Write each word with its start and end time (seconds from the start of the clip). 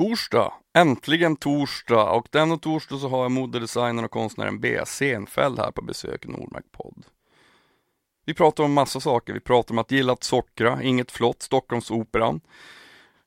torsdag, 0.00 0.52
äntligen 0.74 1.36
torsdag. 1.36 2.10
Och 2.10 2.28
denna 2.30 2.56
torsdag 2.56 2.98
så 2.98 3.08
har 3.08 3.22
jag 3.22 3.30
modedesignern 3.30 4.04
och 4.04 4.10
konstnären 4.10 4.60
B. 4.60 4.80
Senfeld 4.86 5.58
här 5.58 5.70
på 5.70 5.82
besök 5.82 6.24
i 6.24 6.28
Nordmark 6.28 6.64
podd. 6.72 7.04
Vi 8.26 8.34
pratar 8.34 8.64
om 8.64 8.72
massa 8.72 9.00
saker, 9.00 9.32
vi 9.32 9.40
pratar 9.40 9.74
om 9.74 9.78
att 9.78 9.90
gilla 9.90 10.12
att 10.12 10.24
sockra, 10.24 10.82
Inget 10.82 11.10
flott, 11.10 11.42
Stockholmsoperan, 11.42 12.40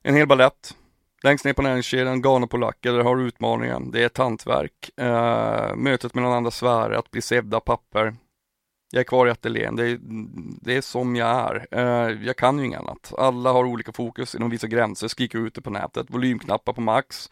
en 0.03 0.15
hel 0.15 0.27
ballett, 0.27 0.75
längst 1.23 1.45
ner 1.45 1.53
på 1.53 1.61
näringskedjan, 1.61 2.21
galna 2.21 2.47
där 2.81 3.03
har 3.03 3.15
du 3.15 3.27
utmaningen, 3.27 3.91
det 3.91 4.01
är 4.01 4.05
ett 4.05 4.17
hantverk, 4.17 4.89
Eh, 4.97 5.75
mötet 5.75 6.15
mellan 6.15 6.33
andra 6.33 6.51
sfärer, 6.51 6.95
att 6.95 7.11
bli 7.11 7.21
sevda 7.21 7.59
papper, 7.59 8.15
jag 8.93 8.99
är 8.99 9.03
kvar 9.03 9.27
i 9.27 9.31
ateljén, 9.31 9.75
det 9.75 9.89
är, 9.89 9.99
det 10.61 10.75
är 10.75 10.81
som 10.81 11.15
jag 11.15 11.29
är. 11.29 11.67
Uh, 11.75 12.25
jag 12.25 12.37
kan 12.37 12.59
ju 12.59 12.65
inget 12.65 12.79
annat. 12.79 13.13
Alla 13.17 13.51
har 13.51 13.65
olika 13.65 13.91
fokus 13.91 14.35
inom 14.35 14.49
vissa 14.49 14.67
gränser, 14.67 15.07
skriker 15.07 15.39
ut 15.39 15.53
det 15.53 15.61
på 15.61 15.69
nätet, 15.69 16.09
volymknappar 16.09 16.73
på 16.73 16.81
max. 16.81 17.29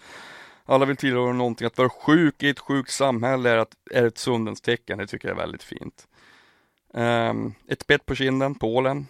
Alla 0.65 0.85
vill 0.85 0.97
tillhöra 0.97 1.33
någonting. 1.33 1.67
Att 1.67 1.77
vara 1.77 1.89
sjuk 1.89 2.43
i 2.43 2.49
ett 2.49 2.59
sjukt 2.59 2.91
samhälle 2.91 3.49
är, 3.49 3.57
att, 3.57 3.73
är 3.91 4.05
ett 4.05 4.17
sundens 4.17 4.61
tecken, 4.61 4.97
det 4.97 5.07
tycker 5.07 5.27
jag 5.27 5.37
är 5.37 5.41
väldigt 5.41 5.63
fint. 5.63 6.07
Um, 6.93 7.53
ett 7.67 7.87
bett 7.87 8.05
på 8.05 8.15
kinden, 8.15 8.55
Polen, 8.55 9.07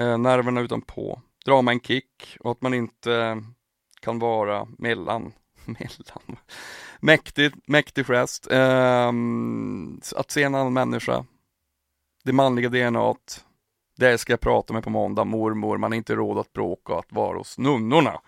uh, 0.00 0.06
eh, 0.06 0.18
nerverna 0.18 0.60
utanpå, 0.60 1.22
Drama, 1.44 1.72
en 1.72 1.80
kick 1.80 2.36
och 2.40 2.50
att 2.50 2.62
man 2.62 2.74
inte 2.74 3.42
kan 4.00 4.18
vara 4.18 4.66
mellan, 4.78 5.32
mellan, 5.64 6.36
mäktig, 7.00 7.52
mäktig 7.66 8.06
gest. 8.06 8.48
Um, 8.50 10.00
att 10.16 10.30
se 10.30 10.42
en 10.42 10.54
annan 10.54 10.72
människa, 10.72 11.24
det 12.28 12.32
manliga 12.32 12.68
DNA, 12.68 13.14
det 13.96 14.18
ska 14.18 14.32
jag 14.32 14.40
prata 14.40 14.72
med 14.72 14.84
på 14.84 14.90
måndag, 14.90 15.24
mormor, 15.24 15.78
man 15.78 15.92
har 15.92 15.96
inte 15.96 16.14
råd 16.14 16.38
att 16.38 16.52
bråka 16.52 16.92
och 16.92 16.98
att 16.98 17.12
vara 17.12 17.38
hos 17.38 17.58
nunnorna. 17.58 18.20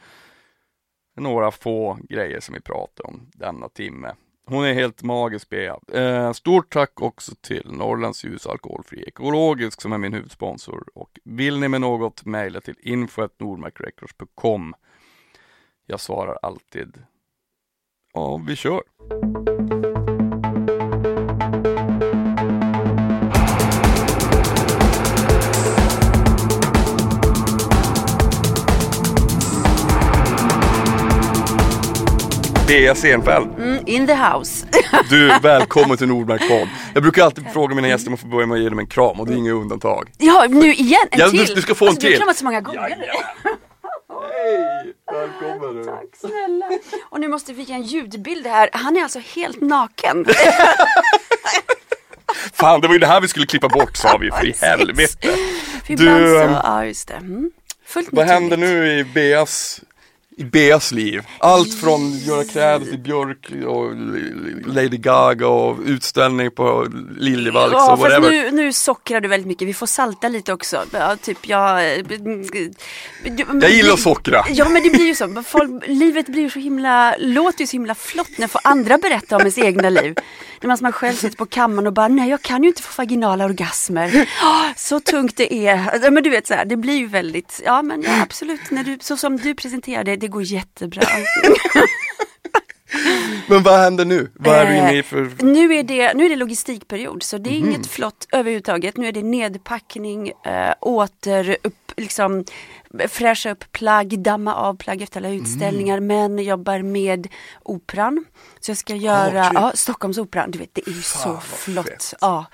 Några 1.17 1.51
få 1.51 1.99
grejer 2.09 2.41
som 2.41 2.55
vi 2.55 2.61
pratar 2.61 3.07
om 3.07 3.31
denna 3.35 3.69
timme. 3.69 4.15
Hon 4.47 4.65
är 4.65 4.73
helt 4.73 5.03
magisk 5.03 5.49
Bea. 5.49 5.79
Eh, 5.93 6.33
stort 6.33 6.73
tack 6.73 7.03
också 7.03 7.35
till 7.41 7.73
Norrlands 7.73 8.25
ljus 8.25 8.47
alkoholfri 8.47 9.05
ekologisk 9.07 9.81
som 9.81 9.93
är 9.93 9.99
min 9.99 10.13
huvudsponsor 10.13 10.85
och 10.95 11.19
vill 11.25 11.61
ni 11.61 11.69
med 11.69 11.81
något 11.81 12.25
mejla 12.25 12.61
till 12.61 12.77
info.nordmarkrecords.com 12.81 14.75
Jag 15.87 16.01
svarar 16.01 16.39
alltid 16.43 17.03
Ja, 18.13 18.41
vi 18.47 18.57
kör! 18.57 18.83
Bea 32.71 32.95
Senfeldt. 32.95 33.59
Mm, 33.59 33.83
in 33.87 34.07
the 34.07 34.15
house. 34.15 34.67
Du, 35.09 35.33
välkommen 35.43 35.97
till 35.97 36.07
Nordmark 36.09 36.49
podd. 36.49 36.69
Jag 36.95 37.03
brukar 37.03 37.25
alltid 37.25 37.45
fråga 37.53 37.75
mina 37.75 37.89
gäster 37.89 38.09
om 38.11 38.15
att 38.15 38.21
få 38.21 38.27
börja 38.27 38.47
med 38.47 38.55
att 38.57 38.63
ge 38.63 38.69
dem 38.69 38.79
en 38.79 38.87
kram 38.87 39.21
och 39.21 39.27
det 39.27 39.33
är 39.33 39.37
inget 39.37 39.53
undantag. 39.55 40.11
Ja, 40.19 40.47
nu 40.49 40.75
igen, 40.75 41.01
en 41.11 41.21
Ja, 41.21 41.31
till. 41.31 41.47
du- 41.47 41.55
du 41.55 41.63
ska 41.63 41.75
få 41.75 41.85
en 41.85 41.89
alltså, 41.89 42.01
Du 42.01 42.07
har 42.07 42.11
till. 42.11 42.19
kramat 42.21 42.37
så 42.37 42.45
många 42.45 42.61
gånger 42.61 42.97
nu. 42.99 43.05
Hej! 44.45 44.95
Välkommen 45.13 45.77
du. 45.77 45.85
Tack 45.85 46.05
snälla. 46.21 46.67
Och 47.11 47.21
nu 47.21 47.29
måste 47.29 47.53
vi 47.53 47.63
ge 47.63 47.75
en 47.75 47.83
ljudbild 47.83 48.47
här. 48.47 48.71
Han 48.73 48.97
är 48.97 49.03
alltså 49.03 49.19
helt 49.35 49.61
naken. 49.61 50.27
Fan, 52.53 52.81
det 52.81 52.87
var 52.87 52.95
ju 52.95 53.01
det 53.01 53.07
här 53.07 53.21
vi 53.21 53.29
skulle 53.29 53.47
klippa 53.47 53.69
bort 53.69 53.97
sa 53.97 54.17
vi, 54.17 54.31
för 54.31 54.47
i 54.47 54.55
helvete. 54.61 55.29
För 55.87 55.97
Du, 55.97 56.05
så, 56.05 56.39
ehm, 56.39 56.53
ja 56.65 56.85
just 56.85 57.09
det. 57.09 57.15
Mm. 57.15 57.51
Fullt 57.87 58.09
Vad 58.13 58.27
händer 58.27 58.57
nu 58.57 58.99
i 58.99 59.05
Beas, 59.05 59.81
i 60.41 60.45
Beas 60.45 60.93
liv? 60.93 61.23
Allt 61.39 61.75
från 61.75 62.19
göra 62.19 62.45
kläder 62.45 62.87
till 62.87 62.99
Björk 62.99 63.51
och 63.67 63.95
Lady 64.75 64.97
Gaga 64.97 65.47
och 65.47 65.79
utställning 65.87 66.51
på 66.51 66.87
Liljevalchs 67.19 67.73
Ja, 67.73 67.93
och 67.93 67.99
fast 68.01 68.13
whatever. 68.13 68.31
nu, 68.31 68.51
nu 68.51 68.73
sockrar 68.73 69.21
du 69.21 69.29
väldigt 69.29 69.47
mycket. 69.47 69.69
Vi 69.69 69.75
får 69.75 69.87
salta 69.87 70.29
lite 70.29 70.53
också. 70.53 70.85
Ja, 70.93 71.17
typ 71.17 71.49
jag... 71.49 71.83
Jag 73.63 73.71
gillar 73.71 73.93
att 73.93 74.01
sockra. 74.01 74.45
Ja 74.51 74.69
men 74.69 74.83
det 74.83 74.91
blir 74.91 75.07
ju 75.07 75.15
så. 75.15 75.43
Folk, 75.47 75.87
livet 75.87 76.27
blir 76.27 76.43
ju 76.43 76.51
så 76.51 76.59
himla, 76.59 77.17
låter 77.19 77.61
ju 77.61 77.67
så 77.67 77.73
himla 77.73 77.95
flott 77.95 78.39
när 78.39 78.47
får 78.47 78.61
andra 78.65 78.99
berätta 78.99 79.37
om 79.37 79.41
ens 79.41 79.59
egna 79.59 79.91
liv. 79.91 80.15
När 80.61 80.69
man 80.69 80.79
man 80.81 80.93
själv 80.93 81.15
sitter 81.15 81.37
på 81.37 81.47
kammaren 81.47 81.87
och 81.87 81.93
bara, 81.93 82.09
nej 82.09 82.31
jag 82.31 82.43
kan 82.43 82.63
ju 82.63 82.69
inte 82.69 82.83
få 82.83 83.03
vaginala 83.03 83.45
orgasmer. 83.45 84.29
Ah, 84.43 84.65
så 84.77 85.01
tungt 85.01 85.37
det 85.37 85.55
är. 85.67 86.11
Men 86.11 86.23
du 86.23 86.31
vet 86.31 86.47
så 86.47 86.55
här, 86.55 86.65
det 86.65 86.77
blir 86.77 86.97
ju 86.97 87.07
väldigt, 87.07 87.61
ja 87.65 87.83
men 87.83 88.03
ja, 88.03 88.23
absolut, 88.23 88.71
när 88.71 88.85
du, 88.85 88.99
så 89.01 89.17
som 89.17 89.37
du 89.37 89.55
presenterar 89.55 90.05
det, 90.05 90.17
det 90.17 90.29
går 90.31 90.43
jättebra. 90.43 91.03
Men 93.47 93.63
vad 93.63 93.79
händer 93.81 94.05
nu? 94.05 94.31
Vad 94.35 94.55
är 94.57 94.67
du 94.67 94.77
inne 94.77 94.95
i 94.95 94.99
Eh, 94.99 95.05
för... 95.05 95.45
Nu 95.45 95.75
är 95.75 95.83
det, 95.83 96.15
nu 96.15 96.25
är 96.25 96.29
det 96.31 96.37
logistikperiod 96.37 97.23
så 97.23 97.39
det 97.39 97.51
är 97.51 97.61
Mhm. 97.61 97.69
inget 97.69 97.87
flott 97.87 98.27
överhuvudtaget. 98.33 98.97
Nu 98.97 99.07
är 99.09 99.13
det 99.13 99.23
nedpackning, 99.23 100.29
äh, 100.29 100.73
åter 100.81 101.57
upp, 101.63 101.93
liksom 101.97 102.45
fräscha 103.09 103.51
upp 103.51 103.73
plagg, 103.73 104.19
damma 104.23 104.55
av 104.55 104.77
plagg 104.77 105.03
efter 105.03 105.21
alla 105.21 105.29
Mm. 105.29 105.43
utställningar. 105.43 106.01
Men 106.01 106.39
jobbar 106.39 106.83
med 106.83 107.29
operan. 107.63 108.25
Så 108.61 108.71
jag 108.71 108.79
ska 108.79 108.95
göra, 108.95 109.45
kul. 109.45 109.53
ja, 109.55 109.73
Stockholmsoperan, 109.75 110.51
du 110.51 110.59
vet 110.59 110.75
det 110.75 110.89
är 110.89 110.93
ju 110.93 111.03
så 111.03 111.29
vad 111.33 111.43
flott. 111.43 111.87
fett. 111.87 112.15
Ja, 112.21 112.45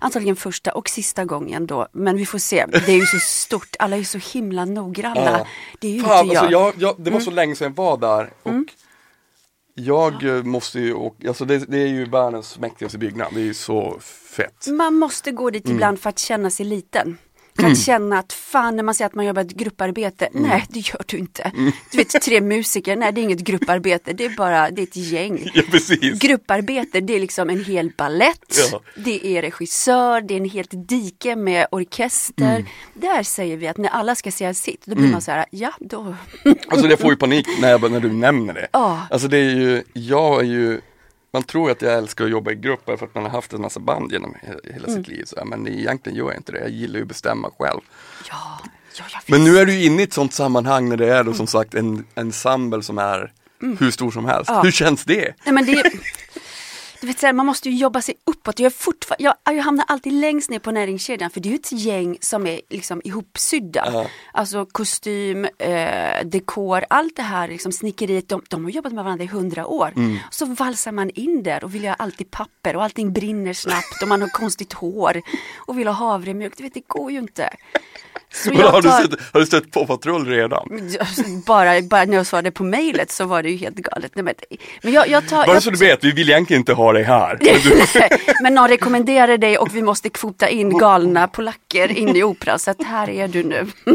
antagligen 0.00 0.36
första 0.36 0.72
och 0.72 0.88
sista 0.88 1.24
gången 1.24 1.66
då. 1.66 1.88
Men 1.92 2.16
vi 2.16 2.26
får 2.26 2.38
se, 2.38 2.66
det 2.66 2.88
är 2.92 2.96
ju 2.96 3.06
så 3.06 3.18
stort, 3.18 3.76
alla 3.78 3.96
är 3.96 4.00
ju 4.00 4.04
så 4.04 4.18
himla 4.18 4.64
noggranna. 4.64 5.20
Ja. 5.38 5.46
Det 5.80 5.88
är 5.88 5.92
ju 5.92 6.02
Fan, 6.02 6.24
inte 6.24 6.34
jag. 6.34 6.44
alltså 6.44 6.52
jag, 6.52 6.72
jag, 6.78 6.94
det 7.04 7.10
var 7.10 7.20
så 7.20 7.30
Mm. 7.30 7.36
länge 7.36 7.56
sedan 7.56 7.74
jag 7.76 7.84
var 7.84 7.96
där 7.96 8.32
och 8.42 8.52
jag 9.74 10.24
eh, 10.24 10.42
måste 10.42 10.80
ju 10.80 10.94
åka, 10.94 11.28
alltså 11.28 11.44
det, 11.44 11.58
det 11.58 11.78
är 11.82 11.86
ju 11.86 12.04
världens 12.04 12.58
mäktigaste 12.58 12.98
byggnad, 12.98 13.28
det 13.34 13.40
är 13.40 13.44
ju 13.44 13.54
så 13.54 13.98
fett. 14.36 14.66
Man 14.66 14.94
måste 14.94 15.30
gå 15.32 15.50
dit 15.50 15.64
Mm. 15.64 15.76
ibland 15.76 16.00
för 16.00 16.10
att 16.10 16.18
känna 16.18 16.50
sig 16.50 16.66
liten. 16.66 17.18
För 17.58 17.66
att 17.66 17.78
känna 17.78 18.18
att 18.18 18.32
fan 18.32 18.76
när 18.76 18.82
man 18.82 18.94
säger 18.94 19.06
att 19.06 19.14
man 19.14 19.26
jobbar 19.26 19.42
ett 19.42 19.50
grupparbete, 19.54 20.26
Mm. 20.26 20.48
nej 20.48 20.64
det 20.68 20.78
gör 20.78 21.02
du 21.06 21.18
inte. 21.18 21.52
Du 21.90 21.96
vet 21.98 22.08
tre 22.22 22.40
musiker, 22.40 22.96
nej 22.96 23.12
det 23.12 23.20
är 23.20 23.22
inget 23.22 23.38
grupparbete, 23.40 24.12
det 24.12 24.24
är 24.24 24.28
bara, 24.36 24.70
det 24.70 24.82
är 24.82 24.86
ett 24.86 24.96
gäng. 24.96 25.50
Ja 25.54 25.62
precis. 25.70 26.18
Grupparbete 26.20 27.00
det 27.00 27.14
är 27.16 27.20
liksom 27.20 27.50
en 27.50 27.64
hel 27.64 27.90
ballett, 27.96 28.56
Ja. 28.72 28.80
det 28.96 29.26
är 29.26 29.42
regissör, 29.42 30.20
det 30.20 30.34
är 30.34 30.38
en 30.38 30.48
helt 30.50 30.70
dike 30.88 31.36
med 31.36 31.66
orkester. 31.70 32.44
Mm. 32.56 32.64
Där 32.94 33.22
säger 33.22 33.56
vi 33.56 33.68
att 33.68 33.76
när 33.78 33.88
alla 33.88 34.14
ska 34.14 34.30
säga 34.30 34.54
sitt, 34.54 34.86
då 34.86 34.94
blir 34.94 35.08
man 35.12 35.22
så 35.22 35.30
här, 35.30 35.44
ja 35.50 35.72
då. 35.80 36.14
Alltså 36.68 36.86
jag 36.88 36.98
får 36.98 37.10
ju 37.10 37.16
panik 37.16 37.46
när, 37.60 37.70
jag, 37.70 37.90
när 37.90 38.00
du 38.00 38.12
nämner 38.12 38.54
det. 38.54 38.66
Ja. 38.72 39.00
Alltså 39.10 39.28
det 39.28 39.38
är 39.38 39.54
ju, 39.54 39.82
jag 39.92 40.40
är 40.40 40.44
ju, 40.44 40.80
man 41.34 41.42
tror 41.42 41.70
att 41.70 41.82
jag 41.82 41.92
älskar 41.94 42.24
att 42.24 42.30
jobba 42.30 42.50
i 42.50 42.54
grupper 42.54 42.96
för 42.96 43.06
att 43.06 43.14
man 43.14 43.24
har 43.24 43.30
haft 43.30 43.52
en 43.52 43.60
massa 43.60 43.80
band 43.80 44.12
genom 44.12 44.34
he- 44.34 44.72
hela 44.74 44.86
Mm. 44.88 44.98
sitt 45.04 45.08
liv. 45.08 45.24
Så, 45.26 45.44
men 45.44 45.68
egentligen 45.68 46.18
gör 46.18 46.26
jag 46.26 46.36
inte 46.36 46.52
det, 46.52 46.58
jag 46.58 46.70
gillar 46.70 46.96
ju 46.96 47.02
att 47.02 47.08
bestämma 47.08 47.50
själv. 47.58 47.80
Ja, 48.28 48.58
ja. 48.98 49.04
Men 49.26 49.44
nu 49.44 49.58
är 49.58 49.66
du 49.66 49.84
inne 49.84 50.00
i 50.00 50.04
ett 50.04 50.12
sånt 50.12 50.32
sammanhang 50.34 50.88
när 50.88 50.96
det 50.96 51.08
är 51.14 51.24
då 51.24 51.34
som 51.34 51.46
sagt 51.46 51.74
en 51.74 52.04
ensemble 52.14 52.82
som 52.82 52.98
är 52.98 53.32
hur 53.78 53.90
stor 53.90 54.10
som 54.10 54.24
helst. 54.24 54.48
Mm. 54.50 54.56
Ja. 54.58 54.62
Hur 54.62 54.70
känns 54.70 55.04
det? 55.04 55.34
Nej, 55.44 55.54
men 55.54 55.66
det, 55.66 55.82
du 57.04 57.08
vet, 57.08 57.18
så 57.18 57.26
här, 57.26 57.32
man 57.32 57.46
måste 57.46 57.70
ju 57.70 57.76
jobba 57.76 58.02
sig 58.02 58.14
uppåt. 58.24 58.58
Jag, 58.60 58.72
är 58.72 59.14
jag, 59.18 59.34
jag 59.44 59.62
hamnar 59.62 59.84
alltid 59.88 60.12
längst 60.12 60.50
ner 60.50 60.58
på 60.58 60.70
näringskedjan 60.70 61.30
för 61.30 61.40
det 61.40 61.48
är 61.48 61.50
ju 61.50 61.56
ett 61.56 61.72
gäng 61.72 62.18
som 62.20 62.46
är 62.46 62.60
liksom 62.70 63.00
ihopsydda. 63.04 63.88
Ja. 63.92 64.06
Alltså 64.32 64.66
kostym, 64.66 65.44
eh, 65.58 66.24
dekor, 66.24 66.84
allt 66.90 67.16
det 67.16 67.22
här 67.22 67.48
liksom, 67.48 67.72
snickeriet. 67.72 68.28
De, 68.28 68.42
de 68.48 68.64
har 68.64 68.70
jobbat 68.70 68.92
med 68.92 69.04
varandra 69.04 69.24
i 69.24 69.26
hundra 69.26 69.66
år. 69.66 69.92
Mm. 69.96 70.16
Så 70.30 70.46
valsar 70.46 70.92
man 70.92 71.10
in 71.10 71.42
där 71.42 71.64
och 71.64 71.74
vill 71.74 71.86
ha 71.86 71.94
alltid 71.94 72.30
papper 72.30 72.76
och 72.76 72.84
allting 72.84 73.12
brinner 73.12 73.52
snabbt 73.52 74.02
och 74.02 74.08
man 74.08 74.20
har 74.20 74.28
konstigt 74.28 74.72
hår 74.72 75.22
och 75.56 75.78
vill 75.78 75.86
ha 75.86 75.94
havremjölk. 75.94 76.56
Du 76.56 76.62
vet, 76.62 76.74
det 76.74 76.88
går 76.88 77.12
ju 77.12 77.18
inte. 77.18 77.50
Så 78.34 78.54
Har, 78.54 78.60
jag 78.62 78.82
du 78.82 78.88
tar- 78.88 79.02
sett, 79.02 79.20
har 79.32 79.40
du 79.40 79.46
sett 79.46 79.70
på 79.70 79.86
patrull 79.86 80.26
redan? 80.26 80.68
bara, 81.46 81.82
bara 81.82 82.04
när 82.04 82.16
jag 82.16 82.26
svarade 82.26 82.50
på 82.50 82.64
mejlet 82.64 83.10
så 83.10 83.24
var 83.24 83.42
det 83.42 83.50
ju 83.50 83.56
helt 83.56 83.76
galet. 83.76 84.12
Nej, 84.14 84.24
men, 84.24 84.34
men 84.82 84.92
jag, 84.92 85.08
jag 85.08 85.28
tar, 85.28 85.46
Bara 85.46 85.54
jag 85.54 85.62
så 85.62 85.70
du 85.70 85.78
vet, 85.78 86.04
vi 86.04 86.12
vill 86.12 86.28
egentligen 86.30 86.60
inte 86.60 86.72
ha 86.72 86.92
dig 86.92 87.02
här. 87.02 87.38
Men 87.40 88.18
Men 88.42 88.54
någon 88.54 88.68
rekommenderar 88.68 89.38
dig 89.38 89.58
och 89.58 89.74
vi 89.76 89.82
måste 89.82 90.08
kvota 90.08 90.48
in 90.48 90.78
galna 90.78 91.28
polacker 91.28 91.98
in 91.98 92.16
i 92.16 92.22
opera. 92.22 92.58
Så 92.58 92.70
att 92.70 92.82
här 92.82 93.10
är 93.10 93.28
du 93.28 93.42
nu. 93.44 93.66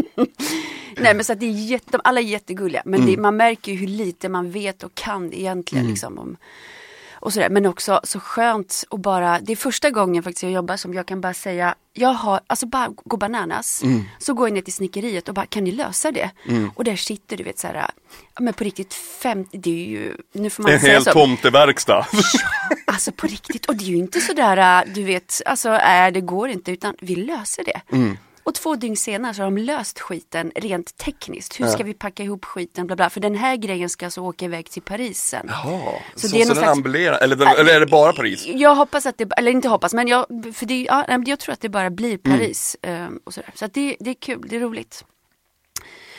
Nej 0.96 1.14
men 1.14 1.24
så 1.24 1.32
att 1.32 1.40
det 1.40 1.46
är 1.46 1.50
jätte, 1.70 1.98
alla 2.04 2.20
är 2.20 2.24
jättegulliga. 2.24 2.82
Men 2.84 3.06
det, 3.06 3.16
man 3.16 3.36
märker 3.36 3.72
ju 3.72 3.78
hur 3.78 3.86
lite 3.86 4.28
man 4.28 4.50
vet 4.50 4.82
och 4.82 4.94
kan 4.94 5.32
egentligen. 5.32 5.86
Liksom, 5.88 6.18
om, 6.18 6.36
och 7.20 7.32
sådär. 7.32 7.48
Men 7.48 7.66
också 7.66 8.00
så 8.04 8.20
skönt 8.20 8.84
att 8.90 9.00
bara, 9.00 9.40
det 9.40 9.52
är 9.52 9.56
första 9.56 9.90
gången 9.90 10.22
faktiskt 10.22 10.42
jag 10.42 10.52
jobbar 10.52 10.76
som 10.76 10.94
jag 10.94 11.06
kan 11.06 11.20
bara 11.20 11.34
säga, 11.34 11.74
jag 11.92 12.12
har, 12.12 12.40
alltså 12.46 12.66
bara 12.66 12.88
gå 13.04 13.16
bananas. 13.16 13.82
Så 14.18 14.34
går 14.34 14.48
jag 14.48 14.54
ner 14.54 14.62
till 14.62 14.72
snickeriet 14.72 15.28
och 15.28 15.34
bara, 15.34 15.46
kan 15.46 15.64
ni 15.64 15.72
lösa 15.72 16.12
det? 16.12 16.30
Och 16.74 16.84
där 16.84 16.96
sitter 16.96 17.36
du 17.36 17.44
vet 17.44 17.58
så 17.58 17.66
här, 17.66 17.90
men 18.40 18.54
på 18.54 18.64
riktigt 18.64 18.94
50, 18.94 19.58
det 19.58 19.70
är 19.70 19.88
ju, 19.88 20.16
nu 20.32 20.50
får 20.50 20.62
man 20.62 20.72
en 20.72 20.80
hel 20.80 21.04
så. 21.04 21.12
tomteverkstad. 21.12 22.06
Alltså 22.86 23.12
på 23.12 23.26
riktigt. 23.26 23.66
Och 23.66 23.76
det 23.76 23.84
är 23.84 23.88
ju 23.88 23.96
inte 23.96 24.20
sådär, 24.20 24.82
äh, 24.86 24.92
du 24.94 25.02
vet, 25.04 25.42
alltså 25.46 25.68
äh, 25.68 26.12
det 26.12 26.20
går 26.20 26.48
inte 26.48 26.72
utan 26.72 26.94
vi 27.00 27.16
löser 27.16 27.64
det. 27.64 27.96
Mm. 27.96 28.16
Och 28.44 28.54
två 28.54 28.74
dygn 28.76 28.96
senare 28.96 29.34
så 29.34 29.42
har 29.42 29.50
de 29.50 29.58
löst 29.58 30.00
skiten 30.00 30.52
rent 30.56 30.96
tekniskt. 30.96 31.60
Hur 31.60 31.66
ska 31.66 31.84
vi 31.84 31.94
packa 31.94 32.22
ihop 32.22 32.44
skiten? 32.44 32.86
Bla 32.86 32.96
bla. 32.96 33.10
För 33.10 33.20
den 33.20 33.34
här 33.34 33.56
grejen 33.56 33.88
ska 33.88 34.06
alltså 34.06 34.20
åka 34.20 34.44
iväg 34.44 34.70
till 34.70 34.82
Paris 34.82 35.22
sen. 35.24 35.46
Jaha, 35.48 35.80
så, 36.14 36.20
Så 36.20 36.28
så, 36.28 36.36
det 36.36 36.42
är 36.42 36.46
någon 36.46 36.54
den 36.54 36.56
slags- 36.64 36.76
ambulerar, 36.76 37.18
eller, 37.18 37.60
eller 37.60 37.74
är 37.74 37.80
det 37.80 37.86
bara 37.86 38.12
Paris? 38.12 38.46
Jag 38.46 38.74
hoppas 38.74 39.06
att 39.06 39.18
det, 39.18 39.28
eller 39.36 39.50
inte 39.50 39.68
hoppas, 39.68 39.94
men 39.94 40.08
jag, 40.08 40.26
för 40.54 40.66
det, 40.66 40.82
ja, 40.82 41.04
jag 41.26 41.38
tror 41.38 41.52
att 41.52 41.60
det 41.60 41.68
bara 41.68 41.90
blir 41.90 42.18
Mm. 42.24 42.38
Paris. 42.38 42.76
ehm, 42.82 43.20
och 43.24 43.34
sådär. 43.34 43.50
Så 43.54 43.66
det, 43.66 43.96
det 44.00 44.10
är 44.10 44.14
kul, 44.14 44.46
det 44.48 44.56
är 44.56 44.60
roligt. 44.60 45.04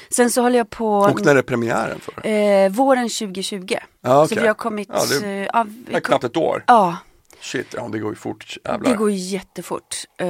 Sen 0.10 0.30
så 0.32 0.42
håller 0.42 0.58
jag 0.58 0.70
på 0.70 0.98
Och 1.00 1.26
när 1.26 1.36
är 1.36 1.42
premiären 1.42 2.00
för? 2.00 2.28
eh, 2.28 2.70
våren 2.70 3.10
2020. 3.10 3.76
Ja, 4.02 4.28
Så 4.28 4.34
okej. 4.34 4.42
vi 4.42 4.48
har 4.48 4.54
kommit, 4.56 4.90
Ja, 4.94 5.04
det- 5.22 5.26
eh, 5.28 5.48
ja, 5.54 5.66
vi 5.88 5.92
kom, 5.94 6.02
knappt 6.02 6.24
ett 6.24 6.38
år. 6.38 6.64
ja, 6.68 6.98
Shit, 7.42 7.74
ja 7.78 7.90
det 7.92 8.00
går 8.00 8.10
ju 8.12 8.16
fort 8.16 8.58
jävlar. 8.66 8.90
det 8.92 8.98
går 8.98 9.12
jättefort. 9.12 9.96
Eh, 10.18 10.28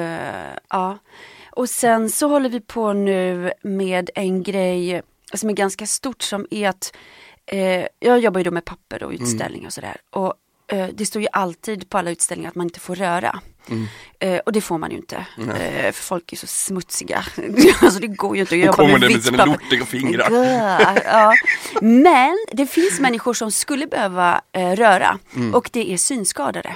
ja. 0.69 0.97
Och 1.51 1.69
sen 1.69 2.09
så 2.09 2.27
håller 2.27 2.49
vi 2.49 2.59
på 2.59 2.93
nu 2.93 3.51
med 3.61 4.09
en 4.15 4.43
grej 4.43 5.01
som 5.33 5.49
är 5.49 5.53
ganska 5.53 5.85
stort 5.85 6.21
som 6.21 6.47
är 6.51 6.69
att 6.69 6.95
eh, 7.45 7.85
jag 7.99 8.19
jobbar 8.19 8.39
ju 8.39 8.43
då 8.43 8.51
med 8.51 8.65
papper 8.65 9.03
och 9.03 9.11
utställningar 9.11 9.67
och 9.67 9.73
sådär. 9.73 9.97
Och 10.09 10.33
eh, 10.67 10.89
det 10.93 11.05
står 11.05 11.21
ju 11.21 11.27
alltid 11.31 11.89
på 11.89 11.97
alla 11.97 12.11
utställningar 12.11 12.49
att 12.49 12.55
man 12.55 12.67
inte 12.67 12.79
får 12.79 12.95
röra. 12.95 13.39
Eh, 14.19 14.39
och 14.45 14.51
det 14.51 14.61
får 14.61 14.77
man 14.77 14.91
ju 14.91 14.97
inte. 14.97 15.25
Eh, 15.37 15.91
för 15.91 16.03
folk 16.03 16.33
är 16.33 16.37
så 16.37 16.47
smutsiga. 16.47 17.25
alltså 17.81 17.99
det 17.99 18.07
går 18.07 18.35
ju 18.35 18.41
inte 18.41 18.55
att 18.55 18.61
jobba 18.61 18.73
kommer 18.73 18.99
med 18.99 19.07
vitt 19.07 19.31
papper. 19.31 19.45
lortiga 19.45 19.85
fingrar. 19.85 20.27
Ja. 21.05 21.33
Men 21.81 22.37
det 22.53 22.65
finns 22.65 22.99
människor 22.99 23.33
som 23.33 23.51
skulle 23.51 23.87
behöva 23.87 24.41
eh, 24.51 24.71
röra 24.71 25.19
och 25.53 25.69
det 25.73 25.93
är 25.93 25.97
synskadade. 25.97 26.75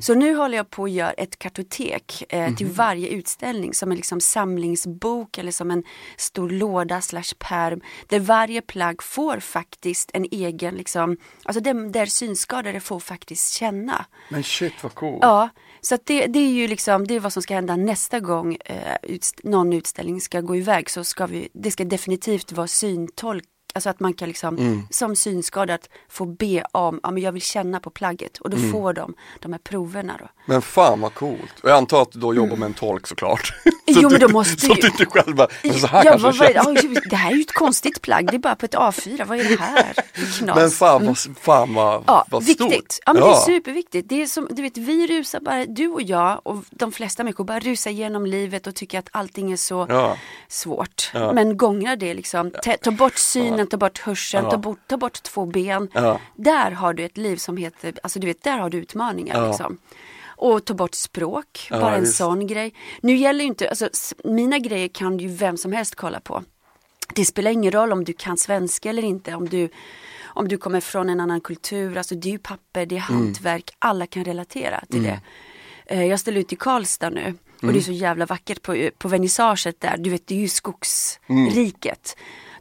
Så 0.00 0.14
nu 0.14 0.34
håller 0.34 0.56
jag 0.56 0.70
på 0.70 0.84
att 0.84 0.90
göra 0.90 1.10
ett 1.10 1.38
kartotek 1.38 2.24
eh, 2.28 2.54
till 2.54 2.66
varje 2.66 3.08
utställning 3.08 3.74
som 3.74 3.90
en 3.90 3.96
liksom 3.96 4.20
samlingsbok 4.20 5.38
eller 5.38 5.52
som 5.52 5.70
en 5.70 5.84
stor 6.16 6.50
låda 6.50 7.00
slash 7.00 7.34
perm 7.38 7.80
där 8.06 8.20
varje 8.20 8.62
plagg 8.62 9.02
får 9.02 9.40
faktiskt 9.40 10.10
en 10.14 10.26
egen, 10.30 10.74
liksom, 10.74 11.16
alltså 11.44 11.60
där, 11.60 11.92
där 11.92 12.06
synskadade 12.06 12.80
får 12.80 13.00
faktiskt 13.00 13.52
känna. 13.52 14.04
Men 14.28 14.42
shit 14.42 14.72
vad 14.82 14.94
coolt. 14.94 15.18
Ja, 15.22 15.48
så 15.80 15.94
att 15.94 16.06
det, 16.06 16.17
det 16.26 16.38
är 16.38 16.50
ju 16.50 16.68
liksom, 16.68 17.06
det 17.06 17.14
är 17.14 17.20
vad 17.20 17.32
som 17.32 17.42
ska 17.42 17.54
hända 17.54 17.76
nästa 17.76 18.20
gång 18.20 18.56
eh, 18.64 18.96
utst- 19.02 19.44
någon 19.44 19.72
utställning 19.72 20.20
ska 20.20 20.40
gå 20.40 20.56
iväg 20.56 20.90
så 20.90 21.04
ska 21.04 21.26
vi, 21.26 21.48
det 21.52 21.70
ska 21.70 21.84
definitivt 21.84 22.52
vara 22.52 22.66
syntolk, 22.66 23.44
alltså 23.78 23.90
att 23.90 24.00
man 24.00 24.14
kan 24.14 24.28
liksom 24.28 24.56
Mm. 24.58 24.82
som 24.90 25.16
synskadad 25.16 25.80
få 26.08 26.24
be 26.26 26.62
om, 26.72 27.00
ja 27.02 27.10
men 27.10 27.22
jag 27.22 27.32
vill 27.32 27.42
känna 27.42 27.80
på 27.80 27.90
plagget 27.90 28.38
och 28.38 28.50
då 28.50 28.56
Mm. 28.56 28.72
får 28.72 28.92
de 28.92 29.14
de 29.40 29.52
här 29.52 29.58
proverna 29.58 30.16
då. 30.20 30.28
Men 30.46 30.62
fan 30.62 31.00
vad 31.00 31.14
coolt. 31.14 31.60
Och 31.62 31.70
jag 31.70 31.76
antar 31.76 32.02
att 32.02 32.12
du 32.12 32.18
då 32.18 32.34
jobbar 32.34 32.56
med 32.56 32.66
en 32.66 32.74
tolk 32.74 33.06
såklart. 33.06 33.52
så 33.64 33.70
Jo, 33.86 34.10
men 34.10 34.20
då 34.20 34.28
måste 34.28 34.60
Så 34.60 34.66
ju- 34.66 34.72
att 34.72 34.80
du 34.80 34.86
inte 34.86 35.06
själv 35.06 35.36
bara, 35.36 35.48
så 35.80 35.86
här 35.86 36.04
ja, 36.04 36.10
kanske 36.10 36.26
vad, 36.44 36.52
känns. 36.54 36.66
oj, 36.66 36.96
det 37.10 37.16
här 37.16 37.30
är 37.30 37.34
ju 37.34 37.40
ett 37.40 37.52
konstigt 37.54 38.02
plagg, 38.02 38.26
det 38.30 38.34
är 38.36 38.38
bara 38.38 38.54
på 38.56 38.64
ett 38.66 38.74
A4, 38.74 39.24
vad 39.26 39.38
är 39.40 39.44
det 39.44 39.60
här? 39.60 39.92
Knas. 40.38 40.56
Men 40.56 40.70
fan 40.70 41.06
vad, 41.06 41.18
fan 41.40 41.74
vad, 41.74 42.04
Ja, 42.06 42.24
vad 42.30 42.44
viktigt. 42.44 42.72
stort. 42.72 42.96
Ja, 43.06 43.12
men 43.12 43.22
det 43.22 43.28
är 43.28 43.34
superviktigt. 43.34 44.08
Det 44.08 44.22
är 44.22 44.26
som, 44.26 44.48
du 44.50 44.62
vet, 44.62 44.76
vi 44.76 45.06
rusar 45.06 45.40
bara, 45.40 45.64
du 45.66 45.88
och 45.88 46.02
jag 46.02 46.40
och 46.44 46.64
de 46.70 46.92
flesta 46.92 47.24
människor 47.24 47.44
bara 47.44 47.58
rusar 47.60 47.90
genom 47.90 48.26
livet 48.26 48.66
och 48.66 48.74
tycker 48.74 48.98
att 48.98 49.08
allting 49.12 49.52
är 49.52 49.56
så 49.56 49.86
Ja. 49.88 50.16
svårt. 50.48 51.10
Ja. 51.14 51.32
Men 51.32 51.56
gångra 51.56 51.96
det 51.96 52.14
liksom. 52.14 52.50
Ta, 52.62 52.72
ta 52.72 52.90
bort 52.90 53.18
synen, 53.18 53.66
ta 53.68 53.76
bort 53.76 53.98
hörseln, 53.98 54.44
Ja. 54.44 54.50
ta, 54.50 54.56
bort, 54.58 54.78
ta 54.86 54.96
bort 54.96 55.22
två 55.22 55.46
ben. 55.46 55.88
Ja. 55.92 56.20
Där 56.36 56.70
har 56.70 56.94
du 56.94 57.04
ett 57.04 57.16
liv 57.16 57.36
som 57.36 57.56
heter, 57.56 57.94
alltså 58.02 58.18
du 58.18 58.26
vet, 58.26 58.42
där 58.42 58.58
har 58.58 58.70
du 58.70 58.78
utmaningar 58.78 59.40
Ja. 59.42 59.48
liksom. 59.48 59.78
Och 60.40 60.64
ta 60.64 60.74
bort 60.74 60.94
språk, 60.94 61.68
bara 61.70 61.94
en 61.96 62.00
visst. 62.00 62.16
sån 62.16 62.46
grej. 62.46 62.74
Nu 63.02 63.16
gäller 63.16 63.40
ju 63.40 63.48
inte, 63.48 63.68
alltså 63.68 63.88
mina 64.24 64.58
grejer 64.58 64.88
kan 64.88 65.18
ju 65.18 65.28
vem 65.28 65.56
som 65.56 65.72
helst 65.72 65.94
kolla 65.94 66.20
på. 66.20 66.42
Det 67.14 67.24
spelar 67.24 67.50
ingen 67.50 67.72
roll 67.72 67.92
om 67.92 68.04
du 68.04 68.12
kan 68.12 68.36
svenska 68.36 68.90
eller 68.90 69.02
inte, 69.04 69.34
om 69.34 69.48
du, 69.48 69.68
om 70.24 70.48
du 70.48 70.58
kommer 70.58 70.80
från 70.80 71.08
en 71.10 71.20
annan 71.20 71.40
kultur, 71.40 71.96
alltså 71.98 72.14
det 72.14 72.28
är 72.28 72.32
ju 72.32 72.38
papper, 72.38 72.86
det 72.86 72.96
är 72.96 73.04
Mm. 73.10 73.22
hantverk, 73.22 73.70
alla 73.78 74.06
kan 74.06 74.24
relatera 74.24 74.84
till 74.90 75.02
det. 75.02 75.20
Eh, 75.86 76.04
Jag 76.04 76.20
ställer 76.20 76.40
ut 76.40 76.52
i 76.52 76.56
Karlstad 76.56 77.10
nu 77.10 77.34
och 77.56 77.62
Mm. 77.62 77.72
det 77.74 77.80
är 77.80 77.82
så 77.82 77.92
jävla 77.92 78.26
vackert 78.26 78.62
på, 78.62 78.90
på 78.98 79.08
vernissaget 79.08 79.80
där, 79.80 79.96
du 79.98 80.10
vet 80.10 80.26
det 80.26 80.34
är 80.34 80.38
ju 80.38 80.48
skogsriket. 80.48 82.16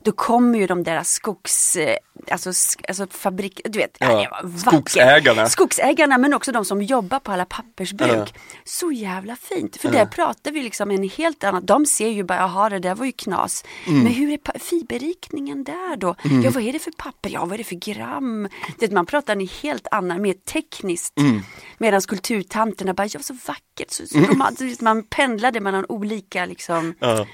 Då 0.08 0.14
kommer 0.14 0.60
ju 0.60 0.68
de 0.68 0.84
där 0.84 1.04
skogs, 1.04 1.76
eh, 1.76 1.96
alltså, 2.32 2.50
alltså 2.88 3.08
fabrik, 3.12 3.62
du 3.66 3.80
vet, 3.80 3.98
Ja, 4.00 4.12
ja. 4.12 4.20
det 4.22 4.30
var 4.30 4.42
vackert. 4.44 4.62
skogsägarna. 4.72 5.50
Skogsägarna 5.50 6.18
men 6.18 6.34
också 6.34 6.52
de 6.52 6.66
som 6.66 6.82
jobbar 6.82 7.20
på 7.20 7.32
alla 7.32 7.46
pappersbruk. 7.46 8.12
Ja. 8.34 8.40
Så 8.64 8.92
jävla 8.92 9.36
fint, 9.36 9.78
för 9.78 9.92
där 9.92 10.06
pratar 10.06 10.52
vi 10.52 10.64
liksom 10.64 10.92
en 10.92 11.10
helt 11.10 11.44
annan, 11.44 11.66
de 11.66 11.86
ser 11.86 12.10
ju 12.10 12.24
bara, 12.24 12.38
jaha 12.38 12.70
det 12.70 12.80
där 12.80 12.96
var 12.96 13.06
ju 13.06 13.12
knas. 13.12 13.64
Mm. 13.88 14.04
Men 14.04 14.14
hur 14.14 14.32
är 14.34 14.60
fiberrikningen 14.60 15.64
där 15.64 15.96
då? 15.98 16.16
Ja 16.44 16.52
vad 16.52 16.64
är 16.64 16.74
det 16.74 16.80
för 16.80 16.92
papper? 16.92 17.30
Ja 17.30 17.46
vad 17.46 17.54
är 17.54 17.58
det 17.58 17.64
för 17.64 17.76
gram? 17.76 18.50
Det, 18.80 18.92
man 18.92 19.06
pratar 19.06 19.34
en 19.34 19.48
helt 19.62 19.88
annan, 19.92 20.22
mer 20.22 20.34
tekniskt. 20.34 21.20
Mm. 21.20 21.42
Medan 21.78 22.02
kulturtanterna 22.02 22.94
bara, 22.94 23.08
ja 23.08 23.20
så 23.20 23.34
vackert. 23.48 23.92
Så, 23.92 24.08
så 24.08 24.20
romantiskt. 24.20 24.82
Man 24.82 25.04
pendlade 25.04 25.60
mellan 25.60 25.86
olika 25.90 26.46
liksom 26.46 26.94
Ja. 27.00 27.26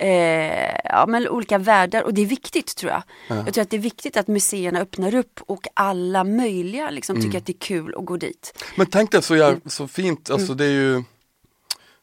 Eh, 0.00 0.76
ja, 0.84 1.04
men 1.08 1.28
olika 1.28 1.58
världar 1.58 2.02
och 2.02 2.14
det 2.14 2.22
är 2.22 2.26
viktigt 2.26 2.76
tror 2.76 2.92
jag. 2.92 3.02
Jag 3.46 3.54
tror 3.54 3.62
att 3.62 3.70
det 3.70 3.76
är 3.76 3.80
viktigt 3.80 4.16
att 4.16 4.28
museerna 4.28 4.80
öppnar 4.80 5.14
upp 5.14 5.40
och 5.46 5.66
alla 5.74 6.24
möjliga 6.24 6.90
liksom, 6.90 7.16
Mm. 7.16 7.26
tycker 7.26 7.38
att 7.38 7.46
det 7.46 7.52
är 7.52 7.58
kul 7.66 7.94
att 7.98 8.04
gå 8.04 8.16
dit. 8.16 8.64
Men 8.76 8.86
tänk 8.86 9.12
dig 9.12 9.22
så, 9.22 9.34
Mm. 9.34 9.46
jäv- 9.46 9.68
så 9.68 9.88
fint, 9.88 10.30
alltså 10.30 10.54
det 10.54 10.64
är 10.64 10.70
ju 10.70 11.02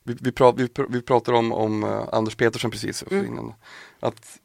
Vi, 0.04 0.18
vi, 0.22 0.32
prat, 0.32 0.56
vi, 0.58 0.70
vi 0.90 1.02
pratar 1.02 1.34
om, 1.34 1.52
om 1.54 1.84
eh, 1.84 2.04
Anders 2.12 2.36
Petersen 2.36 2.72
precis 2.72 3.04
Mm. 3.12 3.26
innan. 3.26 3.54
Att, 4.00 4.40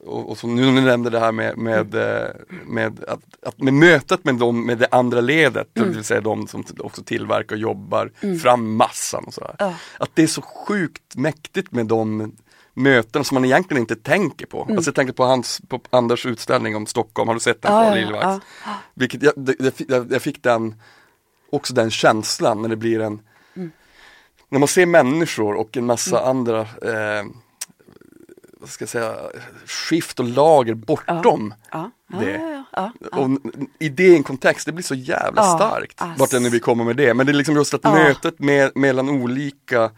och, 0.00 0.30
och 0.30 0.38
så 0.38 0.46
nu 0.46 0.66
när 0.70 0.80
du 0.80 0.86
nämnde 0.86 1.10
det 1.10 1.20
här 1.20 1.32
med, 1.32 1.58
med, 1.58 1.94
Mm. 1.94 2.24
eh, 2.24 2.30
med, 2.66 3.04
att, 3.04 3.20
att 3.46 3.58
med 3.60 3.74
mötet 3.74 4.24
med, 4.24 4.34
dem, 4.34 4.66
med 4.66 4.78
det 4.78 4.88
andra 4.90 5.20
ledet, 5.20 5.68
Mm. 5.76 5.88
det 5.88 5.94
vill 5.94 6.04
säga 6.04 6.20
de 6.20 6.46
som 6.46 6.64
också 6.78 7.02
tillverkar 7.02 7.56
och 7.56 7.60
jobbar 7.62 8.10
fram 8.42 8.76
massan 8.76 9.24
och 9.24 9.34
sådär. 9.34 9.56
Ja. 9.58 9.74
Att 9.98 10.10
det 10.14 10.22
är 10.22 10.26
så 10.26 10.42
sjukt 10.42 11.16
mäktigt 11.16 11.72
med 11.72 11.86
de 11.86 12.32
möten 12.74 13.24
som 13.24 13.34
man 13.34 13.44
egentligen 13.44 13.80
inte 13.80 13.96
tänker 13.96 14.46
på. 14.46 14.62
Mm. 14.62 14.76
Alltså 14.76 14.88
jag 14.88 14.94
tänker 14.94 15.12
på, 15.12 15.24
hans, 15.24 15.60
på 15.68 15.80
Anders 15.90 16.26
utställning 16.26 16.76
om 16.76 16.86
Stockholm, 16.86 17.28
har 17.28 17.34
du 17.34 17.40
sett 17.40 17.62
den 17.62 17.72
på 17.72 17.98
ja, 17.98 18.40
ja. 18.64 18.74
Vilket 18.94 19.22
jag, 19.22 19.32
jag, 19.88 20.12
jag 20.12 20.22
fick 20.22 20.42
den, 20.42 20.74
också 21.50 21.74
den 21.74 21.90
känslan 21.90 22.62
när 22.62 22.68
det 22.68 22.76
blir 22.76 23.00
en 23.00 23.22
När 24.48 24.58
man 24.58 24.68
ser 24.68 24.86
människor 24.86 25.54
och 25.54 25.76
en 25.76 25.86
massa 25.86 26.24
andra 26.24 26.60
eh, 26.60 27.24
vad 28.62 28.70
ska 28.70 28.82
jag 28.82 28.88
säga, 28.88 29.14
skift 29.66 30.20
och 30.20 30.28
lager 30.28 30.74
bortom 30.74 31.54
Ja, 31.70 31.90
det. 32.20 32.64
Och 33.12 33.30
i 33.78 33.88
det 33.88 34.16
en 34.16 34.22
kontext, 34.22 34.66
det 34.66 34.72
blir 34.72 34.84
så 34.84 34.94
jävla 34.94 35.42
starkt. 35.42 36.02
ass. 36.02 36.18
Vart 36.18 36.32
än 36.32 36.50
vi 36.50 36.60
kommer 36.60 36.84
med 36.84 36.96
det. 36.96 37.14
Men 37.14 37.26
det 37.26 37.32
är 37.32 37.34
liksom 37.34 37.56
just 37.56 37.74
att 37.74 37.84
mötet 37.84 38.38
med, 38.38 38.72
mellan 38.74 39.08
olika 39.08 39.90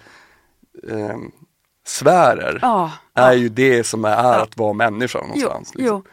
eh, 0.90 1.16
sfärer 1.86 2.58
Ja, 2.62 2.90
är 3.14 3.22
ja. 3.26 3.34
ju 3.34 3.48
det 3.48 3.84
som 3.84 4.04
är 4.04 4.38
att 4.40 4.56
vara 4.56 4.72
människa 4.72 5.18
Jo, 5.22 5.26
någonstans. 5.26 5.74
liksom. 5.74 5.86
jo. 5.86 6.04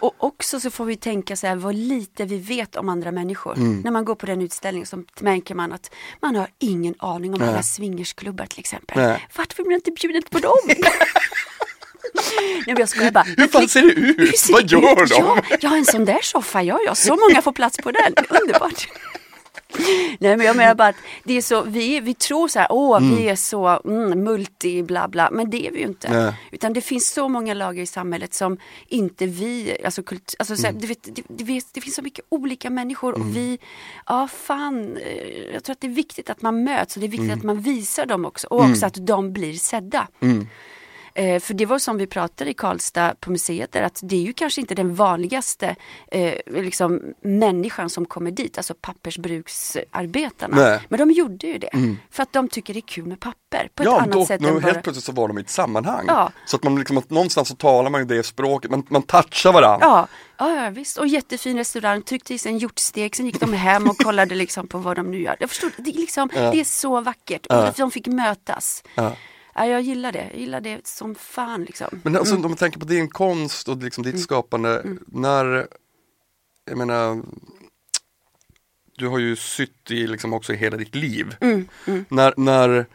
Och 0.00 0.14
också 0.18 0.60
så 0.60 0.70
får 0.70 0.84
vi 0.84 0.96
tänka 0.96 1.36
så 1.36 1.46
här 1.46 1.56
vad 1.56 1.74
lite 1.74 2.24
vi 2.24 2.36
vet 2.38 2.76
om 2.76 2.88
andra 2.88 3.12
människor. 3.12 3.56
Mm. 3.56 3.80
När 3.80 3.90
man 3.90 4.04
går 4.04 4.14
på 4.14 4.26
den 4.26 4.42
utställningen 4.42 4.86
så 4.86 5.02
märker 5.20 5.54
man 5.54 5.72
att 5.72 5.90
man 6.22 6.36
har 6.36 6.48
ingen 6.58 6.94
aning 6.98 7.34
om 7.34 7.40
Nej. 7.40 7.48
alla 7.48 7.62
swingersklubbar 7.62 8.46
till 8.46 8.60
exempel. 8.60 8.96
Nej. 8.98 9.28
Varför 9.36 9.54
blir 9.54 9.64
man 9.64 9.74
inte 9.74 9.90
bjuden 9.90 10.22
på 10.30 10.38
dem? 10.38 10.56
Nej 12.34 12.62
men 12.66 12.76
jag 12.76 12.88
skojar 12.88 13.10
bara. 13.10 13.24
Hur 13.36 13.46
fan 13.48 13.68
ser 13.68 13.82
det 13.82 13.92
ut? 14.22 14.38
Ser 14.38 14.52
Vad 14.52 14.70
gör 14.70 15.02
ut? 15.02 15.10
de? 15.10 15.16
Ja, 15.16 15.36
ja, 15.60 15.76
en 15.76 15.84
sån 15.84 16.04
där 16.04 16.18
soffa, 16.22 16.62
ja, 16.62 16.78
ja, 16.86 16.94
så 16.94 17.16
många 17.16 17.42
får 17.42 17.52
plats 17.52 17.76
på 17.78 17.90
den, 17.90 18.14
underbart. 18.42 18.88
Nej 20.18 20.36
men 20.36 20.46
jag 20.46 20.56
menar 20.56 20.74
bara 20.74 20.88
att 20.88 20.96
det 21.24 21.34
är 21.34 21.42
så, 21.42 21.62
vi, 21.62 22.00
vi 22.00 22.14
tror 22.14 22.48
så 22.48 22.58
här, 22.58 22.66
åh 22.70 23.00
vi 23.16 23.28
är 23.28 23.36
så 23.36 23.80
mm, 23.84 24.24
multi 24.24 24.82
bla 24.82 25.08
bla, 25.08 25.30
men 25.30 25.50
det 25.50 25.66
är 25.66 25.70
vi 25.72 25.78
ju 25.78 25.84
inte. 25.86 26.10
Nej. 26.12 26.34
Utan 26.50 26.72
det 26.72 26.80
finns 26.80 27.10
så 27.12 27.28
många 27.28 27.54
lager 27.54 27.82
i 27.82 27.86
samhället 27.86 28.34
som 28.34 28.58
inte 28.88 29.26
vi, 29.26 29.76
alltså, 29.84 30.02
kult, 30.02 30.34
alltså 30.38 30.56
så 30.56 30.62
här, 30.62 30.70
Mm. 30.70 30.80
du 30.80 30.86
vet, 30.86 31.02
det, 31.16 31.22
det, 31.28 31.44
vet, 31.44 31.66
det 31.72 31.80
finns 31.80 31.94
så 31.96 32.02
mycket 32.02 32.24
olika 32.28 32.70
människor 32.70 33.12
och 33.14 33.36
vi, 33.36 33.58
ja 34.06 34.28
fan, 34.28 34.96
eh, 34.96 35.52
jag 35.54 35.64
tror 35.64 35.72
att 35.72 35.80
det 35.80 35.86
är 35.86 35.90
viktigt 36.04 36.30
att 36.30 36.42
man 36.42 36.64
möts 36.64 36.96
och 36.96 37.00
det 37.00 37.06
är 37.06 37.08
Mm. 37.08 37.20
viktigt 37.22 37.38
att 37.38 37.44
man 37.44 37.60
visar 37.60 38.06
dem 38.06 38.24
också 38.24 38.46
och 38.46 38.60
också 38.70 38.86
att 38.86 39.06
de 39.06 39.32
blir 39.32 39.52
sedda. 39.54 40.08
Eh, 41.14 41.40
för 41.40 41.54
det 41.54 41.66
var 41.66 41.78
som 41.78 41.96
vi 41.98 42.06
pratade 42.06 42.50
i 42.50 42.54
Karlstad 42.54 43.14
på 43.20 43.30
museet, 43.30 43.72
där, 43.72 43.82
att 43.82 44.00
det 44.02 44.16
är 44.16 44.22
ju 44.22 44.32
kanske 44.32 44.60
inte 44.60 44.74
den 44.74 44.94
vanligaste 44.94 45.76
eh, 46.10 46.34
liksom, 46.46 47.00
människan 47.20 47.90
som 47.90 48.06
kommer 48.06 48.30
dit, 48.30 48.56
alltså 48.56 48.74
pappersbruksarbetarna. 48.80 50.56
Nej. 50.56 50.80
Men 50.88 50.98
de 50.98 51.10
gjorde 51.10 51.46
ju 51.46 51.58
det, 51.58 51.70
för 52.10 52.22
att 52.22 52.32
de 52.32 52.48
tycker 52.48 52.74
det 52.74 52.80
är 52.80 52.86
kul 52.88 53.06
med 53.06 53.20
papper 53.20 53.68
på 53.74 53.82
ett 53.82 53.86
Ja, 53.86 54.00
annat 54.00 54.12
då, 54.12 54.26
sätt 54.26 54.40
nu 54.40 54.48
än 54.48 54.62
helt 54.62 54.74
bara... 54.74 54.82
plötsligt 54.82 55.04
så 55.04 55.12
var 55.12 55.28
de 55.28 55.38
i 55.38 55.40
ett 55.40 55.50
sammanhang. 55.50 56.04
Ja. 56.08 56.32
Så 56.46 56.56
att 56.56 56.62
man 56.62 56.78
liksom, 56.78 56.98
att 56.98 57.10
någonstans 57.10 57.48
så 57.48 57.54
talar 57.54 57.90
man 57.90 58.00
ju 58.00 58.04
det 58.04 58.22
språket, 58.22 58.70
man, 58.70 58.86
man 58.88 59.02
touchar 59.02 59.52
varandra. 59.52 59.86
Ja, 59.86 60.08
ja, 60.38 60.64
ja 60.64 60.70
visst. 60.70 60.98
Och 60.98 61.06
jättefin 61.06 61.56
restaurang, 61.56 62.02
tryckte 62.02 62.34
i 62.34 62.38
sig 62.38 62.52
en 62.52 62.58
hjortstek, 62.58 63.16
sen 63.16 63.26
gick 63.26 63.40
de 63.40 63.52
hem 63.52 63.90
och 63.90 63.96
kollade 63.96 64.34
liksom 64.34 64.68
på 64.68 64.78
vad 64.78 64.96
de 64.96 65.10
nu 65.10 65.20
gör. 65.22 65.36
Jag 65.40 65.48
förstår, 65.48 65.70
det 65.76 65.90
är, 65.90 65.94
liksom, 65.94 66.28
det 66.34 66.60
är 66.60 66.64
så 66.64 67.00
vackert. 67.00 67.46
Och 67.46 67.74
de 67.76 67.90
fick 67.90 68.06
mötas. 68.06 68.82
Ja. 68.94 69.12
Ja, 69.66 69.72
jag 69.72 69.82
gillar 69.82 70.12
det. 70.12 70.28
Jag 70.30 70.40
gillar 70.40 70.60
det 70.60 70.86
som 70.86 71.14
fan 71.14 71.64
liksom. 71.64 72.00
Men 72.02 72.16
alltså 72.16 72.34
om 72.34 72.42
man 72.42 72.56
tänker 72.56 72.78
på 72.78 72.86
din 72.86 73.08
konst 73.08 73.68
och 73.68 73.76
liksom 73.76 74.04
ditt 74.04 74.20
skapande, 74.20 74.84
när, 75.06 75.66
jag 76.64 76.78
menar, 76.78 77.22
du 78.96 79.08
har 79.08 79.18
ju 79.18 79.36
sytt 79.36 79.90
i 79.90 80.06
liksom 80.06 80.32
också 80.32 80.52
i 80.52 80.56
hela 80.56 80.76
ditt 80.76 80.94
liv. 80.94 81.36
När, 82.08 82.34
när, 82.36 82.86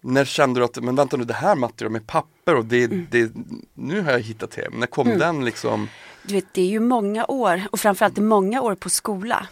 när 0.00 0.24
kände 0.24 0.60
du 0.60 0.64
att, 0.64 0.76
men 0.82 0.94
vänta 0.94 1.16
nu 1.16 1.24
det 1.24 1.34
här 1.34 1.56
materialet 1.56 1.92
med 1.92 2.06
papper 2.06 2.56
och 2.56 2.64
det, 2.64 2.86
det, 2.86 3.32
nu 3.74 4.00
har 4.00 4.12
jag 4.12 4.20
hittat 4.20 4.54
hem. 4.54 4.72
När 4.76 4.86
kom 4.86 5.18
den 5.18 5.44
liksom? 5.44 5.88
Du 6.22 6.34
vet, 6.34 6.54
det 6.54 6.62
är 6.62 6.66
ju 6.66 6.80
många 6.80 7.26
år 7.26 7.62
och 7.70 7.80
framförallt 7.80 8.18
många 8.18 8.62
år 8.62 8.74
på 8.74 8.90
skola. 8.90 9.46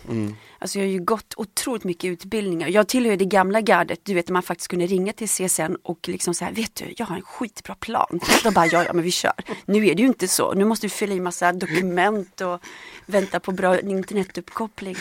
Alltså 0.61 0.79
jag 0.79 0.87
har 0.87 0.91
ju 0.93 1.01
gått 1.05 1.35
otroligt 1.37 1.85
mycket 1.85 2.09
utbildningar. 2.09 2.69
Jag 2.69 2.89
tillhör 2.89 3.17
det 3.17 3.25
gamla 3.25 3.61
gardet, 3.61 4.01
du 4.03 4.15
vet 4.15 4.29
när 4.29 4.33
man 4.33 4.43
faktiskt 4.43 4.69
kunde 4.69 4.87
ringa 4.87 5.13
till 5.13 5.29
CSN 5.29 5.77
och 5.83 6.09
liksom 6.09 6.35
säga, 6.35 6.51
vet 6.51 6.75
du, 6.75 6.85
jag 6.97 7.07
har 7.07 7.17
en 7.17 7.23
skitbra 7.23 7.75
plan. 7.75 8.21
De 8.45 8.51
bara, 8.55 8.67
ja, 8.67 8.85
ja 8.85 8.93
men 8.93 9.05
vi 9.05 9.11
kör. 9.11 9.33
Nu 9.67 9.87
är 9.87 9.95
det 9.95 10.03
ju 10.03 10.09
inte 10.09 10.29
så. 10.29 10.53
Nu 10.55 10.65
måste 10.65 10.87
du 10.87 10.91
fylla 10.91 11.15
i 11.15 11.21
massa 11.21 11.53
dokument 11.53 12.41
och 12.41 12.61
vänta 13.07 13.41
på 13.41 13.53
bra 13.53 13.81
internetuppkoppling. 13.81 14.97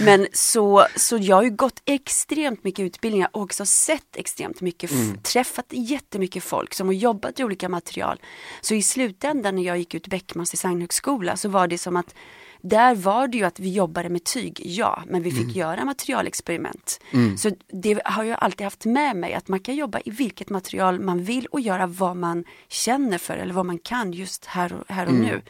Men 0.00 0.26
så, 0.32 0.86
så 0.96 1.16
jag 1.16 1.36
har 1.36 1.42
ju 1.42 1.50
gått 1.50 1.82
extremt 1.84 2.64
mycket 2.64 2.82
utbildningar 2.82 3.28
och 3.32 3.42
också 3.42 3.66
sett 3.66 4.16
extremt 4.16 4.60
mycket, 4.60 4.90
Mm. 4.90 5.18
träffat 5.22 5.66
jättemycket 5.70 6.44
folk 6.44 6.74
som 6.74 6.86
har 6.86 6.94
jobbat 6.94 7.40
i 7.40 7.44
olika 7.44 7.68
material. 7.68 8.20
Så 8.60 8.74
i 8.74 8.82
slutändan 8.82 9.56
när 9.56 9.62
jag 9.62 9.78
gick 9.78 9.94
ut 9.94 10.06
Beckmans 10.08 10.50
designhögskola 10.50 11.36
så 11.36 11.48
var 11.48 11.66
det 11.68 11.78
som 11.78 11.96
att 11.96 12.14
där 12.60 12.94
var 12.94 13.28
det 13.28 13.38
ju 13.38 13.44
att 13.44 13.60
vi 13.60 13.72
jobbade 13.72 14.08
med 14.08 14.24
tyg, 14.24 14.60
ja, 14.64 15.02
men 15.06 15.22
vi 15.22 15.30
fick 15.30 15.42
Mm. 15.44 15.56
göra 15.56 15.84
materialexperiment. 15.84 17.00
Så 17.38 17.50
det 17.82 18.00
har 18.04 18.24
jag 18.24 18.38
alltid 18.40 18.64
haft 18.64 18.84
med 18.84 19.16
mig, 19.16 19.34
att 19.34 19.48
man 19.48 19.60
kan 19.60 19.74
jobba 19.76 20.00
i 20.04 20.10
vilket 20.10 20.50
material 20.50 21.00
man 21.00 21.24
vill 21.24 21.46
och 21.46 21.60
göra 21.60 21.86
vad 21.86 22.16
man 22.16 22.44
känner 22.68 23.18
för 23.18 23.36
eller 23.36 23.54
vad 23.54 23.66
man 23.66 23.78
kan 23.78 24.12
just 24.12 24.44
här 24.44 24.72
och, 24.72 24.84
här 24.94 25.06
och 25.06 25.12
Mm. 25.12 25.22
nu. 25.26 25.42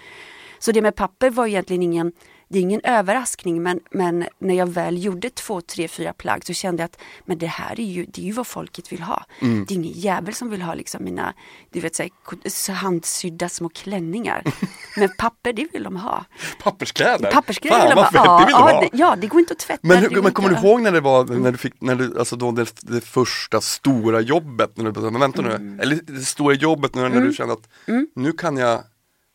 Så 0.58 0.72
det 0.72 0.82
med 0.82 0.94
papper 0.94 1.30
var 1.30 1.46
egentligen 1.46 1.82
ingen, 1.82 2.12
det 2.48 2.58
är 2.58 2.62
ingen 2.62 2.80
överraskning 2.84 3.62
men, 3.62 3.80
men 3.90 4.26
när 4.38 4.54
jag 4.54 4.66
väl 4.66 5.04
gjorde 5.04 5.30
två, 5.30 5.60
tre, 5.60 5.88
fyra 5.88 6.12
plagg 6.12 6.44
så 6.46 6.52
kände 6.52 6.82
jag 6.82 6.88
att 6.88 7.00
men 7.24 7.38
det 7.38 7.46
här 7.46 7.80
är 7.80 7.84
ju, 7.84 8.04
det 8.04 8.20
är 8.20 8.26
ju 8.26 8.32
vad 8.32 8.46
folket 8.46 8.92
vill 8.92 9.02
ha. 9.02 9.24
Mm. 9.40 9.64
Det 9.68 9.74
är 9.74 9.76
ingen 9.76 9.92
jävel 9.92 10.34
som 10.34 10.50
vill 10.50 10.62
ha 10.62 10.74
liksom 10.74 11.04
mina 11.04 11.34
du 11.70 11.80
vet, 11.80 11.94
så 11.94 12.02
här, 12.02 12.72
handsydda 12.74 13.48
små 13.48 13.68
klänningar. 13.68 14.42
men 14.96 15.08
papper 15.18 15.52
det 15.52 15.66
vill 15.72 15.82
de 15.82 15.96
ha. 15.96 16.24
Papperskläder? 16.62 17.30
Papperskläder 17.30 17.78
Fan 17.78 17.88
vill 17.88 17.96
de 17.96 18.18
ha. 18.18 18.24
Ja, 18.24 18.38
det 18.40 18.46
vill 18.46 18.54
de 18.54 18.60
ja, 18.60 18.72
ha! 18.72 18.80
det, 18.80 18.90
ja, 18.92 19.16
det 19.16 19.26
går 19.26 19.40
inte 19.40 19.52
att 19.52 19.58
tvätta. 19.58 19.80
Men, 19.82 19.98
hur, 19.98 20.08
men 20.10 20.18
inte 20.18 20.30
kommer 20.30 20.48
du 20.48 20.56
ihåg 20.56 20.82
när 20.82 20.92
det 20.92 21.00
var, 21.00 21.24
när 21.24 21.52
du 21.52 21.58
fick, 21.58 21.80
när 21.80 21.94
du, 21.94 22.18
alltså 22.18 22.36
då 22.36 22.52
det, 22.52 22.72
det 22.82 23.00
första 23.00 23.60
stora 23.60 24.20
jobbet, 24.20 24.76
när 24.76 24.90
du, 24.92 25.00
men 25.00 25.20
vänta 25.20 25.42
nu, 25.42 25.48
Mm. 25.48 25.80
eller 25.80 25.98
det 26.02 26.20
stora 26.20 26.54
jobbet 26.54 26.94
nu 26.94 27.08
när 27.08 27.20
du 27.20 27.32
kände 27.32 27.52
att 27.52 27.68
nu 28.14 28.32
kan 28.32 28.56
jag, 28.56 28.82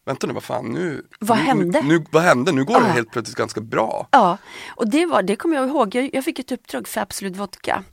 vänta 0.05 0.27
nu 0.27 0.33
vad 0.33 0.43
fan 0.43 0.65
nu, 0.71 1.05
Vad 1.19 1.37
nu, 1.37 1.43
hände? 1.43 1.81
Nu, 1.81 2.05
vad 2.11 2.23
hände? 2.23 2.51
Nu 2.51 2.63
går 2.65 2.79
det 2.79 2.87
Ja. 2.87 2.93
helt 2.93 3.11
plötsligt 3.11 3.37
ganska 3.37 3.61
bra. 3.61 4.07
Ja, 4.11 4.37
och 4.75 4.87
det, 4.89 5.05
var, 5.05 5.23
det 5.23 5.35
kommer 5.35 5.55
jag 5.55 5.67
ihåg. 5.67 5.95
Jag, 5.95 6.09
jag 6.13 6.23
fick 6.23 6.39
ett 6.39 6.51
uppdrag 6.51 6.87
för 6.87 7.01
Absolut 7.01 7.35
Vodka. 7.37 7.83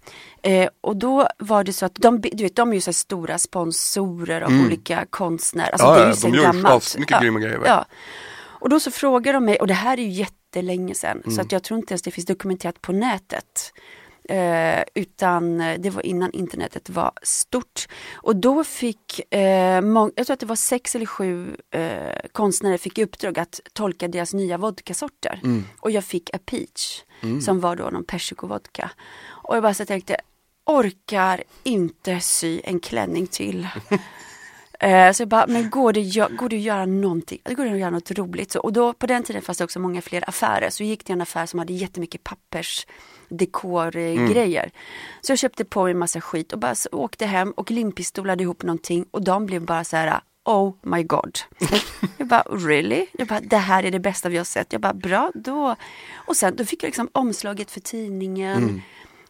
Eh, 0.43 0.69
och 0.81 0.97
då 0.97 1.29
var 1.39 1.65
det 1.65 1.73
så 1.73 1.87
att 1.87 1.95
de, 1.95 2.21
du 2.21 2.43
vet, 2.45 2.57
de 2.57 2.71
är 2.71 2.75
ju 2.75 2.81
så 2.81 2.93
stora 2.93 3.39
sponsorer 3.39 4.41
av 4.41 4.51
olika 4.67 5.07
konstnärer. 5.11 5.71
Alltså 5.73 5.87
Mm. 5.87 5.99
Ja, 5.99 6.05
det 6.05 6.05
är 6.05 6.07
ju 6.09 6.13
de 6.15 6.21
sen 6.21 6.35
gör 6.35 6.43
gammalt. 6.43 6.97
mycket 6.99 7.11
ja, 7.17 7.21
grymma 7.21 7.39
grejer. 7.41 7.61
Ja. 7.67 7.85
Och 8.43 8.69
då 8.69 8.81
så 8.81 8.91
frågar 8.91 9.33
de 9.33 9.45
mig, 9.45 9.57
och 9.57 9.67
det 9.67 9.75
här 9.75 9.99
är 9.99 10.03
ju 10.03 10.09
jättelänge 10.09 10.95
sedan, 10.95 11.21
Mm. 11.25 11.37
så 11.37 11.41
att 11.43 11.53
jag 11.53 11.63
tror 11.63 11.79
inte 11.81 11.93
ens 11.93 12.03
det 12.03 12.11
finns 12.11 12.27
dokumenterat 12.27 12.83
på 12.83 12.93
nätet. 12.93 13.73
Eh, 14.31 14.85
utan 14.95 15.61
eh, 15.61 15.81
det 15.81 15.91
var 15.91 16.07
innan 16.07 16.33
internetet 16.33 16.91
var 16.91 17.13
stort. 17.23 17.87
Och 18.13 18.37
då 18.37 18.65
fick, 18.65 19.35
eh, 19.35 19.41
jag 20.17 20.27
tror 20.27 20.31
att 20.33 20.41
det 20.41 20.47
var 20.47 20.57
sex 20.57 20.95
eller 20.95 21.07
sju 21.07 21.57
eh, 21.71 22.31
konstnärer 22.33 22.79
fick 22.79 22.99
i 22.99 23.05
uppdrag 23.05 23.39
att 23.39 23.61
tolka 23.73 24.09
deras 24.09 24.35
nya 24.35 24.59
vodkasorter. 24.59 25.41
Mm. 25.45 25.65
Och 25.81 25.91
jag 25.91 26.05
fick 26.05 26.31
A 26.35 26.39
Peach, 26.47 27.03
som 27.43 27.61
var 27.61 27.77
då 27.77 27.85
någon 27.85 28.05
persikovodka. 28.05 28.91
Och 29.29 29.57
jag 29.57 29.63
bara 29.63 29.75
så 29.75 29.85
tänkte, 29.85 30.17
orkar 30.67 31.43
inte 31.63 32.21
sy 32.21 32.61
en 32.65 32.81
klänning 32.81 33.27
till. 33.27 33.69
Eh, 34.83 35.13
Så 35.13 35.23
jag 35.23 35.29
bara, 35.29 35.47
men 35.47 35.71
går 35.71 35.93
det, 35.93 36.37
går 36.37 36.49
det 36.49 36.57
att 36.57 36.63
göra 36.63 36.87
någonting? 36.87 37.39
Det 37.45 37.55
går 37.55 37.65
det 37.65 37.73
att 37.73 37.79
göra 37.79 37.91
något 37.91 38.11
roligt. 38.11 38.53
Så, 38.53 38.61
och 38.61 38.73
då 38.73 38.93
på 38.93 39.07
den 39.07 39.23
tiden 39.23 39.43
fanns 39.43 39.59
det 39.59 39.65
också 39.65 39.79
många 39.81 40.01
fler 40.03 40.29
affärer. 40.29 40.71
Så 40.71 40.85
gick 40.85 41.05
till 41.05 41.13
en 41.13 41.21
affär 41.21 41.47
som 41.47 41.59
hade 41.59 41.73
jättemycket 41.73 42.25
pappers 42.25 42.87
dekorgrejer. 43.31 44.71
Så 45.21 45.33
jag 45.33 45.39
köpte 45.39 45.65
på 45.65 45.83
mig 45.83 45.91
en 45.91 45.99
massa 45.99 46.21
skit 46.21 46.53
och 46.53 46.59
bara 46.59 46.75
åkte 46.93 47.27
hem 47.27 47.51
och 47.51 47.71
limpistolade 47.71 48.43
ihop 48.43 48.63
någonting 48.63 49.05
och 49.11 49.25
de 49.25 49.47
blev 49.47 49.65
bara 49.65 49.85
så 49.85 49.97
här 49.97 50.21
Oh 50.45 50.75
my 50.83 51.03
god. 51.03 51.39
Jag 52.17 52.27
bara 52.29 52.43
really? 52.43 53.07
Jag 53.13 53.29
bara 53.29 53.41
det 53.41 53.57
här 53.57 53.83
är 53.85 53.91
det 53.91 54.01
bästa 54.01 54.29
vi 54.29 54.37
har 54.37 54.45
sett. 54.45 54.73
Jag 54.73 54.81
bara 54.81 54.95
bra 54.95 55.31
då. 55.35 55.77
Och 56.15 56.37
sen 56.37 56.57
då 56.57 56.65
fick 56.65 56.83
jag 56.83 56.89
liksom 56.89 57.09
omslaget 57.13 57.71
för 57.71 57.81
tidningen. 57.81 58.83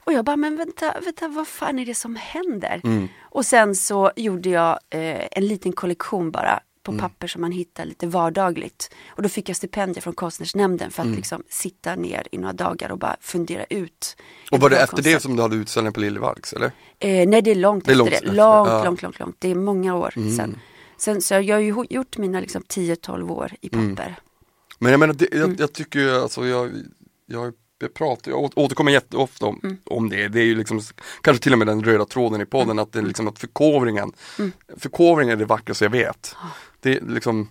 Och 0.04 0.12
jag 0.12 0.25
bara, 0.25 0.37
men 0.37 0.57
vänta, 0.57 0.95
vänta, 1.04 1.28
vad 1.28 1.49
fan 1.49 1.78
är 1.78 1.87
det 1.87 1.95
som 1.95 2.16
händer? 2.16 2.80
Och 3.21 3.47
sen 3.47 3.75
så 3.75 4.11
gjorde 4.16 4.49
jag 4.49 4.78
eh, 4.90 5.26
en 5.30 5.47
liten 5.47 5.73
kollektion 5.73 6.30
bara 6.30 6.61
på 6.92 6.99
papper 6.99 7.26
som 7.26 7.40
man 7.40 7.52
hittar 7.52 7.85
lite 7.85 8.06
vardagligt. 8.06 8.90
Och 9.09 9.23
då 9.23 9.28
fick 9.28 9.49
jag 9.49 9.56
stipendier 9.56 10.02
från 10.02 10.14
Konstnärsnämnden 10.14 10.90
för 10.90 11.02
att 11.02 11.09
liksom 11.09 11.42
sitta 11.49 11.94
ner 11.94 12.26
i 12.32 12.38
några 12.38 12.52
dagar 12.52 12.92
och 12.92 12.99
bara 12.99 13.16
fundera 13.20 13.64
ut. 13.64 14.16
Och 14.50 14.61
var 14.61 14.70
det 14.70 14.76
efter 14.82 14.97
det 14.97 15.02
koncept. 15.02 15.23
som 15.23 15.37
du 15.37 15.42
hade 15.42 15.56
utställning 15.56 15.92
på 15.92 16.00
Liljevalchs 16.00 16.52
eller? 16.52 16.73
Eh, 16.99 17.28
nej, 17.28 17.42
det 17.42 17.50
är 17.50 17.54
långt 17.54 17.85
Det 17.85 17.90
är 17.90 17.92
efter 17.92 17.99
långt 17.99 18.11
det. 18.11 18.16
efter, 18.16 18.26
Långt, 18.32 18.68
ja. 18.70 18.85
långt, 18.85 19.02
långt, 19.02 19.18
långt. 19.18 19.37
Det 19.38 19.49
är 19.50 19.54
många 19.54 19.94
år 19.94 20.11
sen. 20.37 20.59
Sen 20.99 21.23
så 21.23 21.35
jag 21.35 21.56
har 21.56 21.61
ju 21.61 21.85
gjort 21.90 22.18
mina 22.18 22.40
liksom 22.40 22.62
10-12 22.62 23.30
år 23.30 23.52
i 23.61 23.68
papper. 23.68 24.16
Men 24.78 24.90
jag 24.90 25.00
menar, 25.00 25.14
det, 25.14 25.28
jag, 25.32 25.44
Mm. 25.44 25.56
jag 25.59 25.73
tycker 25.73 25.99
ju 25.99 26.11
alltså 26.14 26.47
jag, 26.47 26.70
jag, 27.26 27.52
jag 27.78 27.94
pratar, 27.94 28.30
jag 28.30 28.52
återkommer 28.59 28.92
jätteofta 28.92 29.47
om, 29.47 29.61
Mm. 29.64 29.76
om 29.85 30.09
det. 30.09 30.28
Det 30.28 30.40
är 30.40 30.44
ju 30.44 30.54
liksom 30.54 30.80
kanske 31.20 31.42
till 31.42 31.52
och 31.52 31.59
med 31.59 31.66
den 31.66 31.85
röda 31.85 32.04
tråden 32.04 32.40
i 32.40 32.47
podden 32.47 32.78
att 32.78 32.92
det 32.92 32.99
är 32.99 33.02
liksom 33.02 33.28
att 33.28 33.38
förkovringen, 33.38 34.12
Mm. 34.38 34.52
förkovringen 34.78 35.32
är 35.32 35.37
det 35.37 35.44
vackraste 35.44 35.85
jag 35.85 35.90
vet. 35.90 36.37
Det 36.81 36.97
är 36.97 37.01
liksom, 37.01 37.49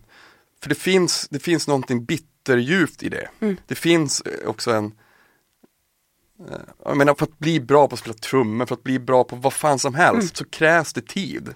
för 0.61 0.69
det 0.69 0.75
finns, 0.75 1.27
det 1.29 1.39
finns 1.39 1.67
någonting 1.67 2.05
bitterljuvt 2.05 3.03
i 3.03 3.09
det. 3.09 3.29
Mm. 3.39 3.57
Det 3.67 3.75
finns 3.75 4.21
eh, 4.21 4.49
också 4.49 4.71
en 4.71 4.85
eh, 6.49 6.55
jag 6.85 6.97
menar 6.97 7.15
för 7.15 7.23
att 7.25 7.39
bli 7.39 7.59
bra 7.59 7.87
på 7.87 7.93
att 7.93 7.99
spela 7.99 8.13
trummor, 8.13 8.65
för 8.65 8.75
att 8.75 8.83
bli 8.83 8.99
bra 8.99 9.23
på 9.23 9.35
vad 9.35 9.53
fan 9.53 9.79
som 9.79 9.93
helst 9.95 10.37
så 10.37 10.45
krävs 10.45 10.93
det 10.93 11.07
tid. 11.07 11.47
Och, 11.47 11.53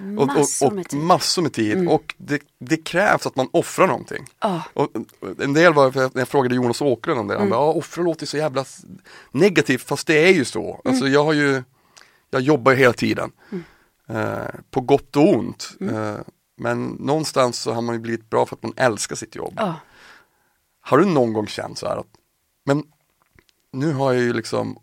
Mm. 0.00 0.14
Massor 0.26 0.66
och, 0.66 0.72
och 0.72 0.76
med 0.76 0.88
tid. 0.88 1.00
massor 1.00 1.42
med 1.42 1.52
tid 1.52 1.88
och 1.88 2.14
det, 2.18 2.40
det 2.58 2.76
krävs 2.76 3.26
att 3.26 3.36
man 3.36 3.48
offrar 3.52 3.86
någonting. 3.86 4.24
Ja. 4.40 4.62
Och 4.74 4.96
och 5.20 5.40
en 5.42 5.52
del 5.52 5.74
var, 5.74 5.92
när 5.94 6.10
jag 6.20 6.28
frågade 6.28 6.54
Jonas 6.54 6.80
Åkerlund 6.82 7.20
om 7.20 7.28
det, 7.28 7.34
Mm. 7.34 7.40
han 7.42 7.50
bara, 7.50 7.60
ja 7.66 7.72
offra 7.72 8.02
låter 8.02 8.26
så 8.26 8.36
jävla 8.36 8.64
negativt, 9.30 9.82
fast 9.82 10.06
det 10.06 10.28
är 10.28 10.32
ju 10.32 10.44
så. 10.44 10.62
Mm. 10.70 10.80
Alltså 10.84 11.08
jag 11.08 11.24
har 11.24 11.32
ju, 11.32 11.62
jag 12.30 12.42
jobbar 12.42 12.72
hela 12.72 12.92
tiden. 12.92 13.32
Eh, 14.08 14.38
på 14.70 14.80
gott 14.80 15.16
och 15.16 15.34
ont. 15.34 15.70
Mm. 15.80 15.94
Eh, 15.94 16.16
men 16.58 16.86
någonstans 16.88 17.58
så 17.58 17.72
har 17.72 17.82
man 17.82 17.94
ju 17.94 18.00
blivit 18.00 18.30
bra 18.30 18.46
för 18.46 18.56
att 18.56 18.62
man 18.62 18.72
älskar 18.76 19.16
sitt 19.16 19.34
jobb. 19.34 19.54
Ja. 19.56 19.74
Har 20.80 20.98
du 20.98 21.04
någon 21.04 21.32
gång 21.32 21.46
känt 21.46 21.78
så 21.78 21.88
här 21.88 21.96
att, 21.96 22.06
men 22.64 22.82
nu 23.72 23.92
har 23.92 24.12
jag 24.12 24.22
ju 24.22 24.32
liksom 24.32 24.78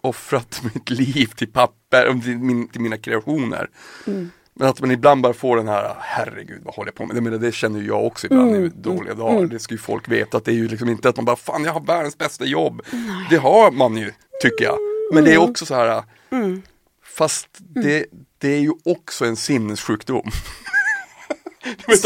offrat 0.00 0.62
mitt 0.74 0.90
liv 0.90 1.26
till 1.36 1.52
papper, 1.52 2.20
till, 2.24 2.38
min, 2.38 2.68
till 2.68 2.80
mina 2.80 2.96
kreationer. 2.98 3.70
Mm. 4.06 4.30
Men 4.54 4.68
att 4.68 4.80
man 4.80 4.90
ibland 4.90 5.22
bara 5.22 5.32
får 5.32 5.56
den 5.56 5.68
här, 5.68 5.96
herregud 5.98 6.62
vad 6.64 6.74
håller 6.74 6.88
jag 6.88 6.94
på 6.94 7.06
med? 7.06 7.16
Jag 7.16 7.22
menar, 7.22 7.38
det 7.38 7.52
känner 7.52 7.80
jag 7.82 8.06
också 8.06 8.26
ibland 8.26 8.50
Mm. 8.50 8.64
i 8.64 8.68
dåliga 8.68 9.14
dagar. 9.14 9.46
Det 9.46 9.58
ska 9.58 9.74
ju 9.74 9.78
folk 9.78 10.08
veta 10.08 10.36
att 10.36 10.44
det 10.44 10.50
är 10.52 10.54
ju 10.56 10.68
liksom 10.68 10.88
inte 10.88 11.08
att 11.08 11.16
man 11.16 11.24
bara, 11.24 11.36
fan 11.36 11.64
jag 11.64 11.72
har 11.72 11.80
världens 11.80 12.18
bästa 12.18 12.44
jobb. 12.44 12.82
Det 13.30 13.36
har 13.36 13.70
man 13.70 13.96
ju, 13.96 14.12
tycker 14.42 14.64
jag. 14.64 14.78
Men 15.14 15.24
det 15.24 15.34
är 15.34 15.38
också 15.38 15.66
så 15.66 15.74
här, 15.74 16.02
Mm. 16.30 16.62
fast 17.04 17.48
det, 17.58 18.06
det 18.38 18.48
är 18.48 18.60
ju 18.60 18.72
också 18.84 19.24
en 19.24 19.36
sinnessjukdom. 19.36 20.30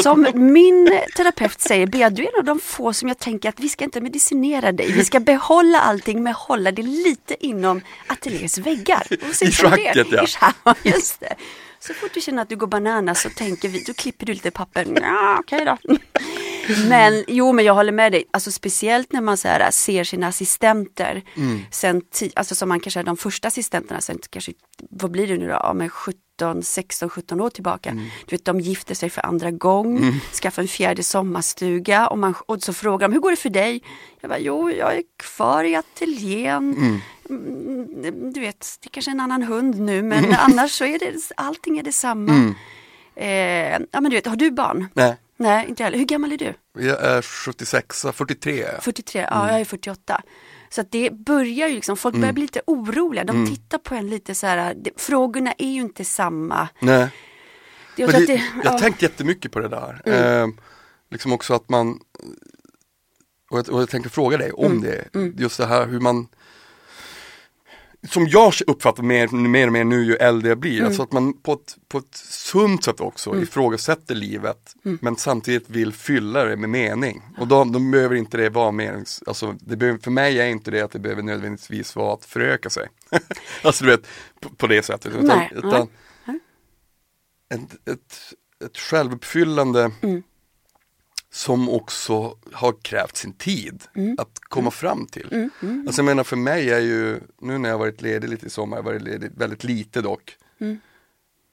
Som 0.03 0.27
min 0.35 1.01
terapeut 1.17 1.61
säger, 1.61 1.87
Bea 1.87 2.11
du 2.11 2.23
är 2.23 2.27
en 2.27 2.39
av 2.39 2.45
de 2.45 2.61
få 2.61 2.93
som 2.93 3.09
jag 3.09 3.19
tänker 3.19 3.49
att 3.49 3.61
vi 3.61 3.69
ska 3.69 3.85
inte 3.85 4.01
medicinera 4.01 4.73
dig. 4.73 4.93
Vi 4.93 5.05
ska 5.05 5.21
behålla 5.21 5.81
allting 5.81 6.23
men 6.23 6.35
hålla 6.35 6.73
det 6.73 6.83
lite 6.83 7.47
inom 7.47 7.81
ateljés 8.07 8.59
väggar. 8.59 9.07
I 9.43 9.53
schacket, 9.53 10.07
ja. 10.11 10.25
I 10.25 10.27
schack, 10.27 10.79
just 10.83 11.21
det. 11.21 11.35
Så 11.81 11.95
fort 11.95 12.11
du 12.15 12.21
känner 12.21 12.43
att 12.43 12.49
du 12.49 12.57
går 12.57 12.67
bananas 12.67 13.23
så 13.23 13.31
tänker 13.31 13.69
vi, 13.69 13.85
då 13.87 13.95
klipper 13.95 14.27
du 14.27 14.33
lite 14.33 14.51
papper. 14.51 14.87
Ja, 15.03 15.37
okej 15.41 15.65
då. 15.65 15.97
Men 16.89 17.25
jo, 17.29 17.53
men 17.53 17.65
jag 17.65 17.75
håller 17.75 17.93
med 17.93 18.13
dig. 18.13 18.25
Alltså 18.31 18.53
speciellt 18.53 19.13
när 19.13 19.21
man 19.21 19.37
så 19.37 19.49
här, 19.49 19.71
ser 19.71 20.05
sina 20.05 20.27
assistenter. 20.27 21.23
Mm. 21.37 21.61
Sen 21.71 22.03
alltså 22.35 22.55
som 22.55 22.69
man 22.69 22.81
kanske 22.81 23.01
är 23.01 23.05
de 23.05 23.17
första 23.17 23.49
assistenterna 23.49 24.01
sen 24.01 24.19
kanske, 24.31 24.53
vad 24.91 25.11
blir 25.11 25.27
det 25.27 25.37
nu 25.37 25.47
då? 25.47 25.53
Ja, 25.53 25.73
men 25.75 25.89
17, 25.89 26.63
16, 26.63 27.09
17 27.09 27.41
år 27.41 27.51
tillbaka. 27.51 27.91
Mm. 27.91 28.05
Du 28.27 28.37
vet, 28.37 28.45
de 28.45 28.61
gifter 28.61 28.95
sig 28.95 29.11
för 29.11 29.27
andra 29.27 29.51
gång, 29.51 30.21
skaffar 30.43 30.63
en 30.63 30.69
fjärde 30.69 31.03
sommarstuga 31.03 32.09
och, 32.09 32.19
man, 32.19 32.35
och 32.47 32.63
så 32.63 32.73
frågar 32.73 33.09
de, 33.09 33.13
hur 33.15 33.21
går 33.21 33.31
det 33.31 33.37
för 33.37 33.51
dig? 33.51 33.83
Jag 34.21 34.29
bara, 34.31 34.39
jo, 34.39 34.71
jag 34.71 34.95
är 34.97 35.03
kvar 35.17 35.65
i 35.65 35.75
ateljén. 35.75 37.01
Mm, 37.31 38.33
Du 38.33 38.41
vet, 38.41 38.79
det 38.81 38.87
är 38.87 38.91
kanske 38.91 39.11
är 39.11 39.13
en 39.13 39.21
annan 39.21 39.43
hund 39.43 39.81
nu, 39.81 40.03
men 40.03 40.35
annars 40.39 40.71
så 40.73 40.85
är 40.85 40.99
det, 40.99 41.15
allting 41.37 41.79
är 41.79 41.83
detsamma. 41.83 42.55
Eh, 43.17 43.73
ja, 43.93 44.01
men 44.01 44.05
du 44.05 44.11
vet, 44.11 44.27
har 44.27 44.37
du 44.37 44.51
barn? 44.51 44.89
Nej, 44.95 45.17
Nej, 45.37 45.69
inte 45.69 45.85
heller. 45.85 45.99
Hur 45.99 46.05
gammal 46.05 46.33
är 46.33 46.38
du? 46.38 46.55
jag 46.78 47.05
är 47.05 47.23
76, 47.23 48.07
43 48.12 48.62
är 48.62 48.73
jag. 48.73 48.83
43, 48.83 49.26
ja 49.31 49.50
jag 49.50 49.61
är 49.61 49.64
48. 49.64 50.23
Så 50.71 50.81
att 50.81 50.93
det 50.93 51.11
börjar 51.12 51.69
ju 51.69 51.75
liksom, 51.75 51.97
folk 51.97 52.14
börjar 52.16 52.33
bli 52.33 52.43
lite 52.43 52.61
oroliga. 52.66 53.25
De 53.25 53.47
tittar 53.47 53.78
på 53.78 53.95
en 53.95 54.11
lite 54.11 54.35
så 54.35 54.47
här, 54.47 54.75
det, 54.75 54.90
frågorna 54.97 55.52
är 55.59 55.71
ju 55.71 55.81
inte 55.81 56.05
samma. 56.05 56.69
Nej. 56.81 57.09
Jag, 57.97 58.11
det, 58.11 58.33
jag 58.33 58.71
har 58.71 58.73
ja, 58.73 58.78
tänkt 58.78 59.02
jättemycket 59.02 59.52
på 59.52 59.61
det 59.61 59.69
där. 59.69 60.02
Eh, 60.05 60.49
liksom 61.11 61.33
också 61.33 61.55
att 61.55 61.69
man, 61.69 62.00
och 63.50 63.59
jag, 63.59 63.69
och 63.69 63.81
jag 63.81 63.88
tänkte 63.88 64.11
fråga 64.11 64.37
dig 64.37 64.52
om 64.52 64.81
det, 64.81 65.09
just 65.37 65.59
det 65.59 65.66
här 65.66 65.87
hur 65.87 66.00
man 66.00 66.28
som 68.09 68.27
jag 68.27 68.53
uppfattar 68.67 69.03
mer, 69.03 69.29
mer 69.29 69.67
och 69.67 69.73
mer 69.73 69.85
nu 69.85 70.05
ju 70.05 70.15
äldre 70.15 70.49
jag 70.49 70.59
blir, 70.59 70.85
alltså 70.85 71.03
att 71.03 71.13
man 71.13 71.33
på 71.33 71.53
ett, 71.53 71.77
på 71.89 71.99
ett 71.99 72.15
sunt 72.15 72.85
sätt 72.85 73.01
också 73.01 73.43
ifrågasätter 73.43 74.15
livet 74.15 74.77
men 74.83 75.17
samtidigt 75.17 75.71
vill 75.71 75.93
fylla 75.93 76.45
det 76.45 76.57
med 76.57 76.71
mening. 76.71 77.23
Och 77.39 77.49
då, 77.49 77.65
då 77.65 77.79
behöver 77.79 78.15
inte 78.15 78.37
det 78.37 78.49
vara 78.49 78.71
menings, 78.71 79.23
alltså 79.27 79.55
det 79.61 79.77
behöver, 79.77 79.99
för 79.99 80.11
mig 80.11 80.41
är 80.41 80.47
inte 80.47 80.71
det 80.71 80.81
att 80.81 80.93
det 80.93 80.99
behöver 80.99 81.23
nödvändigtvis 81.23 81.97
vara 81.97 82.15
att 82.15 82.25
föröka 82.25 82.71
sig. 82.71 82.89
alltså 83.63 83.85
du 83.85 83.91
vet, 83.91 84.07
på, 84.41 84.49
på 84.49 84.67
det 84.67 84.83
sättet. 84.83 85.15
Utan, 85.15 85.39
Nej, 85.39 85.53
utan 85.55 85.89
ett, 87.55 87.89
ett, 87.89 88.19
ett 88.65 88.79
självuppfyllande 88.79 89.91
Mm. 90.03 90.23
Som 91.37 91.69
också 91.69 92.38
har 92.52 92.75
krävt 92.83 93.16
sin 93.16 93.33
tid 93.33 93.83
Mm. 93.97 94.16
att 94.19 94.38
komma 94.43 94.71
fram 94.71 95.07
till. 95.07 95.50
Alltså 95.87 95.99
jag 96.00 96.05
menar 96.05 96.25
för 96.25 96.37
mig 96.37 96.71
är 96.71 96.78
ju, 96.81 97.21
nu 97.40 97.59
när 97.59 97.69
jag 97.69 97.78
varit 97.78 98.02
ledig 98.02 98.28
lite 98.28 98.47
i 98.47 98.50
sommar, 98.50 98.76
jag 98.76 98.83
varit 98.83 99.02
ledig 99.02 99.31
väldigt 99.37 99.64
lite 99.64 100.00
dock. 100.02 100.37
Mm. 100.61 100.78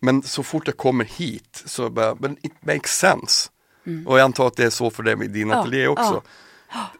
Men 0.01 0.23
så 0.23 0.43
fort 0.43 0.67
jag 0.67 0.77
kommer 0.77 1.05
hit 1.05 1.63
så 1.65 1.89
bara, 1.89 2.15
men 2.19 2.37
it 2.41 2.53
makes 2.65 2.91
sense. 2.97 3.49
Mm. 3.85 4.07
Och 4.07 4.19
jag 4.19 4.23
antar 4.25 4.47
att 4.47 4.55
det 4.55 4.63
är 4.63 4.69
så 4.69 4.89
för 4.89 5.03
dig 5.03 5.15
med 5.15 5.29
din 5.29 5.49
Ja, 5.49 5.55
ateljé 5.59 5.87
också. 5.87 6.21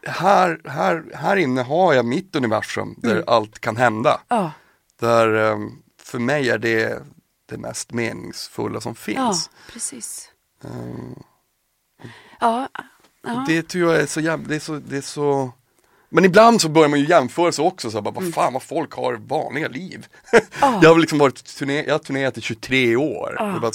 Här, 0.02 0.60
här, 0.64 1.04
här 1.14 1.36
inne 1.36 1.62
har 1.62 1.94
jag 1.94 2.04
mitt 2.04 2.36
universum 2.36 2.94
där 2.98 3.10
Mm. 3.12 3.24
allt 3.26 3.58
kan 3.58 3.76
hända. 3.76 4.20
ja, 4.28 4.52
Där 5.00 5.34
ehm, 5.34 5.70
för 6.02 6.18
mig 6.18 6.50
är 6.50 6.58
det 6.58 7.02
det 7.46 7.56
mest 7.58 7.92
meningsfulla 7.92 8.80
som 8.80 8.90
ja, 8.90 8.94
finns. 8.94 9.50
precis. 9.72 10.30
Ehm, 10.64 11.14
Ja, 12.44 12.68
ja. 13.22 13.44
Det 13.48 13.62
tror 13.68 13.92
jag 13.92 14.02
är 14.02 14.06
så 14.06 14.20
jävla, 14.20 14.48
det 14.48 14.54
är 14.54 14.60
så, 14.60 14.72
det 14.88 14.96
är 14.96 15.00
så 15.00 15.52
Men 16.08 16.24
ibland 16.24 16.60
så 16.60 16.68
börjar 16.68 16.88
man 16.88 17.00
ju 17.00 17.06
jämföra 17.08 17.52
sig 17.52 17.64
också, 17.64 17.90
så 17.90 18.02
bara, 18.02 18.10
Mm. 18.10 18.24
vad 18.24 18.34
fan 18.34 18.52
vad 18.52 18.62
folk 18.62 18.92
har 18.92 19.14
vanliga 19.14 19.68
liv. 19.68 20.06
Ja. 20.60 20.78
jag 20.82 20.90
har 20.90 20.98
liksom 20.98 21.18
varit 21.18 21.44
turné, 21.58 21.84
jag 21.84 21.94
har 21.94 21.98
turnerat 21.98 22.38
i 22.38 22.40
23 22.40 22.96
år. 22.96 23.36
Och, 23.54 23.60
bara, 23.60 23.72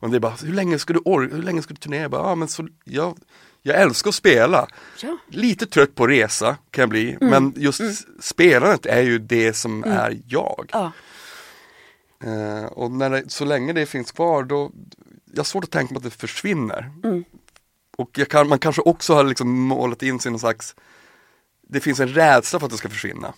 och 0.00 0.10
det 0.10 0.16
är 0.16 0.20
bara, 0.20 0.32
hur 0.42 0.52
länge 0.52 0.78
ska 0.78 0.92
du 0.92 1.00
orka, 1.04 1.34
hur 1.34 1.42
länge 1.42 1.62
ska 1.62 1.74
du 1.74 1.80
turnera? 1.80 2.02
Jag, 2.02 2.10
bara, 2.10 2.22
ah, 2.22 2.34
men 2.34 2.48
så, 2.48 2.68
jag, 2.84 3.18
jag 3.62 3.76
älskar 3.80 4.08
att 4.08 4.14
spela. 4.14 4.66
ja. 5.02 5.18
Lite 5.28 5.66
trött 5.66 5.94
på 5.94 6.06
resa 6.06 6.56
kan 6.70 6.82
jag 6.82 6.88
bli, 6.88 7.10
Mm. 7.20 7.28
men 7.30 7.54
just 7.56 7.80
spelandet 8.20 8.86
är 8.86 9.02
ju 9.02 9.18
det 9.18 9.52
som 9.52 9.84
är 9.84 10.18
jag. 10.26 10.70
ja. 10.72 10.92
Eh, 12.24 12.64
och 12.64 12.90
när 12.90 13.10
det, 13.10 13.30
så 13.32 13.44
länge 13.44 13.72
det 13.72 13.86
finns 13.86 14.12
kvar 14.12 14.42
då, 14.42 14.70
jag 15.32 15.38
har 15.38 15.44
svårt 15.44 15.64
att 15.64 15.70
tänka 15.70 15.94
mig 15.94 15.98
att 15.98 16.04
det 16.04 16.10
försvinner. 16.10 16.90
Mm. 17.98 18.06
Och 18.08 18.30
kan, 18.30 18.48
man 18.48 18.58
kanske 18.58 18.82
också 18.82 19.14
har 19.14 19.24
liksom 19.24 19.50
målat 19.50 20.02
in 20.02 20.20
sig 20.20 20.30
någon 20.30 20.40
slags, 20.40 20.74
det 21.68 21.80
finns 21.80 22.00
en 22.00 22.08
rädsla 22.08 22.58
för 22.58 22.66
att 22.66 22.72
det 22.72 22.78
ska 22.78 22.88
försvinna. 22.88 23.34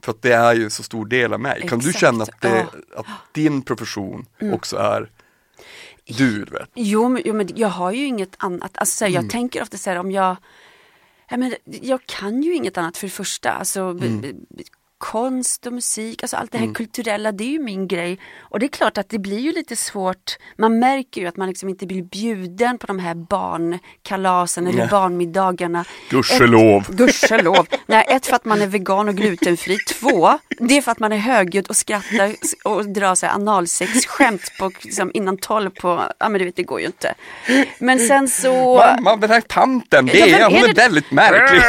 För 0.00 0.10
att 0.12 0.22
det 0.22 0.32
är 0.32 0.54
ju 0.54 0.70
så 0.70 0.82
stor 0.82 1.06
del 1.06 1.32
av 1.32 1.40
mig. 1.40 1.68
Kan 1.68 1.78
du 1.78 1.88
Exakt, 1.88 2.00
känna 2.00 2.22
att, 2.22 2.40
det, 2.40 2.66
att 2.96 3.06
din 3.32 3.62
profession 3.62 4.26
också 4.52 4.76
är 4.76 5.10
du, 6.06 6.44
vet? 6.44 6.70
Jo, 6.74 7.08
men, 7.08 7.22
jo, 7.24 7.34
men 7.34 7.48
jag 7.54 7.68
har 7.68 7.92
ju 7.92 8.04
inget 8.04 8.34
annat. 8.38 8.78
Alltså, 8.78 9.04
här, 9.04 9.12
jag 9.12 9.30
tänker 9.30 9.62
ofta 9.62 9.76
så 9.76 9.90
här 9.90 9.96
om 9.96 10.10
jag 10.10 10.36
ja, 11.28 11.36
men, 11.36 11.54
Jag 11.64 12.06
kan 12.06 12.42
ju 12.42 12.54
inget 12.54 12.78
annat 12.78 12.96
för 12.96 13.06
det 13.06 13.12
första. 13.12 13.52
Alltså, 13.52 13.94
b- 13.94 14.32
konst 14.98 15.66
och 15.66 15.72
musik, 15.72 16.22
alltså 16.22 16.36
allt 16.36 16.52
det 16.52 16.58
här 16.58 16.74
kulturella, 16.74 17.32
det 17.32 17.44
är 17.44 17.48
ju 17.48 17.58
min 17.58 17.88
grej. 17.88 18.18
Och 18.40 18.58
det 18.58 18.66
är 18.66 18.68
klart 18.68 18.98
att 18.98 19.08
det 19.08 19.18
blir 19.18 19.38
ju 19.38 19.52
lite 19.52 19.76
svårt. 19.76 20.36
Man 20.58 20.78
märker 20.78 21.20
ju 21.20 21.26
att 21.26 21.36
man 21.36 21.48
liksom 21.48 21.68
inte 21.68 21.86
blir 21.86 22.02
bjuden 22.02 22.78
på 22.78 22.86
de 22.86 22.98
här 22.98 23.14
barnkalasen 23.14 24.66
eller 24.66 24.78
Nej. 24.78 24.88
barnmiddagarna. 24.88 25.84
Gudskelov. 26.10 26.84
Gudskelov. 26.88 27.66
Nej, 27.86 28.04
ett 28.08 28.26
för 28.26 28.36
att 28.36 28.44
man 28.44 28.62
är 28.62 28.66
vegan 28.66 29.08
och 29.08 29.14
glutenfri. 29.14 29.76
Två, 29.88 30.38
det 30.58 30.76
är 30.76 30.82
för 30.82 30.92
att 30.92 30.98
man 30.98 31.12
är 31.12 31.16
högljudd 31.16 31.66
och 31.66 31.76
skrattar 31.76 32.34
och 32.64 32.88
drar 32.88 33.26
här 33.26 33.34
analsexskämt 33.34 34.52
på, 34.58 34.70
liksom, 34.82 35.10
innan 35.14 35.36
tolv 35.36 35.70
på, 35.70 36.02
ja 36.18 36.28
men 36.28 36.38
du 36.38 36.44
vet 36.44 36.56
det 36.56 36.62
går 36.62 36.80
ju 36.80 36.86
inte. 36.86 37.14
Men 37.78 37.98
sen 37.98 38.28
så... 38.28 38.76
Mamma, 39.00 39.16
den 39.16 39.30
här 39.30 39.40
tanten, 39.40 40.06
vem 40.06 40.14
Bea, 40.14 40.48
hon 40.48 40.56
är 40.56 40.64
är 40.64 40.68
det? 40.68 40.80
väldigt 40.80 41.10
märklig. 41.10 41.60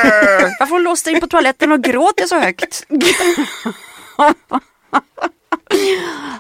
Varför 0.60 0.74
hon 0.74 0.84
låste 0.84 1.12
in 1.12 1.20
på 1.20 1.28
toaletten 1.28 1.72
och 1.72 1.84
gråter 1.84 2.26
så 2.26 2.40
högt? 2.40 2.86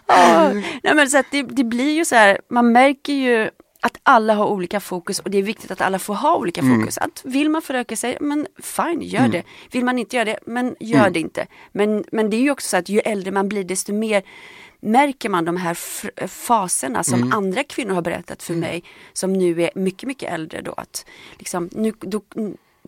Nej 0.83 0.95
men 0.95 1.09
så 1.09 1.23
det, 1.31 1.43
det 1.43 1.63
blir 1.63 1.95
ju 1.95 2.05
så 2.05 2.15
här, 2.15 2.39
man 2.49 2.71
märker 2.71 3.13
ju 3.13 3.49
att 3.81 3.99
alla 4.03 4.33
har 4.33 4.45
olika 4.45 4.79
fokus 4.79 5.19
och 5.19 5.29
det 5.29 5.37
är 5.37 5.43
viktigt 5.43 5.71
att 5.71 5.81
alla 5.81 5.99
får 5.99 6.13
ha 6.13 6.35
olika 6.35 6.61
fokus. 6.61 6.97
Att 6.97 7.21
vill 7.25 7.49
man 7.49 7.61
föröka 7.61 7.95
sig, 7.95 8.17
men 8.21 8.47
fine, 8.59 9.01
gör 9.01 9.27
det. 9.27 9.43
Vill 9.71 9.85
man 9.85 9.99
inte 9.99 10.15
göra 10.15 10.25
det, 10.25 10.39
men 10.45 10.75
gör 10.79 11.09
det 11.09 11.19
inte. 11.19 11.47
Men, 11.71 12.03
men 12.11 12.29
det 12.29 12.37
är 12.37 12.41
ju 12.41 12.51
också 12.51 12.69
så 12.69 12.77
att 12.77 12.89
ju 12.89 12.99
äldre 12.99 13.31
man 13.31 13.49
blir 13.49 13.63
desto 13.63 13.93
mer 13.93 14.23
märker 14.79 15.29
man 15.29 15.45
de 15.45 15.57
här 15.57 15.73
faserna 16.27 17.03
som 17.03 17.33
andra 17.33 17.63
kvinnor 17.63 17.93
har 17.93 18.01
berättat 18.01 18.43
för 18.43 18.53
mig 18.53 18.83
som 19.13 19.33
nu 19.33 19.63
är 19.63 19.69
mycket, 19.75 20.07
mycket 20.07 20.33
äldre 20.33 20.61
då. 20.61 20.73
Att 20.77 21.05
liksom, 21.37 21.69
nu, 21.71 21.93
då, 21.99 22.21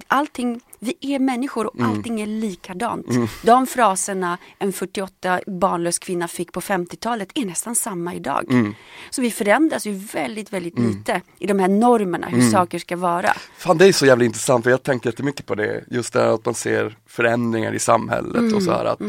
allting, 0.08 0.62
vi 0.80 0.98
är 1.00 1.20
människor 1.20 1.66
och 1.66 1.82
allting 1.82 2.22
är 2.22 2.26
likadant. 2.26 3.06
De 3.44 3.68
fraserna 3.68 4.38
en 4.60 4.74
48 4.74 5.40
barnlös 5.48 6.00
kvinna 6.00 6.28
fick 6.28 6.52
på 6.52 6.62
50-talet 6.62 7.32
är 7.36 7.46
nästan 7.46 7.76
samma 7.76 8.16
idag. 8.16 8.74
Så 9.10 9.22
vi 9.22 9.32
förändras 9.32 9.88
ju 9.88 9.92
väldigt, 9.94 10.54
väldigt 10.54 10.80
lite 10.80 11.22
i 11.40 11.48
de 11.48 11.60
här 11.60 11.68
normerna, 11.68 12.28
hur 12.28 12.52
saker 12.52 12.80
ska 12.80 12.96
vara. 12.96 13.34
Fan 13.58 13.78
det 13.78 13.88
är 13.88 13.92
så 13.92 14.06
jävla 14.06 14.26
intressant 14.26 14.64
för 14.64 14.72
jag 14.72 14.84
tänker 14.84 15.10
jättemycket 15.10 15.46
på 15.46 15.56
det. 15.56 15.84
Just 15.92 16.14
det 16.14 16.20
här 16.20 16.34
att 16.34 16.46
man 16.46 16.56
ser 16.56 16.98
förändringar 17.08 17.74
i 17.74 17.80
samhället 17.80 18.54
och 18.54 18.64
så 18.64 18.72
här 18.72 18.86
att, 18.86 19.00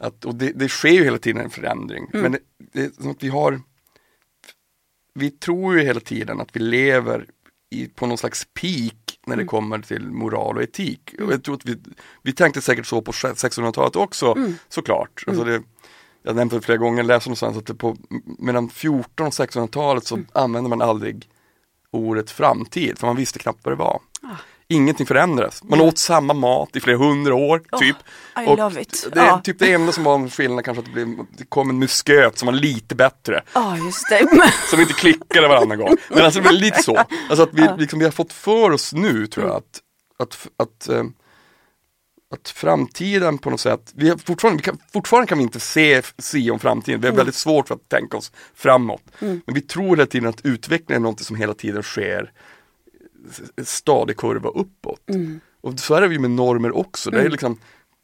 att 0.00 0.24
och 0.24 0.34
det, 0.34 0.52
det 0.52 0.68
sker 0.68 0.88
ju 0.88 1.04
hela 1.04 1.18
tiden 1.18 1.42
en 1.44 1.50
förändring. 1.50 2.06
Men 2.12 2.32
det, 2.32 2.38
det 2.72 2.84
är 2.84 2.90
som 3.02 3.10
att 3.10 3.22
vi 3.22 3.28
har 3.28 3.60
Vi 5.14 5.30
tror 5.30 5.78
ju 5.78 5.84
hela 5.84 6.00
tiden 6.00 6.40
att 6.40 6.48
vi 6.52 6.60
lever 6.60 7.26
i, 7.74 7.88
på 7.88 8.06
någon 8.06 8.18
slags 8.18 8.46
peak 8.60 9.18
när 9.26 9.36
det 9.36 9.44
kommer 9.44 9.78
till 9.78 10.10
moral 10.10 10.56
och 10.56 10.62
etik. 10.62 11.14
Och 11.20 11.32
jag 11.32 11.44
tror 11.44 11.54
att 11.54 11.64
vi, 11.64 11.78
vi 12.22 12.32
tänkte 12.32 12.60
säkert 12.60 12.86
så 12.86 13.02
på 13.02 13.12
1600-talet 13.12 13.96
också 13.96 14.36
såklart. 14.68 15.24
Alltså 15.26 15.44
det, 15.44 15.62
jag 16.22 16.36
nämnt 16.36 16.52
det 16.52 16.60
flera 16.60 16.78
gånger, 16.78 17.02
läste 17.02 17.28
någonstans 17.28 17.56
att 17.56 17.78
på, 17.78 17.96
mellan 18.38 18.68
14 18.70 19.26
och 19.26 19.32
1600-talet 19.32 20.06
så 20.06 20.18
använde 20.32 20.70
man 20.70 20.82
aldrig 20.82 21.28
ordet 21.90 22.30
framtid, 22.30 22.98
för 22.98 23.06
man 23.06 23.16
visste 23.16 23.38
knappt 23.38 23.64
vad 23.64 23.72
det 23.72 23.78
var. 23.78 24.00
Ingenting 24.74 25.06
förändrades. 25.06 25.62
Man 25.62 25.80
åt 25.80 25.98
samma 25.98 26.34
mat 26.34 26.76
i 26.76 26.80
flera 26.80 26.96
hundra 26.98 27.34
år, 27.34 27.62
typ. 27.78 27.96
I 28.42 28.46
Och 28.46 28.58
love 28.58 28.80
it. 28.82 29.06
Det 29.12 29.20
är 29.20 29.26
Ja. 29.26 29.40
typ 29.44 29.58
det 29.58 29.72
enda 29.72 29.92
som 29.92 30.04
var 30.04 30.14
en 30.14 30.30
skillnad 30.30 30.64
kanske 30.64 30.78
att 30.80 30.86
det, 30.86 30.92
blev, 30.92 31.16
det 31.38 31.44
kom 31.44 31.70
en 31.70 31.78
musköt 31.78 32.38
som 32.38 32.46
var 32.46 32.52
lite 32.52 32.94
bättre. 32.94 33.42
Ja, 33.52 33.76
just 33.76 34.08
det. 34.08 34.26
Som 34.70 34.80
inte 34.80 34.92
klickade 34.92 35.48
varannan 35.48 35.78
gång. 35.78 35.96
Men 36.10 36.24
alltså 36.24 36.40
det 36.40 36.48
blir 36.48 36.58
lite 36.58 36.82
så. 36.82 36.96
Alltså 37.28 37.42
att 37.42 37.54
vi, 37.54 37.68
liksom, 37.78 37.98
vi 37.98 38.04
har 38.04 38.12
fått 38.12 38.32
för 38.32 38.70
oss 38.70 38.92
nu 38.92 39.26
tror 39.26 39.46
jag 39.46 39.56
att, 39.56 39.80
att, 40.18 40.48
att, 40.56 40.88
eh, 40.88 41.04
att 42.34 42.48
framtiden 42.48 43.38
på 43.38 43.50
något 43.50 43.60
sätt, 43.60 43.92
vi 43.94 44.08
har 44.10 44.16
fortfarande, 44.16 44.56
vi 44.56 44.62
kan, 44.64 44.78
fortfarande 44.92 45.26
kan 45.28 45.38
vi 45.38 45.44
inte 45.44 45.60
se, 45.60 46.02
se 46.18 46.50
om 46.50 46.58
framtiden. 46.58 47.00
Vi 47.00 47.06
har 47.08 47.14
väldigt 47.14 47.34
svårt 47.34 47.68
för 47.68 47.74
att 47.74 47.88
tänka 47.88 48.16
oss 48.16 48.32
framåt. 48.54 49.02
Men 49.18 49.42
vi 49.46 49.60
tror 49.60 49.96
hela 49.96 50.06
tiden 50.06 50.28
att 50.28 50.40
utveckling 50.44 50.96
är 50.96 51.00
något 51.00 51.20
som 51.20 51.36
hela 51.36 51.54
tiden 51.54 51.82
sker 51.82 52.32
stadig 53.64 54.16
kurva 54.16 54.48
uppåt. 54.48 55.00
Och 55.60 55.78
så 55.80 55.94
är 55.94 56.00
det 56.00 56.12
ju 56.12 56.18
med 56.18 56.30
normer 56.30 56.76
också. 56.76 57.10
Det 57.10 57.20
är 57.22 57.28
liksom 57.30 57.58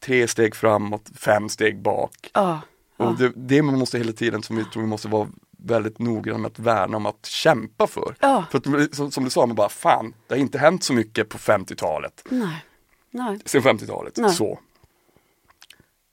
tre 0.05 0.27
steg 0.27 0.55
framåt, 0.55 1.09
fem 1.15 1.49
steg 1.49 1.81
bak. 1.81 2.29
Ja, 2.33 2.61
Och 2.97 3.17
det, 3.17 3.31
det 3.35 3.61
man 3.61 3.79
måste 3.79 3.97
hela 3.97 4.13
tiden, 4.13 4.43
som 4.43 4.55
vi 4.55 4.65
tror 4.65 4.83
vi 4.83 4.89
måste 4.89 5.07
vara 5.07 5.27
väldigt 5.57 5.99
noggrann 5.99 6.41
med 6.41 6.51
att 6.51 6.59
värna 6.59 6.97
om 6.97 7.05
att 7.05 7.25
kämpa 7.25 7.87
för. 7.87 8.15
Ja. 8.19 8.45
För 8.51 8.57
att, 8.57 8.95
som, 8.95 9.11
som 9.11 9.23
du 9.23 9.29
sa, 9.29 9.45
man 9.45 9.55
bara 9.55 9.69
fan, 9.69 10.13
det 10.27 10.33
har 10.33 10.39
inte 10.39 10.57
hänt 10.57 10.83
så 10.83 10.93
mycket 10.93 11.29
på 11.29 11.37
50-talet, 11.37 12.23
Nej. 12.29 12.65
Nej. 13.11 13.39
sen 13.45 13.61
50-talet. 13.61 14.17
Nej. 14.17 14.31
Så. 14.33 14.59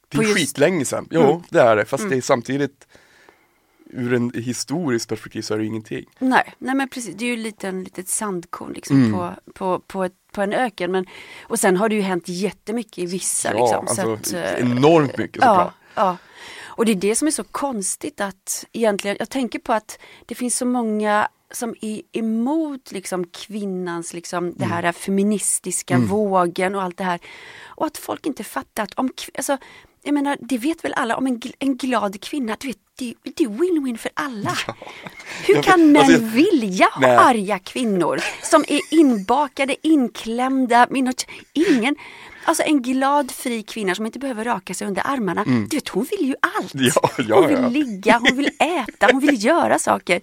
Det 0.08 0.16
På 0.16 0.22
är 0.22 0.26
just- 0.26 0.38
skitlänge 0.38 0.84
sedan, 0.84 1.08
jo 1.10 1.20
Mm. 1.22 1.42
det 1.50 1.60
är 1.60 1.76
det, 1.76 1.84
fast 1.84 2.08
det 2.10 2.16
är 2.16 2.20
samtidigt 2.20 2.86
ur 3.90 4.12
en 4.14 4.32
historisk 4.34 5.08
perspektiv 5.08 5.42
så 5.42 5.54
är 5.54 5.58
det 5.58 5.64
ingenting. 5.64 6.04
Nej, 6.18 6.54
nej 6.58 6.74
men 6.74 6.88
precis, 6.88 7.14
det 7.16 7.24
är 7.24 7.28
ju 7.28 7.36
lite 7.36 7.68
en 7.68 7.84
litet 7.84 8.08
sandkorn 8.08 8.72
liksom 8.72 8.96
Mm. 8.96 9.12
på, 9.12 9.34
på, 9.54 9.78
på, 9.86 10.04
ett, 10.04 10.12
på 10.32 10.42
en 10.42 10.52
öken. 10.52 10.92
Men, 10.92 11.06
och 11.42 11.58
sen 11.58 11.76
har 11.76 11.88
det 11.88 11.94
ju 11.94 12.00
hänt 12.00 12.24
jättemycket 12.28 12.98
i 12.98 13.06
vissa. 13.06 13.54
Ja, 13.54 13.60
liksom, 13.82 14.08
alltså 14.08 14.12
att, 14.38 14.44
eh, 14.44 14.70
enormt 14.70 15.18
mycket 15.18 15.36
såklart. 15.42 15.72
Ja, 15.94 16.02
ja. 16.02 16.16
Och 16.64 16.84
det 16.86 16.92
är 16.92 16.96
det 16.96 17.14
som 17.14 17.28
är 17.28 17.32
så 17.32 17.44
konstigt 17.44 18.20
att 18.20 18.64
egentligen, 18.72 19.16
jag 19.20 19.30
tänker 19.30 19.58
på 19.58 19.72
att 19.72 19.98
det 20.26 20.34
finns 20.34 20.56
så 20.56 20.66
många 20.66 21.28
som 21.52 21.74
är 21.80 22.02
emot 22.12 22.92
liksom 22.92 23.24
kvinnans, 23.26 24.12
liksom, 24.14 24.44
Mm. 24.44 24.54
det 24.58 24.64
här 24.64 24.92
feministiska 24.92 25.98
vågen 25.98 26.74
och 26.74 26.82
allt 26.82 26.96
det 26.96 27.04
här. 27.04 27.20
Och 27.66 27.86
att 27.86 27.98
folk 27.98 28.26
inte 28.26 28.44
fattar 28.44 28.82
att 28.82 28.94
om, 28.94 29.10
alltså, 29.38 29.58
jag 30.02 30.14
menar, 30.14 30.36
det 30.40 30.58
vet 30.58 30.84
väl 30.84 30.92
alla 30.96 31.16
om 31.16 31.26
en, 31.26 31.40
en 31.58 31.76
glad 31.76 32.20
kvinna, 32.20 32.56
du 32.60 32.66
vet, 32.66 32.78
det, 32.98 33.14
det 33.22 33.44
är 33.44 33.48
win-win 33.48 33.96
för 33.96 34.10
alla. 34.14 34.58
Hur 35.46 35.54
Ja, 35.54 35.62
kan 35.62 35.80
men, 35.80 35.92
män 35.92 36.02
alltså, 36.02 36.20
vilja 36.20 36.88
ha 36.92 37.00
nej. 37.00 37.16
arga 37.16 37.58
kvinnor 37.58 38.20
som 38.42 38.64
är 38.68 38.80
inbakade, 38.90 39.76
inklämda, 39.82 40.86
något, 40.90 41.26
ingen 41.52 41.96
Alltså 42.44 42.62
en 42.62 42.82
glad 42.82 43.30
fri 43.30 43.62
kvinna 43.62 43.94
som 43.94 44.06
inte 44.06 44.18
behöver 44.18 44.44
raka 44.44 44.74
sig 44.74 44.86
under 44.86 45.02
armarna. 45.06 45.44
Du 45.44 45.76
vet 45.76 45.88
hon 45.88 46.06
vill 46.10 46.28
ju 46.28 46.34
allt. 46.58 46.74
Mm. 46.74 46.90
Ja, 46.94 47.10
ja, 47.18 47.36
hon 47.40 47.46
vill 47.48 47.58
ja. 47.62 47.68
ligga, 47.68 48.18
hon 48.18 48.36
vill 48.36 48.50
äta, 48.58 49.08
hon 49.12 49.20
vill 49.20 49.44
göra 49.44 49.78
saker. 49.78 50.20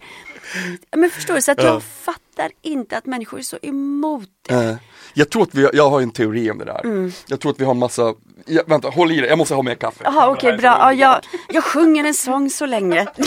Men 0.95 1.09
förstår 1.09 1.33
du, 1.33 1.41
så 1.41 1.51
att 1.51 1.63
Ja. 1.63 1.67
jag 1.67 1.83
fattar 1.83 2.51
inte 2.61 2.97
att 2.97 3.05
människor 3.05 3.39
är 3.39 3.43
så 3.43 3.57
emot 3.61 4.29
det. 4.47 4.53
Eh, 4.53 4.75
jag 5.17 5.30
tror 5.30 5.43
att 5.43 5.56
vi, 5.56 5.69
jag 5.73 5.89
har 5.89 6.01
en 6.01 6.12
teori 6.12 6.51
om 6.51 6.58
det 6.58 6.65
där. 6.65 6.82
Mm. 6.84 7.12
Jag 7.28 7.39
tror 7.39 7.51
att 7.51 7.60
vi 7.60 7.65
har 7.65 7.73
massa, 7.73 8.13
ja, 8.45 8.62
vänta 8.67 8.89
håll 8.89 9.12
i 9.12 9.21
det, 9.21 9.28
jag 9.28 9.38
måste 9.38 9.56
ha 9.56 9.62
mer 9.62 9.75
kaffe. 9.75 10.01
Jaha 10.04 10.30
okej 10.30 10.58
bra, 10.58 10.78
ja, 10.80 10.93
jag, 10.93 11.19
jag 11.49 11.63
sjunger 11.63 12.04
en 12.04 12.13
sång 12.13 12.49
så 12.49 12.65
länge. 12.65 13.08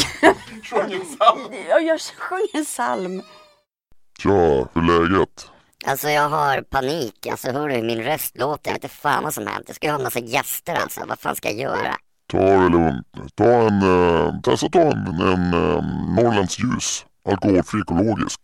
Ja, 1.68 1.79
jag 1.81 2.01
sjunger 2.01 2.57
en 2.57 2.64
psalm. 2.64 3.22
Tja, 4.18 4.31
hur 4.72 5.03
är 5.03 5.09
läget? 5.09 5.51
Alltså 5.87 6.09
jag 6.09 6.29
har 6.29 6.62
panik, 6.62 7.27
alltså 7.27 7.51
hör 7.51 7.68
du 7.68 7.74
hur 7.74 7.83
min 7.83 8.03
röst 8.03 8.38
låter? 8.38 8.70
Jag 8.70 8.74
vet 8.74 8.85
inte 8.85 8.96
fan 8.96 9.24
vad 9.24 9.35
som 9.35 9.46
hänt. 9.46 9.64
Jag 9.66 9.77
ska 9.77 9.87
ju 9.87 9.90
ha 9.90 9.98
en 9.98 10.05
massa 10.05 10.18
gäster 10.18 10.74
alltså, 10.74 11.01
vad 11.09 11.18
fan 11.18 11.37
ska 11.37 11.48
jag 11.51 11.59
göra? 11.59 11.94
Ta 12.27 12.38
det 12.38 12.68
lugnt. 12.68 13.07
Ta 13.35 13.44
en, 13.44 13.83
eh, 13.83 14.40
testa 14.40 14.68
ta 14.68 14.81
en, 14.81 15.20
en 15.20 15.55
eh, 15.55 15.85
Norrlands 16.16 16.59
ljus. 16.59 17.07
Alkoholfri 17.29 17.81
ekologisk. 17.81 18.40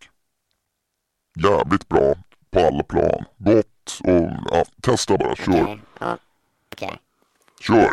Jävligt 1.36 1.88
bra 1.88 2.14
på 2.54 2.60
alla 2.60 2.82
plan. 2.82 3.24
Gott 3.38 4.00
och 4.04 4.30
ja, 4.50 4.64
testa 4.80 5.18
bara. 5.18 5.36
Kör. 5.36 5.80
Okej. 6.72 6.98
Kör. 7.60 7.90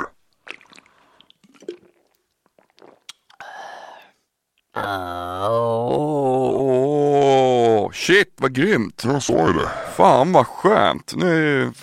Åh, 6.64 7.92
shit 7.92 8.34
vad 8.38 8.54
grymt! 8.54 9.04
Jag 9.06 9.24
sa 9.24 9.48
ju 9.48 9.54
det. 9.54 9.70
Fan 9.96 10.32
vad 10.32 10.48
skönt! 10.48 11.14
Nu 11.16 11.28
är 11.28 11.60
jag 11.60 11.74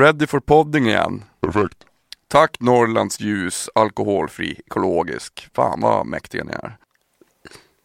ready 0.00 0.26
for 0.26 0.40
podding 0.40 0.86
igen. 0.86 1.24
Perfekt. 1.40 1.84
Tack 2.28 2.60
Norrlands 2.60 3.20
ljus, 3.20 3.70
alkoholfri, 3.74 4.60
ekologisk. 4.66 5.48
Fan 5.54 5.80
vad 5.80 6.06
mäktiga 6.06 6.44
ni 6.44 6.52
är. 6.52 6.76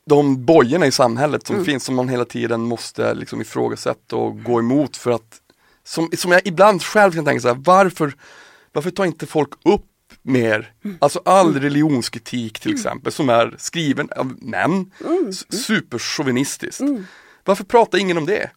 De 0.10 0.46
bojorna 0.46 0.86
i 0.88 0.92
samhället 0.92 1.48
som 1.48 1.56
finns 1.66 1.84
som 1.84 1.96
man 1.96 2.10
hela 2.10 2.26
tiden 2.26 2.62
måste 2.62 3.14
liksom 3.14 3.42
ifrågasätta 3.42 4.16
och 4.16 4.44
gå 4.44 4.60
emot 4.60 4.98
för 4.98 5.12
att 5.12 5.38
som, 5.84 6.10
som 6.18 6.32
jag 6.32 6.42
ibland 6.48 6.84
själv 6.84 7.12
kan 7.12 7.26
tänka 7.26 7.42
så 7.42 7.48
här, 7.48 7.58
varför, 7.66 8.14
varför 8.74 8.92
tar 8.92 9.06
inte 9.06 9.26
folk 9.26 9.50
upp 9.66 9.86
mer, 10.22 10.74
alltså 11.00 11.22
all 11.26 11.60
religionskritik 11.60 12.60
till 12.60 12.74
exempel 12.74 13.12
som 13.12 13.30
är 13.30 13.56
skriven 13.58 14.10
av 14.16 14.36
män, 14.44 14.92
s- 15.30 15.66
superchauvinistiskt. 15.66 16.82
Varför 17.44 17.64
pratar 17.64 17.98
ingen 17.98 18.18
om 18.18 18.26
det? 18.26 18.50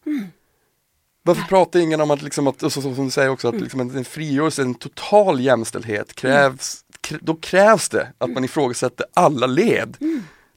Varför 1.23 1.43
pratar 1.43 1.79
ingen 1.79 2.01
om 2.01 2.11
att, 2.11 2.21
liksom 2.21 2.47
att 2.47 2.59
så, 2.61 2.69
som 2.69 3.05
du 3.05 3.11
säger 3.11 3.29
också, 3.29 3.47
att 3.47 3.61
liksom 3.61 3.79
en, 3.79 3.97
en 3.97 4.05
frigörelse, 4.05 4.61
en 4.61 4.75
total 4.75 5.39
jämställdhet 5.39 6.15
krävs, 6.15 6.81
krä, 7.01 7.17
då 7.21 7.35
krävs 7.35 7.89
det 7.89 8.07
att 8.17 8.29
man 8.29 8.43
ifrågasätter 8.43 9.05
alla 9.13 9.47
led. 9.47 9.97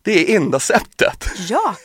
Det 0.03 0.33
är 0.33 0.37
enda 0.37 0.61
sättet. 0.61 1.25
Ja, 1.49 1.77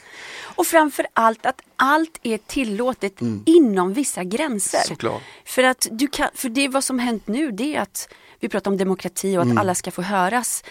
och 0.57 0.67
framför 0.67 1.07
allt 1.13 1.45
att 1.45 1.61
allt 1.75 2.19
är 2.23 2.37
tillåtet 2.37 3.21
inom 3.45 3.93
vissa 3.93 4.23
gränser. 4.23 4.87
Såklart. 4.87 5.21
För 5.45 5.63
att 5.63 5.87
du 5.91 6.07
kan, 6.07 6.29
för 6.33 6.49
det 6.49 6.67
vad 6.67 6.83
som 6.83 6.99
hänt 6.99 7.27
nu, 7.27 7.51
det 7.51 7.75
är 7.75 7.81
att 7.81 8.09
vi 8.39 8.49
pratar 8.49 8.71
om 8.71 8.77
demokrati 8.77 9.37
och 9.37 9.41
att 9.41 9.57
alla 9.57 9.75
ska 9.75 9.91
få 9.91 10.01
höras. 10.01 10.63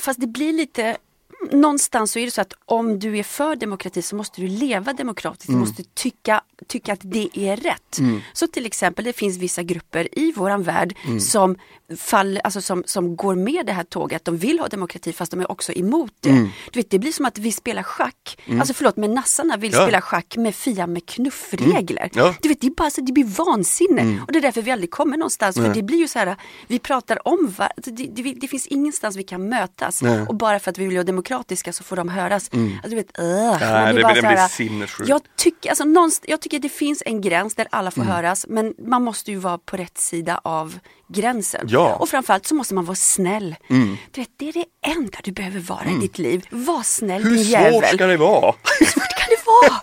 Fast 0.00 0.20
det 0.20 0.26
blir 0.26 0.52
lite 0.52 0.96
Någonstans 1.52 2.12
så 2.12 2.18
är 2.18 2.24
det 2.24 2.30
så 2.30 2.40
att 2.40 2.52
om 2.64 2.98
du 2.98 3.18
är 3.18 3.22
för 3.22 3.56
demokrati 3.56 4.02
så 4.02 4.16
måste 4.16 4.40
du 4.40 4.48
leva 4.48 4.92
demokratiskt. 4.92 5.46
Du 5.52 5.56
måste 5.56 5.82
tycka, 5.94 6.40
tycka 6.66 6.92
att 6.92 7.00
det 7.02 7.38
är 7.38 7.56
rätt. 7.56 7.98
Så 8.32 8.46
till 8.46 8.66
exempel 8.66 9.04
det 9.04 9.12
finns 9.12 9.36
vissa 9.38 9.62
grupper 9.62 10.18
i 10.18 10.32
våran 10.32 10.62
värld 10.62 10.94
som, 11.20 11.56
fall, 11.96 12.40
alltså 12.44 12.60
som, 12.60 12.82
som 12.86 13.16
går 13.16 13.34
med 13.34 13.66
det 13.66 13.72
här 13.72 13.84
tåget. 13.84 14.24
De 14.24 14.36
vill 14.36 14.58
ha 14.60 14.68
demokrati 14.68 15.12
fast 15.12 15.30
de 15.30 15.40
är 15.40 15.50
också 15.50 15.72
emot 15.72 16.12
det. 16.20 16.30
Du 16.72 16.78
vet, 16.78 16.90
det 16.90 16.98
blir 16.98 17.12
som 17.12 17.24
att 17.26 17.38
vi 17.38 17.52
spelar 17.52 17.82
schack. 17.82 18.38
Alltså 18.60 18.74
förlåt 18.74 18.96
men 18.96 19.14
nassarna 19.14 19.56
vill 19.56 19.72
Ja. 19.72 19.82
spela 19.82 20.00
schack 20.00 20.36
med 20.36 20.54
Fia 20.54 20.86
med 20.86 21.06
knuffregler. 21.06 22.10
Ja. 22.14 22.34
Du 22.42 22.48
vet, 22.48 22.60
det, 22.60 22.66
är 22.66 22.70
bara, 22.70 22.90
så, 22.90 23.00
det 23.00 23.12
blir 23.12 23.24
vansinne. 23.24 24.20
Och 24.26 24.32
det 24.32 24.38
är 24.38 24.42
därför 24.42 24.62
vi 24.62 24.70
aldrig 24.70 24.90
kommer 24.90 25.16
någonstans. 25.16 25.56
För 25.56 25.74
det 25.74 25.82
blir 25.82 25.98
ju 25.98 26.08
så 26.08 26.18
här, 26.18 26.36
vi 26.66 26.78
pratar 26.78 27.28
om, 27.28 27.54
var, 27.58 27.68
det, 27.76 27.90
det, 27.90 28.32
det 28.40 28.48
finns 28.48 28.66
ingenstans 28.66 29.16
vi 29.16 29.22
kan 29.22 29.48
mötas. 29.48 30.02
Och 30.28 30.34
bara 30.34 30.58
för 30.58 30.70
att 30.70 30.78
vi 30.78 30.86
vill 30.86 30.96
vara 30.96 31.04
demokratiska 31.36 31.72
så 31.72 31.84
får 31.84 31.96
de 31.96 32.08
höras. 32.08 32.50
Alltså, 32.52 32.88
du 32.90 32.96
vet, 32.96 33.18
uh, 33.18 33.24
Nej, 33.60 33.94
det- 33.94 34.14
det 34.14 34.22
blir 34.22 34.48
sinnessjukt. 34.48 35.08
Jag 35.08 35.20
tycker, 35.36 35.70
alltså, 35.70 36.20
jag 36.26 36.40
tycker 36.40 36.58
det 36.58 36.68
finns 36.68 37.02
en 37.06 37.20
gräns 37.20 37.54
där 37.54 37.66
alla 37.70 37.90
får 37.90 38.02
höras. 38.02 38.46
Men 38.48 38.74
man 38.78 39.02
måste 39.02 39.30
ju 39.30 39.36
vara 39.38 39.58
på 39.58 39.76
rätt 39.76 39.98
sida 39.98 40.40
av 40.44 40.78
gränsen. 41.08 41.66
Ja. 41.68 41.94
Och 41.94 42.08
framförallt 42.08 42.46
så 42.46 42.54
måste 42.54 42.74
man 42.74 42.84
vara 42.84 42.94
snäll. 42.96 43.54
Du 44.10 44.20
vet, 44.20 44.28
det 44.36 44.48
är 44.48 44.52
det 44.52 44.64
enda 44.86 45.18
du 45.24 45.32
behöver 45.32 45.60
vara 45.60 45.84
i 45.84 46.00
ditt 46.00 46.18
liv. 46.18 46.46
Var 46.50 46.82
snäll 46.82 47.22
Hur 47.22 47.30
din 47.30 47.44
svårt 47.44 47.52
jävel. 47.60 47.94
ska 47.94 48.06
det 48.06 48.16
vara? 48.16 48.54
Hur 48.80 48.86
svårt 48.86 49.16
kan 49.18 49.28
det 49.28 49.46
vara? 49.46 49.80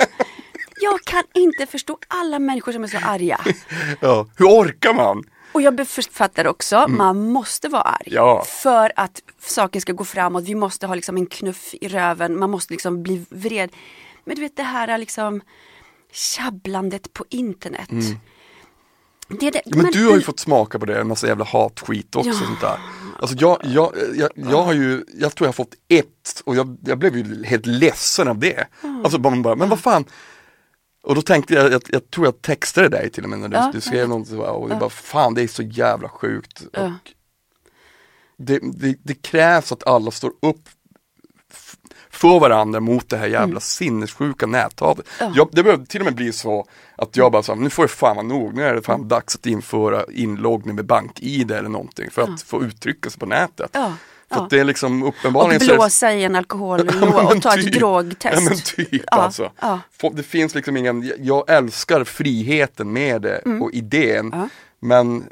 Jag 0.81 1.01
kan 1.01 1.23
inte 1.33 1.65
förstå 1.65 1.97
alla 2.07 2.39
människor 2.39 2.71
som 2.71 2.83
är 2.83 2.87
så 2.87 2.97
arga. 2.97 3.39
Ja. 3.99 4.27
Hur 4.37 4.45
orkar 4.45 4.93
man? 4.93 5.23
Och 5.53 5.61
jag 5.61 5.87
författar 5.87 6.47
också, 6.47 6.85
man 6.87 7.31
måste 7.31 7.69
vara 7.69 7.81
arg. 7.81 8.07
Ja. 8.07 8.43
För 8.47 8.91
att 8.95 9.21
saker 9.39 9.79
ska 9.79 9.93
gå 9.93 10.05
framåt. 10.05 10.43
Vi 10.43 10.55
måste 10.55 10.87
ha 10.87 10.95
liksom 10.95 11.17
en 11.17 11.25
knuff 11.25 11.73
i 11.81 11.87
röven. 11.87 12.39
Man 12.39 12.49
måste 12.49 12.73
liksom 12.73 13.03
bli 13.03 13.25
vred. 13.29 13.69
Men 14.25 14.35
du 14.35 14.41
vet 14.41 14.57
det 14.57 14.63
här 14.63 14.97
liksom 14.97 15.41
tjabblandet 16.11 17.13
på 17.13 17.25
internet. 17.29 17.89
Det 19.27 19.47
är 19.47 19.51
det, 19.51 19.61
Ja, 19.65 19.77
men 19.77 19.91
du 19.91 20.07
har 20.07 20.15
ju 20.15 20.21
fått 20.21 20.39
smaka 20.39 20.79
på 20.79 20.85
det, 20.85 20.99
en 21.01 21.07
massa 21.07 21.27
jävla 21.27 21.45
hatskit 21.45 22.15
också 22.15 22.29
Ja. 22.29 22.35
sånt 22.35 22.61
där. 22.61 22.77
Alltså 23.19 23.35
jag, 23.39 23.57
jag, 23.63 23.93
jag, 24.15 24.29
jag 24.35 24.63
har 24.63 24.73
ju, 24.73 25.03
jag 25.13 25.35
tror 25.35 25.45
jag 25.45 25.47
har 25.47 25.53
fått 25.53 25.73
ett 25.87 26.41
och 26.45 26.55
jag, 26.55 26.77
jag 26.85 26.97
blev 26.97 27.17
ju 27.17 27.43
helt 27.43 27.65
ledsen 27.65 28.27
av 28.27 28.39
det. 28.39 28.67
Alltså 29.03 29.19
man 29.19 29.41
bara, 29.41 29.55
men 29.55 29.69
vad 29.69 29.79
fan. 29.79 30.05
Och 31.03 31.15
då 31.15 31.21
tänkte 31.21 31.53
jag, 31.53 31.71
jag, 31.71 31.81
jag 31.87 32.11
tror 32.11 32.27
jag 32.27 32.41
textade 32.41 32.89
dig 32.89 33.09
till 33.09 33.23
och 33.23 33.29
med 33.29 33.39
när 33.39 33.47
du, 33.47 33.55
Ja, 33.55 33.69
du 33.73 33.81
skrev 33.81 34.09
något 34.09 34.27
så, 34.27 34.41
och 34.41 34.69
jag 34.69 34.79
bara, 34.79 34.89
fan 34.89 35.33
det 35.33 35.43
är 35.43 35.47
så 35.47 35.63
jävla 35.63 36.09
sjukt. 36.09 36.63
Ja. 36.73 36.85
Och 36.85 37.11
det, 38.37 38.59
det, 38.63 38.95
det 39.03 39.13
krävs 39.13 39.71
att 39.71 39.87
alla 39.87 40.11
står 40.11 40.31
upp 40.41 40.69
för 42.09 42.39
varandra 42.39 42.79
mot 42.79 43.09
det 43.09 43.17
här 43.17 43.27
jävla 43.27 43.59
sinnessjuka 43.59 44.45
näthatet. 44.45 45.05
Ja. 45.19 45.31
Jag, 45.35 45.49
det 45.51 45.63
behöver 45.63 45.85
till 45.85 46.01
och 46.01 46.05
med 46.05 46.15
bli 46.15 46.33
så 46.33 46.65
att 46.95 47.17
jag 47.17 47.31
bara 47.31 47.43
sa, 47.43 47.55
nu 47.55 47.69
får 47.69 47.83
det 47.83 47.89
fan 47.89 48.15
vara 48.15 48.27
nog, 48.27 48.53
nu 48.53 48.63
är 48.63 48.75
det 48.75 48.81
fan 48.81 49.07
dags 49.07 49.35
att 49.35 49.45
införa 49.45 50.05
inloggning 50.11 50.75
med 50.75 50.85
bank-id 50.85 51.51
eller 51.51 51.69
någonting 51.69 52.11
för 52.11 52.21
att 52.21 52.41
få 52.41 52.63
uttrycka 52.63 53.09
sig 53.09 53.19
på 53.19 53.25
nätet. 53.25 53.69
Ja, 53.73 53.93
För 54.33 54.39
ja. 54.39 54.43
att 54.43 54.49
det 54.49 54.59
är 54.59 54.63
liksom 54.63 55.03
Och 55.03 55.09
uppenbarligen 55.09 55.67
det- 55.67 55.75
blåsa 55.75 56.13
i 56.13 56.23
en 56.23 56.35
alkohol 56.35 56.79
Ja, 57.01 57.07
men 57.07 57.13
och 57.37 57.41
ta 57.41 57.53
ett 57.57 57.65
typ. 57.65 57.73
drogtest. 57.73 58.33
Ja 58.33 58.41
men 58.49 58.57
typ 58.57 59.03
Ja, 59.11 59.17
alltså. 59.17 59.51
ja. 59.61 59.79
Det 60.13 60.23
finns 60.23 60.55
liksom 60.55 60.77
ingen, 60.77 61.11
jag 61.19 61.49
älskar 61.49 62.03
friheten 62.03 62.93
med 62.93 63.21
det 63.21 63.41
och 63.61 63.71
idén. 63.73 64.33
Mm. 64.33 64.49
Men 64.79 65.23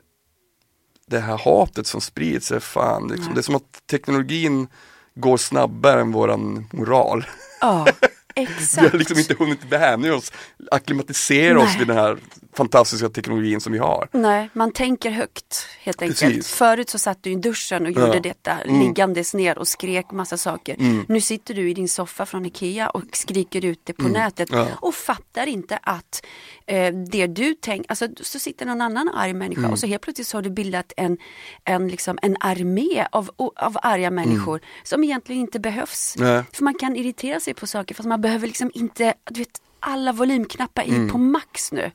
det 1.08 1.20
här 1.20 1.38
hatet 1.38 1.88
som 1.88 2.02
sprids 2.02 2.52
är 2.52 2.60
fan, 2.60 3.08
liksom, 3.08 3.34
det 3.34 3.40
är 3.40 3.44
som 3.44 3.56
att 3.56 3.82
teknologin 3.92 4.68
går 5.16 5.38
snabbare 5.38 6.02
än 6.02 6.12
våran 6.12 6.66
moral. 6.72 7.26
Ja, 7.62 7.88
Vi 8.36 8.41
exakt. 8.44 8.91
har 8.91 9.00
liksom 9.00 9.17
inte 9.20 9.34
hunnit 9.39 9.63
vänja 9.70 10.15
oss, 10.15 10.32
acklimatisera 10.72 11.60
oss 11.60 11.76
vid 11.80 11.88
den 11.88 11.98
här 11.98 12.17
fantastiska 12.54 13.10
teknologin 13.10 13.62
som 13.62 13.74
vi 13.74 13.80
har. 13.80 14.08
Nej, 14.12 14.50
man 14.54 14.72
tänker 14.72 15.12
högt 15.12 15.67
helt 15.80 16.02
enkelt. 16.02 16.20
Precis. 16.20 16.52
Förut 16.54 16.89
så 16.89 17.00
satt 17.00 17.24
du 17.24 17.32
i 17.32 17.36
duschen 17.36 17.86
och 17.86 17.91
gjorde 17.91 18.13
Ja. 18.15 18.20
detta 18.20 18.52
Mm. 18.52 18.80
liggandes 18.82 19.34
ner 19.34 19.58
och 19.58 19.67
skrek 19.67 20.12
massa 20.12 20.38
saker. 20.38 20.76
Nu 21.08 21.22
sitter 21.22 21.54
du 21.54 21.70
i 21.70 21.74
din 21.74 21.89
soffa 21.89 22.26
från 22.26 22.46
Ikea 22.46 22.89
och 22.89 23.04
skriker 23.13 23.65
ut 23.65 23.80
det 23.84 23.94
på 23.94 24.04
nätet 24.08 24.50
Mm. 24.50 24.62
Ja. 24.67 24.67
och 24.82 24.96
fattar 24.96 25.48
inte 25.48 25.80
att 25.82 26.26
eh, 26.65 26.94
det 26.94 27.28
du 27.28 27.54
tänker, 27.54 27.91
alltså 27.91 28.08
så 28.22 28.39
sitter 28.39 28.65
någon 28.65 28.82
annan 28.82 29.10
arg 29.10 29.34
människa 29.34 29.60
Mm. 29.62 29.72
och 29.72 29.80
så 29.80 29.88
helt 29.88 30.02
plötsligt 30.02 30.28
så 30.28 30.38
har 30.38 30.41
du 30.41 30.50
bildat 30.50 30.94
en, 30.98 31.17
en, 31.63 31.88
liksom, 31.88 32.20
en 32.22 32.38
armé 32.39 33.06
av, 33.12 33.32
av 33.56 33.78
arga 33.84 34.12
människor 34.12 34.60
som 34.84 35.04
egentligen 35.04 35.41
inte 35.41 35.60
behövs. 35.60 36.15
Mm. 36.15 36.34
Nej. 36.34 36.44
För 36.54 36.63
man 36.63 36.74
kan 36.74 36.96
irritera 36.96 37.39
sig 37.39 37.54
på 37.54 37.67
saker 37.67 37.96
fast 37.96 38.08
man 38.10 38.22
behöver 38.22 38.31
liksom 38.39 38.72
inte, 38.74 39.13
du 39.32 39.39
vet 39.39 39.62
alla 39.80 40.12
volymknappar 40.13 40.84
är 40.84 40.88
Mm. 40.88 41.10
på 41.10 41.17
max 41.17 41.72
nu. 41.72 41.91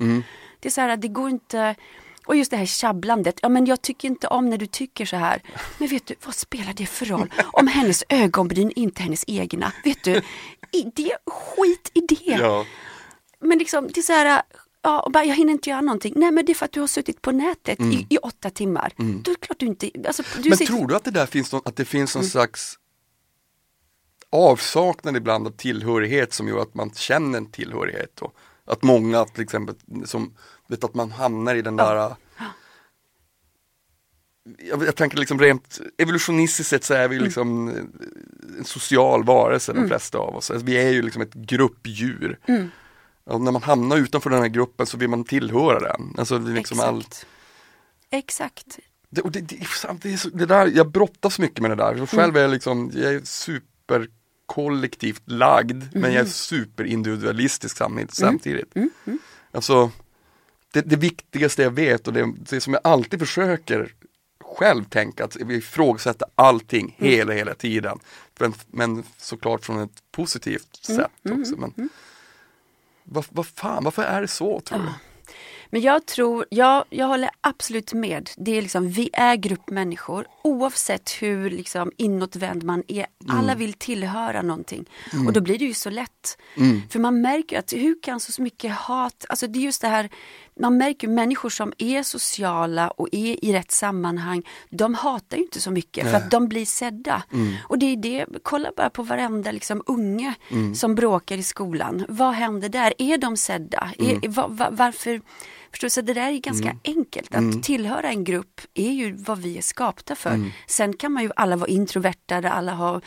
Det 0.61 0.69
är 0.69 0.73
så 0.73 0.81
här, 0.81 0.97
det 0.97 1.09
går 1.09 1.31
inte 1.31 1.75
och 2.27 2.37
just 2.37 2.51
det 2.51 2.57
här 2.57 2.67
tjabblandet, 2.67 3.39
ja 3.43 3.49
men 3.49 3.67
jag 3.67 3.83
tycker 3.83 4.09
inte 4.09 4.27
om 4.29 4.51
när 4.51 4.59
du 4.59 4.67
tycker 4.67 5.07
så 5.07 5.17
här. 5.17 5.43
Men 5.79 5.89
vet 5.89 6.07
du, 6.07 6.15
vad 6.25 6.35
spelar 6.35 6.73
det 6.73 6.87
för 6.87 7.07
roll? 7.07 7.33
Om 7.53 7.67
hennes 7.67 8.05
ögonbryn 8.09 8.73
inte 8.77 9.01
är 9.01 9.05
hennes 9.05 9.25
egna. 9.27 9.73
Vet 9.85 10.05
du, 10.05 10.23
det, 10.95 11.17
skit 11.27 11.91
i 11.95 12.01
det. 12.01 12.37
Ja. 12.41 12.65
Men 13.41 13.59
liksom, 13.59 13.89
det 13.95 14.01
är 14.01 14.03
så 14.03 14.13
här, 14.13 14.43
ja, 14.83 15.01
och 15.01 15.13
bara, 15.13 15.25
jag 15.25 15.35
hinner 15.37 15.53
inte 15.53 15.71
göra 15.71 15.81
någonting. 15.81 16.13
Nej 16.17 16.31
men 16.31 16.45
det 16.45 16.53
är 16.53 16.55
för 16.55 16.65
att 16.65 16.73
du 16.73 16.81
har 16.81 16.87
suttit 16.87 17.23
på 17.23 17.33
nätet 17.33 17.81
i, 17.81 18.07
i 18.11 18.17
åtta 18.19 18.51
timmar. 18.51 18.93
Då 18.97 19.31
är 19.31 19.35
det 19.35 19.41
klart 19.47 19.59
du 19.59 19.67
inte, 19.67 19.91
alltså, 20.07 20.23
du 20.23 20.29
Mm. 20.39 20.49
Men 20.49 20.59
sitter- 20.59 20.73
tror 20.75 20.89
du 20.89 20.97
att 20.97 21.05
det 21.05 21.11
där 21.11 21.27
finns 21.27 21.53
någon, 21.53 21.63
att 21.65 21.77
det 21.77 21.85
finns 21.85 22.15
någon 22.15 22.25
slags 22.25 22.79
avsaknad 24.33 25.17
ibland 25.17 25.47
av 25.47 25.51
tillhörighet 25.51 26.33
som 26.33 26.49
gör 26.49 26.63
att 26.63 26.75
man 26.75 26.91
känner 26.91 27.39
en 27.39 27.51
tillhörighet 27.51 28.11
då? 28.15 28.33
Att 28.65 28.83
många 28.83 29.25
till 29.25 29.43
exempel 29.43 29.75
som, 30.05 30.35
vet 30.69 30.85
att 30.85 30.95
man 30.95 31.11
hamnar 31.11 31.55
i 31.55 31.63
den 31.63 31.77
där 31.77 32.17
jag, 34.59 34.83
jag 34.83 34.97
tänker 34.97 35.19
liksom 35.19 35.41
rent 35.41 35.81
evolutionistiskt 35.99 36.71
sett 36.71 36.85
så 36.85 36.95
är 36.95 37.09
vi 37.09 37.19
liksom 37.19 37.69
eh, 37.69 37.75
en 38.59 38.65
social 38.65 39.25
varelse 39.25 39.73
de 39.73 39.89
flesta 39.89 40.19
av 40.19 40.37
oss. 40.37 40.51
Alltså, 40.51 40.67
vi 40.67 40.77
är 40.77 40.91
ju 40.91 41.03
liksom 41.03 41.23
ett 41.23 41.35
gruppdjur. 41.35 42.39
Och 43.25 43.41
när 43.41 43.53
man 43.53 43.63
hamnar 43.63 43.97
utanför 43.97 44.31
den 44.31 44.41
här 44.41 44.49
gruppen 44.49 44.87
så 44.87 44.97
vill 44.97 45.09
man 45.09 45.25
tillhöra 45.25 45.81
den. 45.81 46.15
Alltså 46.19 46.39
det 46.39 46.51
liksom 46.51 46.79
Exakt. 46.79 46.89
allt 46.89 47.27
Exakt. 48.11 48.79
det, 49.11 49.21
och 49.21 49.33
det, 49.33 49.41
det, 49.41 49.67
det, 50.03 50.13
är 50.13 50.17
så, 50.17 50.29
det 50.29 50.47
där, 50.47 50.67
jag 50.67 50.91
brottas 50.91 51.39
mycket 51.39 51.61
med 51.61 51.71
det 51.71 51.75
där. 51.75 51.95
Jag 51.95 52.09
själv 52.09 52.37
är 52.37 52.49
liksom, 52.49 52.91
jag 52.95 53.15
är 53.15 53.25
superkollektivt 53.87 55.23
lagd 55.25 55.85
men 55.93 56.13
jag 56.13 56.23
är 56.23 56.31
superindividualistisk 56.31 57.77
samtidigt. 57.77 58.15
samtidigt. 58.15 58.75
Alltså, 59.53 59.91
det, 60.73 60.81
det 60.81 60.97
viktigaste 60.97 61.63
jag 61.63 61.71
vet 61.71 62.07
och 62.07 62.13
det, 62.13 62.33
det 62.51 62.61
som 62.61 62.73
jag 62.73 62.81
alltid 62.85 63.21
försöker 63.21 63.95
själv 64.45 64.85
tänka, 64.85 65.25
att 65.25 65.37
vi 65.37 65.57
ifrågasätter 65.57 66.29
allting 66.35 66.95
hela, 66.99 67.33
hela 67.33 67.55
tiden. 67.55 67.99
Men, 68.39 68.55
men 68.67 69.03
såklart 69.17 69.65
från 69.65 69.81
ett 69.81 70.03
positivt 70.13 70.77
sätt 70.77 71.11
också. 71.31 71.57
Men, 71.57 71.89
vad, 73.05 73.25
vad 73.31 73.47
fan, 73.47 73.85
varför 73.85 74.03
är 74.03 74.21
det 74.21 74.29
så 74.29 74.61
tror 74.61 74.79
du? 74.79 74.89
Men 75.71 75.81
jag 75.81 76.07
tror, 76.07 76.47
jag, 76.51 76.85
jag 76.91 77.07
håller 77.07 77.31
absolut 77.41 77.93
med. 77.93 78.31
Det 78.37 78.59
är 78.59 78.63
liksom, 78.63 78.89
vi 78.91 79.11
är 79.13 79.37
gruppmänniskor 79.37 80.27
oavsett 80.45 81.11
hur 81.11 81.51
liksom 81.51 81.93
inåtvänd 81.97 82.65
man 82.65 82.83
är. 82.89 83.07
Alla 83.29 83.55
vill 83.55 83.73
tillhöra 83.73 84.43
någonting. 84.43 84.85
Och 85.27 85.33
då 85.33 85.41
blir 85.41 85.59
det 85.59 85.65
ju 85.65 85.75
så 85.75 85.91
lätt. 85.91 86.39
För 86.91 86.99
man 86.99 87.21
märker 87.21 87.59
att 87.59 87.73
hur 87.73 88.03
kan 88.03 88.21
så 88.21 88.43
mycket 88.43 88.73
hat, 88.73 89.25
alltså 89.29 89.47
det 89.47 89.59
är 89.59 89.61
just 89.61 89.81
det 89.81 89.89
här, 89.89 90.09
man 90.61 90.77
märker 90.77 91.09
människor 91.09 91.51
som 91.51 91.73
är 91.79 92.03
sociala 92.03 92.89
och 92.91 93.09
är 93.13 93.45
i 93.45 93.53
rätt 93.53 93.71
sammanhang, 93.73 94.43
de 94.71 94.95
hatar 94.95 95.37
ju 95.37 95.43
inte 95.43 95.61
så 95.61 95.71
mycket 95.71 96.05
för 96.11 96.17
att 96.17 96.31
de 96.31 96.49
blir 96.49 96.67
sedda. 96.67 97.23
Och 97.69 97.79
det 97.79 97.87
är 97.87 97.97
det, 97.97 98.27
kolla 98.43 98.71
bara 98.77 98.91
på 98.91 99.03
varenda 99.03 99.53
liksom 99.53 99.83
unge 99.87 100.35
som 100.75 100.95
bråkar 100.95 101.39
i 101.39 101.43
skolan. 101.43 102.05
Vad 102.09 102.33
händer 102.35 102.69
där? 102.69 102.95
Är 102.99 103.19
de 103.19 103.37
sedda? 103.37 103.91
Är, 103.99 104.29
va, 104.29 104.47
va, 104.49 104.69
varför? 104.71 105.21
Förstår 105.71 105.87
du? 105.87 105.91
Så 105.91 106.01
det 106.01 106.15
där 106.15 106.33
är 106.33 106.39
ganska 106.39 106.77
enkelt. 106.85 107.35
Att 107.35 107.63
tillhöra 107.63 108.09
en 108.09 108.25
grupp 108.25 108.61
är 108.75 108.93
ju 108.93 109.13
vad 109.13 109.39
vi 109.39 109.59
är 109.59 109.63
skapta 109.63 110.15
för. 110.15 110.31
Sen 110.67 110.93
kan 110.97 111.13
man 111.13 111.23
ju 111.23 111.31
alla 111.37 111.57
vara 111.57 111.69
introverta, 111.71 112.49
alla 112.51 112.73
har 112.73 113.01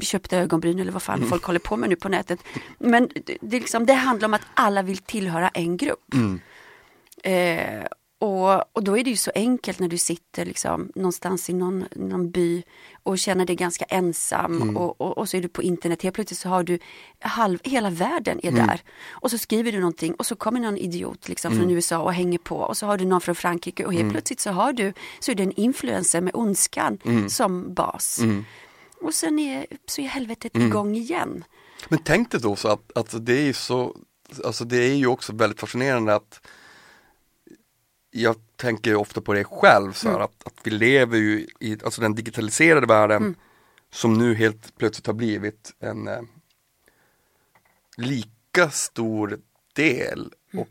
köpta 0.00 0.36
ögonbryn 0.36 0.78
eller 0.78 0.92
vad 0.92 1.02
fan 1.02 1.20
folk 1.28 1.44
håller 1.44 1.60
på 1.60 1.76
med 1.76 1.88
nu 1.88 1.96
på 1.96 2.08
nätet. 2.08 2.40
Men 2.78 3.08
det, 3.26 3.36
det, 3.40 3.60
liksom, 3.60 3.86
det 3.86 3.94
handlar 3.94 4.28
om 4.28 4.34
att 4.34 4.46
alla 4.54 4.82
vill 4.82 4.98
tillhöra 4.98 5.48
en 5.48 5.76
grupp. 5.76 6.14
Eh, 7.22 7.84
och, 8.22 8.76
och 8.76 8.84
då 8.84 8.98
är 8.98 9.04
det 9.04 9.10
ju 9.10 9.16
så 9.16 9.30
enkelt 9.34 9.78
när 9.78 9.88
du 9.88 9.98
sitter 9.98 10.44
liksom 10.44 10.92
någonstans 10.94 11.50
i 11.50 11.52
någon, 11.52 11.84
någon 11.96 12.30
by 12.30 12.62
och 13.02 13.18
känner 13.18 13.46
dig 13.46 13.56
ganska 13.56 13.84
ensam 13.84 14.76
och, 14.76 15.00
och, 15.00 15.18
och 15.18 15.28
så 15.28 15.36
är 15.36 15.40
du 15.40 15.48
på 15.48 15.62
internet. 15.62 16.02
Helt 16.02 16.14
plötsligt 16.14 16.38
så 16.38 16.48
har 16.48 16.62
du 16.62 16.78
halv, 17.20 17.58
hela 17.64 17.90
världen 17.90 18.40
är 18.42 18.52
där. 18.52 18.82
Och 19.10 19.30
så 19.30 19.38
skriver 19.38 19.72
du 19.72 19.78
någonting 19.78 20.14
och 20.14 20.26
så 20.26 20.36
kommer 20.36 20.60
någon 20.60 20.76
idiot 20.76 21.28
liksom 21.28 21.56
från 21.56 21.70
USA 21.70 21.98
och 21.98 22.12
hänger 22.12 22.38
på 22.38 22.56
och 22.56 22.76
så 22.76 22.86
har 22.86 22.98
du 22.98 23.04
någon 23.04 23.20
från 23.20 23.34
Frankrike 23.34 23.84
och 23.84 23.92
helt 23.92 24.12
plötsligt 24.12 24.40
så 24.40 24.50
har 24.50 24.72
du 24.72 24.92
så 25.20 25.30
är 25.30 25.34
det 25.34 25.42
en 25.42 25.52
influencer 25.52 26.20
med 26.20 26.34
ondskan 26.34 26.98
som 27.28 27.74
bas. 27.74 28.20
Och 29.00 29.14
sen 29.14 29.38
är, 29.38 29.66
så 29.86 30.00
är 30.00 30.06
helvetet 30.06 30.56
igång 30.56 30.94
igen. 30.94 31.44
Men 31.88 31.98
tänk 32.04 32.30
dig 32.30 32.40
då 32.40 32.56
så 32.56 32.68
att, 32.68 32.92
att 32.94 33.26
det 33.26 33.48
är 33.48 33.52
så, 33.52 33.96
alltså 34.44 34.64
det 34.64 34.76
är 34.76 34.94
ju 34.94 35.06
också 35.06 35.32
väldigt 35.32 35.60
fascinerande 35.60 36.14
att 36.14 36.40
jag 38.14 38.36
tänker 38.56 38.94
ofta 38.94 39.20
på 39.20 39.32
det 39.32 39.44
själv 39.44 39.92
så 39.92 40.10
här, 40.10 40.20
att, 40.20 40.46
att 40.46 40.54
vi 40.64 40.70
lever 40.70 41.18
ju 41.18 41.46
i 41.60 41.78
alltså 41.84 42.00
den 42.00 42.14
digitaliserade 42.14 42.86
världen 42.86 43.34
som 43.90 44.14
nu 44.14 44.34
helt 44.34 44.76
plötsligt 44.76 45.06
har 45.06 45.14
blivit 45.14 45.74
en 45.80 46.08
eh, 46.08 46.20
lika 47.96 48.70
stor 48.70 49.38
del 49.72 50.32
och 50.54 50.68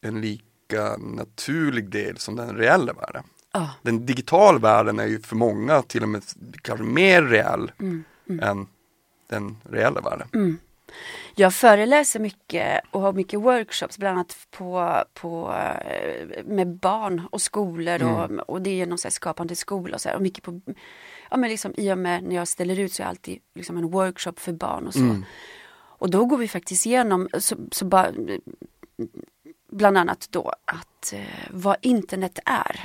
en 0.00 0.20
lika 0.20 0.96
naturlig 0.96 1.90
del 1.90 2.18
som 2.18 2.36
den 2.36 2.56
reella 2.56 2.92
världen. 2.92 3.24
Ja. 3.52 3.70
Den 3.82 4.06
digitala 4.06 4.58
världen 4.58 4.98
är 4.98 5.06
ju 5.06 5.20
för 5.20 5.36
många 5.36 5.82
till 5.82 6.02
och 6.02 6.08
med 6.08 6.22
kanske 6.62 6.84
mer 6.84 7.22
reell 7.22 7.72
än 8.40 8.66
den 9.28 9.56
reella 9.70 10.00
världen. 10.00 10.58
Jag 11.34 11.54
föreläser 11.54 12.20
mycket 12.20 12.80
och 12.90 13.00
har 13.00 13.12
mycket 13.12 13.40
workshops 13.40 13.98
bland 13.98 14.18
annat 14.18 14.36
på, 14.50 15.02
på, 15.14 15.54
eh, 15.84 16.44
med 16.44 16.68
barn 16.68 17.22
och 17.30 17.42
skolor 17.42 18.02
och, 18.02 18.30
och 18.48 18.62
det 18.62 18.70
är 18.70 18.74
genom 18.74 18.98
så 18.98 19.08
här 19.08 19.12
skapande 19.12 19.56
skola 19.56 19.94
och 19.94 20.00
så 20.00 20.08
här, 20.08 20.16
och 20.16 20.22
mycket 20.22 20.44
på, 20.44 20.60
ja 21.30 21.36
men 21.36 21.50
liksom 21.50 21.74
i 21.76 21.92
och 21.92 21.98
med 21.98 22.22
när 22.22 22.36
jag 22.36 22.48
ställer 22.48 22.80
ut 22.80 22.92
så 22.92 23.02
är 23.02 23.04
jag 23.04 23.10
alltid 23.10 23.38
liksom 23.54 23.76
en 23.76 23.90
workshop 23.90 24.34
för 24.36 24.52
barn 24.52 24.86
och 24.86 24.94
så. 24.94 25.00
Och 25.98 26.10
då 26.10 26.24
går 26.24 26.36
vi 26.36 26.48
faktiskt 26.48 26.86
igenom, 26.86 27.28
så, 27.38 27.56
så 27.72 27.84
bara, 27.84 28.12
bland 29.70 29.98
annat 29.98 30.28
då 30.30 30.52
att 30.64 31.12
eh, 31.12 31.20
vad 31.50 31.76
internet 31.82 32.38
är. 32.44 32.80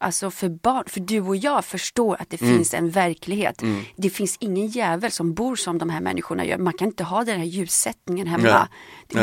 Alltså 0.00 0.30
för 0.30 0.48
barn, 0.48 0.84
för 0.86 1.00
du 1.00 1.20
och 1.20 1.36
jag 1.36 1.64
förstår 1.64 2.16
att 2.20 2.30
det 2.30 2.38
finns 2.38 2.74
en 2.74 2.90
verklighet. 2.90 3.62
Det 3.96 4.10
finns 4.10 4.36
ingen 4.40 4.66
jävel 4.66 5.10
som 5.10 5.34
bor 5.34 5.56
som 5.56 5.78
de 5.78 5.90
här 5.90 6.00
människorna 6.00 6.44
gör. 6.44 6.58
Man 6.58 6.72
kan 6.72 6.88
inte 6.88 7.04
ha 7.04 7.24
den 7.24 7.38
här 7.38 7.46
ljussättningen 7.46 8.26
hemma. 8.26 8.42
Nej. 8.58 8.66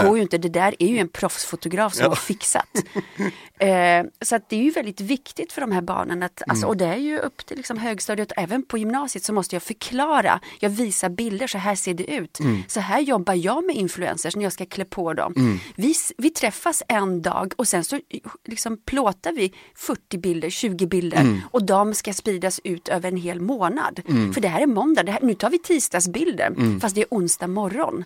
Det 0.01 0.07
går 0.07 0.15
ju 0.17 0.21
inte, 0.21 0.37
det 0.37 0.49
där 0.49 0.75
är 0.79 0.87
ju 0.87 0.97
en 0.97 1.09
proffsfotograf 1.09 1.93
som 1.93 2.03
Ja. 2.03 2.09
har 2.09 2.15
fixat. 2.15 2.67
eh, 3.59 4.03
så 4.21 4.35
att 4.35 4.49
det 4.49 4.55
är 4.55 4.63
ju 4.63 4.69
väldigt 4.71 5.01
viktigt 5.01 5.51
för 5.53 5.61
de 5.61 5.71
här 5.71 5.81
barnen 5.81 6.23
att, 6.23 6.41
alltså, 6.47 6.67
och 6.67 6.77
det 6.77 6.85
är 6.85 6.95
ju 6.97 7.19
upp 7.19 7.45
till 7.45 7.57
liksom 7.57 7.77
högstadiet 7.77 8.31
även 8.37 8.63
på 8.65 8.77
gymnasiet 8.77 9.23
så 9.23 9.33
måste 9.33 9.55
jag 9.55 9.63
förklara. 9.63 10.39
Jag 10.59 10.69
visar 10.69 11.09
bilder, 11.09 11.47
så 11.47 11.57
här 11.57 11.75
ser 11.75 11.93
det 11.93 12.11
ut. 12.15 12.37
Så 12.67 12.79
här 12.79 12.99
jobbar 12.99 13.33
jag 13.33 13.65
med 13.65 13.75
influencers 13.75 14.35
när 14.35 14.43
jag 14.43 14.53
ska 14.53 14.65
klä 14.65 14.85
på 14.85 15.13
dem. 15.13 15.59
Vi, 15.75 15.91
s- 15.91 16.13
vi 16.17 16.29
träffas 16.29 16.83
en 16.87 17.21
dag 17.21 17.53
och 17.57 17.67
sen 17.67 17.83
så 17.83 17.99
liksom 18.47 18.77
plåtar 18.77 19.31
vi 19.33 19.53
40 19.75 20.17
bilder, 20.17 20.49
20 20.69 20.85
bilder 20.87 21.41
och 21.51 21.65
de 21.65 21.93
ska 21.93 22.13
spridas 22.13 22.59
ut 22.63 22.87
över 22.87 23.09
en 23.11 23.17
hel 23.17 23.41
månad. 23.41 23.99
För 24.33 24.41
det 24.41 24.47
här 24.47 24.61
är 24.61 24.67
måndag, 24.67 25.11
här, 25.11 25.19
nu 25.21 25.33
tar 25.33 25.49
vi 25.49 25.59
tisdagsbilder 25.59 26.79
fast 26.79 26.95
det 26.95 27.01
är 27.01 27.07
onsdag 27.11 27.47
morgon. 27.47 28.03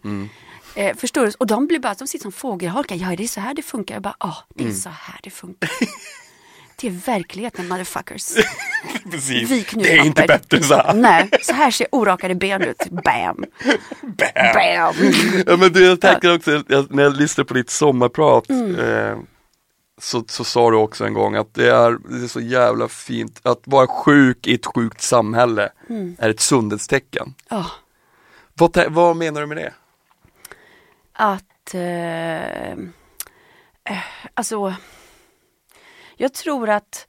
Eh, 0.76 0.95
förstår 0.98 1.26
du? 1.26 1.32
Och 1.38 1.48
de 1.48 1.67
blir 1.67 1.80
bara, 1.80 1.93
de 1.93 2.08
sitter 2.08 2.24
som 2.24 2.32
fågelholkar. 2.32 2.95
Ja, 2.95 3.15
det 3.17 3.24
är 3.24 3.28
så 3.28 3.39
här 3.39 3.54
det 3.54 3.62
funkar. 3.62 3.95
Jag 3.95 4.02
bara, 4.02 4.15
ja, 4.19 4.36
det 4.56 4.67
är 4.67 4.72
så 4.72 4.89
här 4.89 5.19
det 5.24 5.30
funkar. 5.30 5.69
det 6.82 6.88
är 6.88 6.91
verkligheten 6.91 7.67
motherfuckers. 7.67 8.36
Precis. 9.12 9.50
Vik 9.50 9.76
nu 9.76 9.84
Det 9.84 9.91
är 9.98 10.06
inte 10.06 10.22
papper. 10.22 10.28
bättre 10.39 10.63
så 10.63 10.76
här. 10.76 10.93
Nej, 10.93 11.30
så 11.41 11.54
här 11.54 11.72
ser 11.72 11.88
orakade 11.91 12.36
ben 12.36 12.62
ut. 12.62 12.78
Bam! 12.89 13.45
Bam! 14.02 14.95
Ja, 15.48 15.58
men 15.58 15.74
du, 15.74 15.86
jag 15.86 16.02
tänker 16.02 16.36
också, 16.36 16.63
jag, 16.67 16.95
när 16.95 17.04
jag 17.04 17.17
lyssnade 17.17 17.48
på 17.48 17.54
ditt 17.54 17.69
sommarprat 17.69 18.50
Mm. 18.50 18.76
eh, 18.76 19.17
så, 19.99 20.23
så 20.27 20.43
sa 20.43 20.71
du 20.71 20.77
också 20.77 21.05
en 21.05 21.13
gång 21.13 21.35
att 21.35 21.53
det 21.53 21.69
är, 21.71 21.97
det 22.09 22.23
är 22.23 22.27
så 22.27 22.39
jävla 22.39 22.88
fint 22.88 23.39
att 23.43 23.62
vara 23.63 23.88
sjuk 23.88 24.47
i 24.47 24.53
ett 24.53 24.65
sjukt 24.65 25.01
samhälle 25.01 25.71
Mm. 25.89 26.15
är 26.19 26.29
ett 26.29 26.39
sundhetstecken. 26.39 27.33
Ja, 27.49 27.65
Vad, 28.53 28.85
vad 28.89 29.15
menar 29.15 29.41
du 29.41 29.47
med 29.47 29.57
det? 29.57 29.73
att, 31.13 31.73
eh, 31.73 32.71
eh, 33.83 34.03
alltså, 34.33 34.73
jag 36.15 36.33
tror 36.33 36.69
att 36.69 37.07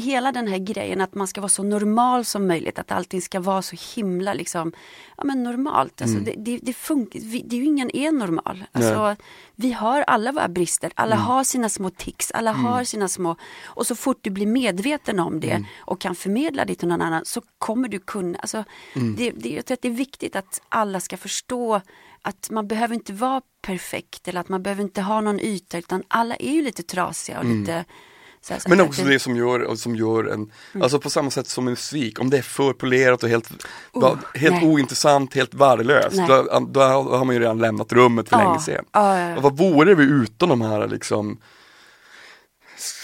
hela 0.00 0.32
den 0.32 0.46
här 0.48 0.58
grejen 0.58 1.00
att 1.00 1.14
man 1.14 1.26
ska 1.28 1.40
vara 1.40 1.48
så 1.48 1.62
normal 1.62 2.24
som 2.24 2.46
möjligt, 2.46 2.78
att 2.78 2.92
allting 2.92 3.22
ska 3.22 3.40
vara 3.40 3.62
så 3.62 3.76
himla 3.94 4.34
liksom, 4.34 4.72
ja 5.16 5.24
men 5.24 5.42
normalt. 5.42 6.02
Alltså, 6.02 6.18
Mm. 6.18 6.24
det, 6.24 6.34
det, 6.38 6.58
det 6.62 6.72
funkar, 6.72 7.20
vi, 7.20 7.42
det 7.46 7.56
är 7.56 7.60
ju 7.60 7.64
ingen 7.66 7.96
är 7.96 8.12
normal. 8.12 8.64
Alltså, 8.72 9.16
vi 9.54 9.72
har 9.72 10.02
alla 10.02 10.32
våra 10.32 10.48
brister, 10.48 10.92
alla 10.94 11.14
Mm. 11.16 11.26
har 11.26 11.44
sina 11.44 11.68
små 11.68 11.90
tics, 11.90 12.30
alla 12.30 12.52
har 12.52 12.84
sina 12.84 13.08
små, 13.08 13.36
och 13.64 13.86
så 13.86 13.94
fort 13.94 14.18
du 14.20 14.30
blir 14.30 14.46
medveten 14.46 15.20
om 15.20 15.40
det 15.40 15.50
Mm. 15.50 15.64
och 15.78 16.00
kan 16.00 16.14
förmedla 16.14 16.64
det 16.64 16.74
till 16.74 16.88
någon 16.88 17.02
annan 17.02 17.24
så 17.24 17.42
kommer 17.58 17.88
du 17.88 17.98
kunna, 17.98 18.38
alltså, 18.38 18.64
Mm. 18.94 19.14
det, 19.16 19.30
det, 19.30 19.48
jag 19.48 19.64
tror 19.66 19.74
att 19.74 19.82
det 19.82 19.88
är 19.88 19.92
viktigt 19.92 20.36
att 20.36 20.60
alla 20.68 21.00
ska 21.00 21.16
förstå 21.16 21.80
att 22.22 22.50
man 22.50 22.68
behöver 22.68 22.94
inte 22.94 23.12
vara 23.12 23.42
perfekt 23.62 24.28
eller 24.28 24.40
att 24.40 24.48
man 24.48 24.62
behöver 24.62 24.82
inte 24.82 25.02
ha 25.02 25.20
någon 25.20 25.40
yta 25.40 25.78
utan 25.78 26.02
alla 26.08 26.36
är 26.36 26.52
ju 26.52 26.62
lite 26.62 26.82
trasiga 26.82 27.38
och 27.38 27.44
lite 27.44 27.84
så 28.40 28.52
här, 28.52 28.60
så 28.60 28.68
Mm. 28.68 28.78
Men 28.78 28.86
också 28.86 29.02
det- 29.04 29.18
som 29.18 29.36
gör, 29.36 29.74
som 29.76 29.96
gör 29.96 30.24
en, 30.24 30.52
alltså 30.82 31.00
på 31.00 31.10
samma 31.10 31.30
sätt 31.30 31.48
som 31.48 31.64
musik, 31.64 32.20
om 32.20 32.30
det 32.30 32.38
är 32.38 32.42
för 32.42 32.72
polerat 32.72 33.22
och 33.22 33.28
helt, 33.28 33.48
bara, 33.94 34.18
helt 34.34 34.54
nej. 34.54 34.66
ointressant, 34.66 35.34
helt 35.34 35.54
värdelöst, 35.54 36.16
då, 36.28 36.66
då 36.70 36.80
har 36.80 37.24
man 37.24 37.34
ju 37.34 37.40
redan 37.40 37.58
lämnat 37.58 37.92
rummet 37.92 38.28
för 38.28 38.36
Ja, 38.38 38.44
länge 38.44 38.60
sedan. 38.60 39.36
Och 39.36 39.42
vad 39.42 39.56
vore 39.56 39.94
vi 39.94 40.04
utan 40.04 40.48
de 40.48 40.60
här 40.60 40.88
liksom 40.88 41.38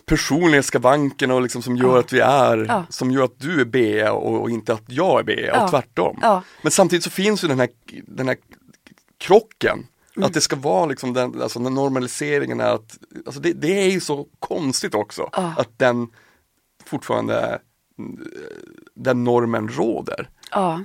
personliga 0.06 0.62
skavankerna 0.62 1.34
och 1.34 1.42
liksom 1.42 1.62
som 1.62 1.76
gör 1.76 1.92
Ja. 1.94 1.98
att 2.00 2.12
vi 2.12 2.20
är, 2.20 2.64
Ja. 2.68 2.84
som 2.88 3.10
gör 3.10 3.24
att 3.24 3.40
du 3.40 3.60
är 3.60 3.64
Bea 3.64 4.12
och, 4.12 4.40
och 4.42 4.50
inte 4.50 4.72
att 4.72 4.82
jag 4.86 5.30
är 5.30 5.46
Ja. 5.46 5.64
och 5.64 5.70
tvärtom. 5.70 6.18
Ja. 6.22 6.42
Men 6.62 6.70
samtidigt 6.72 7.04
så 7.04 7.10
finns 7.10 7.44
ju 7.44 7.48
den 7.48 7.60
här, 7.60 7.68
den 8.06 8.28
här 8.28 8.36
krocken. 9.18 9.86
Mm. 10.16 10.26
Att 10.26 10.34
det 10.34 10.40
ska 10.40 10.56
vara 10.56 10.86
liksom 10.86 11.12
den, 11.12 11.42
alltså 11.42 11.58
den 11.58 11.74
normaliseringen 11.74 12.60
är 12.60 12.74
att, 12.74 12.98
alltså 13.26 13.40
det, 13.40 13.52
det 13.52 13.82
är 13.82 13.90
ju 13.90 14.00
så 14.00 14.26
konstigt 14.38 14.94
också. 14.94 15.28
Ja. 15.32 15.54
Att 15.58 15.78
den 15.78 16.08
fortfarande, 16.84 17.60
mm, 17.98 18.28
den 18.94 19.24
normen 19.24 19.68
råder. 19.68 20.30
Ja. 20.50 20.80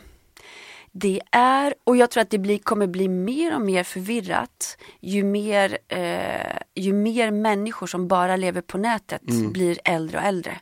Det 1.02 1.22
är, 1.32 1.74
och 1.84 1.98
jag 1.98 2.10
tror 2.12 2.22
att 2.22 2.30
det 2.30 2.38
blir, 2.38 2.58
kommer 2.58 2.88
bli 2.88 3.08
mer 3.08 3.56
och 3.56 3.62
mer 3.62 3.84
förvirrat 3.84 4.78
ju 5.02 5.24
mer, 5.24 5.78
eh, 5.88 6.58
ju 6.76 6.94
mer 6.94 7.32
människor 7.32 7.88
som 7.88 8.08
bara 8.08 8.36
lever 8.36 8.62
på 8.62 8.78
nätet 8.78 9.30
Mm. 9.30 9.52
blir 9.52 9.80
äldre 9.84 10.18
och 10.18 10.24
äldre. 10.24 10.60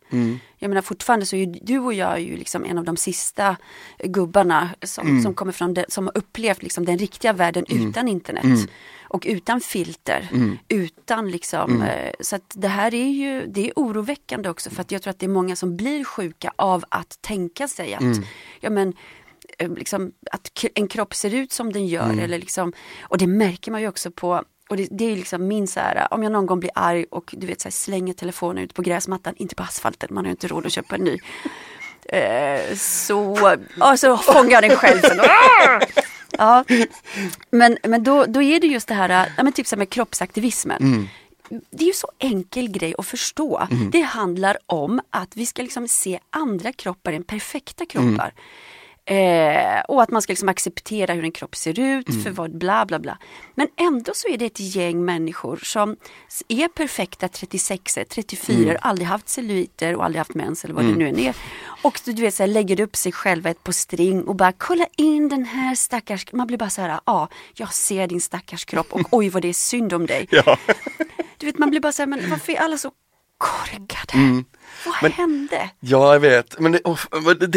Jag 0.60 0.70
menar 0.70 0.82
fortfarande 0.82 1.26
så 1.26 1.36
är 1.36 1.40
ju 1.40 1.46
du 1.46 1.80
och 1.80 1.94
jag 1.94 2.12
är 2.14 2.18
ju 2.18 2.38
liksom 2.38 2.66
en 2.66 2.78
av 2.78 2.84
de 2.84 2.98
sista 2.98 3.58
gubbarna 4.04 4.70
som, 4.84 5.08
Mm. 5.08 5.24
som 5.24 5.34
kommer 5.34 5.52
från 5.52 5.74
det, 5.74 5.86
som 5.90 6.06
har 6.08 6.18
upplevt 6.18 6.64
liksom 6.64 6.86
den 6.86 6.98
riktiga 6.98 7.34
världen 7.34 7.66
utan 7.70 8.08
internet. 8.08 8.44
Mm. 8.44 8.68
Och 9.10 9.24
utan 9.28 9.62
filter, 9.62 10.30
utan 10.70 11.32
liksom, 11.32 11.82
eh, 11.82 12.12
så 12.20 12.36
att 12.36 12.52
det 12.56 12.68
här 12.68 12.94
är 12.94 13.08
ju, 13.10 13.46
det 13.48 13.68
är 13.68 13.74
oroväckande 13.76 14.50
också 14.50 14.70
för 14.70 14.82
att 14.82 14.92
jag 14.92 15.02
tror 15.02 15.12
att 15.12 15.20
det 15.20 15.26
är 15.26 15.30
många 15.30 15.56
som 15.56 15.78
blir 15.78 16.04
sjuka 16.04 16.52
av 16.56 16.84
att 16.90 17.22
tänka 17.22 17.68
sig 17.68 17.94
att, 17.94 18.02
Mm. 18.02 18.24
ja 18.60 18.70
men, 18.70 18.94
liksom, 19.78 20.12
att 20.32 20.66
en 20.76 20.88
kropp 20.88 21.16
ser 21.16 21.34
ut 21.34 21.52
som 21.52 21.74
den 21.74 21.88
gör 21.88 22.04
Mm. 22.04 22.20
eller 22.20 22.40
liksom, 22.40 22.74
och 23.02 23.18
det 23.18 23.28
märker 23.28 23.72
man 23.72 23.82
ju 23.82 23.88
också 23.88 24.12
på 24.12 24.44
och 24.70 24.78
det, 24.78 24.88
det 24.92 25.12
är 25.12 25.16
liksom 25.16 25.48
min 25.48 25.68
så 25.68 25.80
här, 25.80 26.08
om 26.14 26.24
jag 26.24 26.32
någon 26.32 26.46
gång 26.46 26.60
blir 26.60 26.72
arg 26.76 27.06
och 27.12 27.34
du 27.38 27.48
vet 27.48 27.62
så 27.62 27.68
här, 27.68 27.72
slänger 27.72 28.14
telefonen 28.14 28.64
ut 28.64 28.74
på 28.74 28.82
gräsmattan, 28.82 29.34
inte 29.38 29.56
på 29.56 29.64
asfalten, 29.64 30.10
man 30.12 30.26
har 30.26 30.32
inte 30.32 30.48
råd 30.48 30.66
att 30.66 30.72
köpa 30.72 30.96
en 30.96 31.02
ny. 31.04 31.18
Eh, 32.10 32.76
så, 32.76 33.56
ja, 33.80 33.98
så 33.98 34.18
fångar 34.18 34.52
jag 34.52 34.64
den 34.64 34.78
själv 34.78 35.00
sen. 35.02 35.20
Ja. 36.38 36.64
Men, 37.50 37.78
men 37.84 38.04
då, 38.04 38.26
då 38.26 38.42
är 38.42 38.60
det 38.60 38.68
just 38.68 38.88
det 38.88 38.94
här, 38.94 39.30
ja, 39.38 39.44
men 39.44 39.54
typ 39.54 39.68
så 39.68 39.76
med 39.78 39.90
kroppsaktivismen. 39.90 41.10
Det 41.50 41.84
är 41.84 41.88
ju 41.88 41.94
så 41.94 42.12
enkel 42.20 42.70
grej 42.70 42.96
att 42.98 43.06
förstå. 43.06 43.68
Det 43.92 44.02
handlar 44.02 44.58
om 44.66 45.02
att 45.10 45.36
vi 45.38 45.46
ska 45.46 45.62
liksom 45.62 45.88
se 45.88 46.20
andra 46.30 46.72
kroppar 46.74 47.14
än 47.14 47.24
perfekta 47.24 47.86
kroppar. 47.86 48.34
Eh, 49.10 49.80
och 49.88 50.04
att 50.04 50.12
man 50.12 50.22
ska 50.22 50.32
liksom 50.32 50.50
acceptera 50.50 51.14
hur 51.14 51.24
en 51.24 51.32
kropp 51.32 51.56
ser 51.56 51.80
ut, 51.80 52.24
för 52.24 52.30
vad 52.32 52.58
bla 52.58 52.86
bla 52.86 53.00
bla. 53.00 53.18
Men 53.56 53.68
ändå 53.76 54.12
så 54.16 54.28
är 54.28 54.38
det 54.38 54.46
ett 54.46 54.60
gäng 54.60 55.06
människor 55.06 55.60
som 55.64 55.96
är 56.48 56.68
perfekta 56.68 57.28
36 57.28 57.98
34 58.10 58.78
aldrig 58.82 59.08
haft 59.08 59.30
celluliter 59.30 59.96
och 59.96 60.06
aldrig 60.06 60.18
haft 60.20 60.34
mens 60.34 60.64
eller 60.64 60.74
vad 60.74 60.84
det 60.86 60.92
nu 60.98 61.08
än 61.08 61.20
är. 61.20 61.36
Och 61.82 62.00
du 62.06 62.22
vet 62.22 62.34
så 62.34 62.44
här, 62.44 62.48
lägger 62.48 62.80
upp 62.80 62.96
sig 62.96 63.12
själva 63.12 63.50
ett 63.50 63.64
på 63.64 63.74
string 63.74 64.24
och 64.24 64.36
bara 64.36 64.52
kolla 64.52 64.86
in 64.98 65.30
den 65.30 65.46
här 65.46 65.76
stackars, 65.76 66.26
man 66.34 66.48
blir 66.48 66.58
bara 66.58 66.70
så 66.70 66.82
här, 66.82 67.00
ja, 67.06 67.28
jag 67.54 67.74
ser 67.74 68.08
din 68.08 68.22
stackars 68.22 68.66
kropp 68.66 68.94
och 68.94 69.02
oj 69.12 69.30
vad 69.30 69.42
det 69.42 69.50
är 69.50 69.54
synd 69.54 69.94
om 69.94 70.06
dig. 70.06 70.28
Ja. 70.46 70.58
Du 71.38 71.46
vet 71.46 71.58
man 71.58 71.70
blir 71.70 71.80
bara 71.80 71.92
så 71.92 72.02
här, 72.02 72.08
men 72.08 72.30
varför 72.30 72.54
är 72.54 72.58
alla 72.58 72.78
så 72.78 72.92
korkade? 73.38 74.44
Vad 75.02 75.12
hände? 75.12 75.70
Ja, 75.80 76.14
jag 76.14 76.20
vet. 76.20 76.60
Men 76.60 76.72
det, 76.72 76.80
men 77.26 77.40
det, 77.40 77.48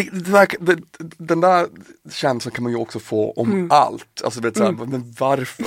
det, 0.61 0.79
den 1.19 1.41
där 1.41 1.67
känslan 2.13 2.53
kan 2.55 2.63
man 2.63 2.73
ju 2.73 2.79
också 2.79 2.99
få 2.99 3.33
om 3.33 3.53
Mm. 3.53 3.71
allt. 3.71 4.23
Alltså, 4.25 4.41
vet, 4.41 4.57
såhär, 4.57 4.73
men 4.73 5.15
varför? 5.19 5.67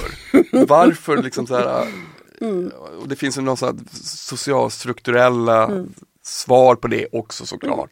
varför 0.68 1.18
liksom 1.24 1.48
så 1.48 1.56
här, 1.56 1.88
Mm. 2.42 2.72
och 3.02 3.08
det 3.08 3.16
finns 3.16 3.38
ju 3.38 3.42
några 3.42 3.74
socialstrukturella 4.04 5.63
Mm. 5.66 5.94
svar 6.24 6.76
på 6.76 6.88
det 6.88 7.08
också 7.12 7.46
såklart. 7.46 7.89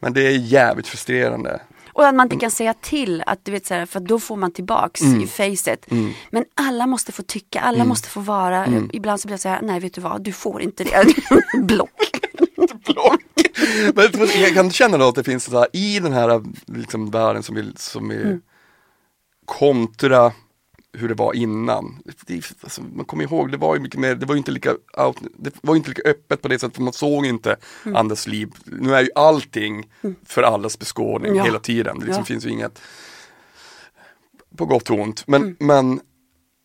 Men 0.00 0.12
det 0.12 0.26
är 0.26 0.30
jävligt 0.30 0.86
frustrerande. 0.86 1.60
Och 1.92 2.06
att 2.06 2.14
man 2.14 2.26
inte 2.26 2.36
kan 2.36 2.50
säga 2.50 2.74
till, 2.74 3.22
att 3.26 3.44
du 3.44 3.52
vet 3.52 3.66
så 3.66 3.74
här, 3.74 3.86
för 3.86 4.00
då 4.00 4.18
får 4.20 4.36
man 4.36 4.52
tillbaks 4.52 5.02
i 5.02 5.26
facet. 5.26 5.86
Men 6.30 6.44
alla 6.54 6.86
måste 6.86 7.12
få 7.12 7.22
tycka, 7.22 7.60
alla 7.60 7.84
måste 7.84 8.08
få 8.08 8.20
vara. 8.20 8.66
Ibland 8.92 9.20
så 9.20 9.28
blir 9.28 9.32
jag 9.32 9.40
så 9.40 9.48
här, 9.48 9.62
nej 9.62 9.80
vet 9.80 9.94
du 9.94 10.00
vad, 10.00 10.22
du 10.22 10.32
får 10.32 10.62
inte 10.62 10.84
det. 10.84 11.14
Block. 11.62 12.15
Block. 12.56 13.20
Men 13.94 14.28
jag 14.42 14.54
kan 14.54 14.70
känna 14.70 14.98
då 14.98 15.08
att 15.08 15.14
det 15.14 15.24
finns 15.24 15.44
så 15.44 15.58
här, 15.58 15.68
i 15.72 15.98
den 16.00 16.12
här 16.12 16.42
liksom, 16.66 17.10
världen 17.10 17.42
som, 17.42 17.54
vill, 17.54 17.76
som 17.76 18.10
är 18.10 18.20
Mm. 18.24 18.40
kontra 19.44 20.32
hur 20.92 21.08
det 21.08 21.14
var 21.14 21.34
innan. 21.34 22.02
Det, 22.26 22.52
alltså, 22.62 22.82
man 22.94 23.04
kommer 23.04 23.24
ihåg, 23.24 23.52
det 23.52 23.56
var 23.56 23.74
ju 23.74 23.80
mycket 23.80 24.00
mer, 24.00 24.14
det 24.14 24.26
var 24.26 24.34
ju 24.34 24.38
inte 24.38 24.50
lika, 24.50 24.70
out, 25.06 25.16
det 25.38 25.54
var 25.60 25.76
inte 25.76 25.88
lika 25.88 26.02
öppet 26.10 26.42
på 26.42 26.48
det 26.48 26.58
sättet, 26.58 26.76
för 26.76 26.82
man 26.82 26.92
såg 26.92 27.26
inte 27.26 27.56
Mm. 27.84 27.96
andras 27.96 28.26
liv. 28.26 28.50
Nu 28.64 28.94
är 28.94 29.00
ju 29.02 29.08
allting 29.14 29.90
för 30.24 30.42
allas 30.42 30.78
beskådning 30.78 31.36
Ja. 31.36 31.44
hela 31.44 31.58
tiden. 31.58 31.98
Det 31.98 32.04
liksom 32.06 32.20
Ja. 32.20 32.24
finns 32.24 32.46
ju 32.46 32.50
inget 32.50 32.80
på 34.56 34.66
gott 34.66 34.90
och 34.90 34.98
ont. 34.98 35.26
Men, 35.26 35.42
Mm. 35.42 35.56
men 35.60 36.00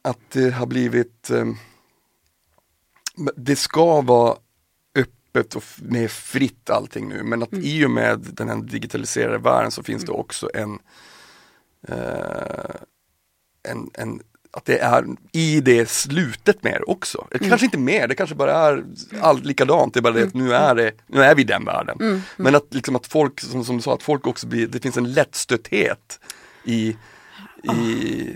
att 0.02 0.20
det 0.32 0.50
har 0.52 0.66
blivit 0.66 1.30
eh, 1.30 1.46
det 3.36 3.56
ska 3.56 4.02
vara 4.02 4.38
öppet 5.34 5.56
och 5.56 5.63
mer 5.78 6.08
fritt 6.08 6.70
allting 6.70 7.10
nu. 7.10 7.24
Men 7.24 7.44
att 7.44 7.54
i 7.54 7.86
och 7.86 7.91
med 7.91 8.20
den 8.20 8.50
här 8.50 8.56
digitaliserade 8.56 9.38
världen 9.38 9.72
så 9.72 9.84
finns 9.84 10.04
det 10.04 10.12
också 10.12 10.50
en, 10.54 10.80
eh, 11.88 12.76
en, 13.63 13.89
en 13.94 14.22
att 14.54 14.65
det 14.65 14.80
är 14.80 15.06
i 15.32 15.62
det 15.62 15.89
slutet 15.89 16.63
mer 16.63 16.89
också. 16.89 17.28
Det 17.32 17.39
Kanske 17.39 17.65
inte 17.65 17.78
mer, 17.78 18.08
det 18.08 18.15
kanske 18.15 18.36
bara 18.36 18.54
är 18.54 18.84
allt 19.22 19.46
likadant, 19.46 19.94
det 19.94 20.00
är 20.00 20.02
bara 20.02 20.13
det 20.13 20.24
att 20.24 20.34
nu 20.34 20.54
är, 20.54 20.76
det, 20.76 20.91
nu 21.08 21.24
är 21.24 21.36
vi 21.36 21.41
i 21.41 21.46
den 21.46 21.65
världen. 21.65 21.98
Men 22.38 22.56
att, 22.56 22.74
liksom 22.74 22.96
att 22.96 23.08
folk, 23.08 23.39
som, 23.39 23.65
som 23.65 23.78
du 23.78 23.82
sa, 23.82 23.94
att 23.94 24.04
folk 24.04 24.28
också 24.28 24.48
blir, 24.48 24.67
det 24.67 24.80
finns 24.80 24.98
en 24.98 25.13
lättstötthet 25.13 26.20
i, 26.65 26.98
i 27.63 28.34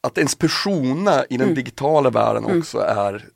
att 0.00 0.18
ens 0.18 0.34
persona 0.34 1.24
i 1.30 1.36
den 1.36 1.54
digitala 1.54 2.10
världen 2.10 2.58
också 2.58 2.78
är 2.78 3.28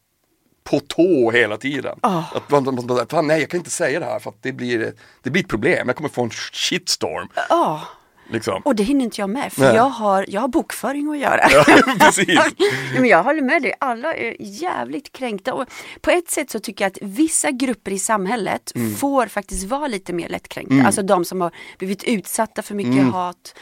på 0.70 0.80
tå 0.80 1.30
hela 1.30 1.56
tiden. 1.56 1.98
Att 2.02 2.50
man, 2.50 2.64
man, 2.64 2.86
man, 2.86 3.06
fan 3.10 3.26
nej 3.26 3.40
jag 3.40 3.50
kan 3.50 3.58
inte 3.58 3.70
säga 3.70 4.00
det 4.00 4.06
här 4.06 4.18
för 4.18 4.30
att 4.30 4.42
det 4.42 4.52
blir, 4.52 4.92
det 5.22 5.30
blir 5.30 5.42
ett 5.42 5.48
problem, 5.48 5.86
jag 5.88 5.96
kommer 5.96 6.08
få 6.10 6.22
en 6.22 6.30
shitstorm. 6.30 7.28
Ja, 7.48 7.80
Liksom. 8.30 8.62
och 8.64 8.74
det 8.74 8.82
hinner 8.82 9.04
inte 9.04 9.20
jag 9.20 9.30
med 9.30 9.52
för 9.52 9.60
Nej. 9.62 9.74
jag 9.74 9.82
har, 9.88 10.24
jag 10.28 10.40
har 10.40 10.48
bokföring 10.48 11.10
att 11.10 11.18
göra. 11.18 11.48
Precis. 11.98 12.26
Nej, 12.58 12.70
men 13.00 13.06
jag 13.06 13.22
håller 13.22 13.42
med 13.42 13.62
dig, 13.62 13.72
alla 13.80 14.14
är 14.14 14.36
jävligt 14.40 15.12
kränkta. 15.12 15.54
Och 15.54 15.64
på 16.00 16.10
ett 16.10 16.30
sätt 16.30 16.50
så 16.50 16.58
tycker 16.60 16.84
jag 16.84 16.90
att 16.90 16.98
vissa 17.02 17.50
grupper 17.50 17.90
i 17.90 17.98
samhället 17.98 18.72
Mm. 18.74 18.94
får 18.96 19.26
faktiskt 19.26 19.64
vara 19.64 19.86
lite 19.88 20.12
mer 20.12 20.28
lättkränkta. 20.28 20.86
Alltså 20.86 21.02
de 21.02 21.24
som 21.24 21.40
har 21.40 21.50
blivit 21.78 22.04
utsatta 22.04 22.62
för 22.62 22.74
mycket 22.74 23.12
hat. 23.12 23.54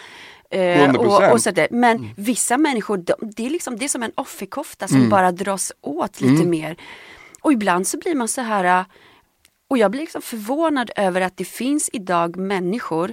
Eh, 0.51 0.59
100%. 0.59 0.97
och, 0.97 1.33
och 1.33 1.41
så 1.41 1.51
där. 1.51 1.69
Men 1.71 2.11
vissa 2.17 2.59
människor, 2.59 2.97
de, 2.97 3.15
det, 3.37 3.47
är 3.47 3.51
liksom, 3.51 3.77
det 3.77 3.85
är 3.85 3.89
som 3.89 4.03
en 4.03 4.13
offerkofta 4.15 4.89
som 4.89 5.09
bara 5.09 5.33
dras 5.33 5.73
åt 5.81 6.21
lite 6.21 6.47
mer. 6.47 6.77
Och 7.41 7.53
ibland 7.53 7.87
så 7.87 7.99
blir 7.99 8.15
man 8.15 8.29
så 8.29 8.41
här, 8.41 8.81
äh, 8.81 8.87
och 9.71 9.79
jag 9.79 9.91
blir 9.91 10.01
liksom 10.01 10.23
förvånad 10.23 10.91
över 10.97 11.21
att 11.21 11.37
det 11.37 11.45
finns 11.45 11.91
idag 11.93 12.37
människor 12.37 13.13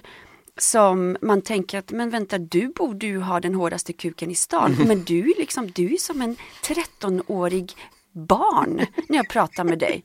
som 0.57 1.17
man 1.21 1.41
tänker 1.41 1.79
att, 1.79 1.91
men 1.91 2.09
vänta 2.09 2.37
du 2.37 2.67
borde 2.67 3.05
ju 3.05 3.19
ha 3.19 3.39
den 3.39 3.55
hårdaste 3.55 3.93
kuken 3.93 4.31
i 4.31 4.35
stan. 4.35 4.75
Men 4.87 5.03
du 5.03 5.19
är 5.19 5.39
liksom, 5.39 5.71
du 5.71 5.93
är 5.93 5.97
som 5.97 6.21
en 6.21 6.35
13-årig 6.63 7.73
barn 8.11 8.85
när 9.09 9.17
jag 9.17 9.29
pratar 9.29 9.63
med 9.63 9.79
dig. 9.79 10.03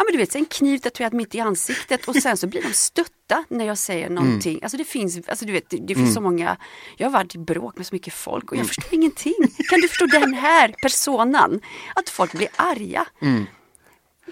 Ja 0.00 0.04
men 0.04 0.12
du 0.12 0.18
vet, 0.18 0.34
en 0.34 0.46
kniv 0.46 0.78
tatuerad 0.78 1.14
mitt 1.14 1.34
i 1.34 1.40
ansiktet 1.40 2.08
och 2.08 2.16
sen 2.16 2.36
så 2.36 2.46
blir 2.46 2.62
de 2.62 2.72
stötta 2.72 3.44
när 3.48 3.66
jag 3.66 3.78
säger 3.78 4.10
någonting. 4.10 4.60
Alltså 4.62 4.76
det 4.76 4.84
finns, 4.84 5.28
alltså 5.28 5.44
du 5.44 5.52
vet, 5.52 5.70
det, 5.70 5.76
det 5.76 5.94
finns 5.94 6.14
så 6.14 6.20
många, 6.20 6.56
jag 6.96 7.06
har 7.06 7.12
varit 7.12 7.34
i 7.34 7.38
bråk 7.38 7.76
med 7.76 7.86
så 7.86 7.94
mycket 7.94 8.14
folk 8.14 8.52
och 8.52 8.56
jag 8.56 8.66
förstår 8.66 8.94
ingenting. 8.94 9.34
Kan 9.70 9.80
du 9.80 9.88
förstå 9.88 10.06
den 10.06 10.34
här 10.34 10.74
personan? 10.82 11.60
Att 11.94 12.08
folk 12.08 12.32
blir 12.32 12.48
arga. 12.56 13.06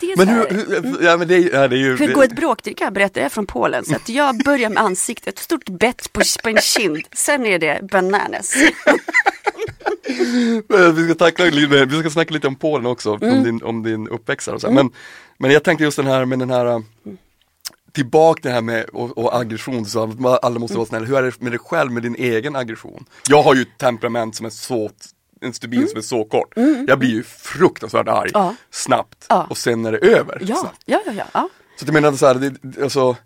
Det 0.01 0.17
Men 0.17 0.29
hur, 0.29 0.47
hur 0.51 1.05
ja, 1.05 1.17
men 1.17 1.29
det, 1.29 1.39
ja, 1.39 1.69
det 1.69 1.77
är 1.77 1.79
ju... 1.79 1.97
hur 1.97 2.13
går 2.15 2.25
ett 2.25 2.37
bråk 2.37 2.63
till? 2.63 2.75
kan 2.75 2.85
jag 2.85 2.93
berätta, 2.95 3.21
jag 3.21 3.25
är 3.25 3.31
från 3.31 3.47
Polen. 3.47 3.85
Så 3.85 3.97
att 3.97 4.09
jag 4.09 4.45
börjar 4.45 4.71
med 4.71 4.83
ansiktet, 4.83 5.35
ett 5.35 5.39
stort 5.39 5.69
bett 5.69 6.13
på, 6.13 6.21
på 6.43 6.49
en 6.49 6.57
kind. 6.57 7.05
Sen 7.13 7.47
är 7.47 7.59
det 7.59 7.81
bananas. 7.91 8.55
Vi 10.95 11.05
ska, 11.05 11.15
tackla 11.15 11.45
vi 11.87 12.01
ska 12.01 12.11
snacka 12.11 12.35
lite 12.35 12.47
om 12.47 12.57
Polen 12.57 12.87
också, 12.87 13.19
Mm. 13.23 13.39
om, 13.39 13.45
din, 13.45 13.63
om 13.63 13.83
din 13.83 14.09
uppväxt 14.09 14.49
och 14.49 14.61
så. 14.61 14.67
här. 14.67 14.75
Men, 14.75 14.91
men 15.39 15.51
jag 15.51 15.65
tänkte 15.65 15.85
just 15.85 15.97
den 15.97 16.07
här 16.07 16.25
med 16.25 16.39
den 16.39 16.51
här 16.51 16.67
äh, 16.67 16.81
Tillbaka 17.93 18.41
det 18.43 18.51
här 18.51 18.61
med 18.63 18.85
och, 18.85 19.19
och 19.19 19.37
aggression, 19.41 19.87
så 19.87 20.39
alla 20.43 20.59
måste 20.59 20.77
vara 20.77 20.83
Mm. 20.83 20.87
snälla. 20.87 21.07
Hur 21.07 21.17
är 21.17 21.23
det 21.23 21.41
med 21.41 21.53
dig 21.53 21.59
själv 21.59 21.93
med 21.93 22.03
din 22.03 22.15
egen 22.15 22.57
aggression? 22.57 23.05
Jag 23.29 23.43
har 23.43 23.55
ju 23.55 23.63
ett 23.63 23.79
temperament 23.79 24.37
som 24.37 24.47
är 24.47 24.51
så, 24.51 24.91
en 25.41 25.55
stubin 25.55 25.89
som 25.89 25.99
är 25.99 26.03
så 26.03 26.24
kort. 26.24 26.53
Jag 26.86 26.99
blir 26.99 27.09
ju 27.11 27.22
fruktansvärt 27.22 28.09
arg, 28.09 28.30
Mm. 28.34 28.47
Ja. 28.47 28.55
snabbt 28.70 29.26
Ja. 29.28 29.47
och 29.51 29.59
sen 29.59 29.86
är 29.86 29.93
det 29.93 29.99
över. 29.99 30.39
Ja, 30.41 30.57
snabbt. 30.57 30.82
ja, 30.84 31.01
ja. 31.07 31.24
ja. 31.32 31.49
Så 31.76 31.84
att 31.84 31.89
jag 31.89 31.93
menar 31.95 32.12
så 32.12 32.26
här, 32.26 32.34
det, 32.34 32.82
alltså, 32.82 33.16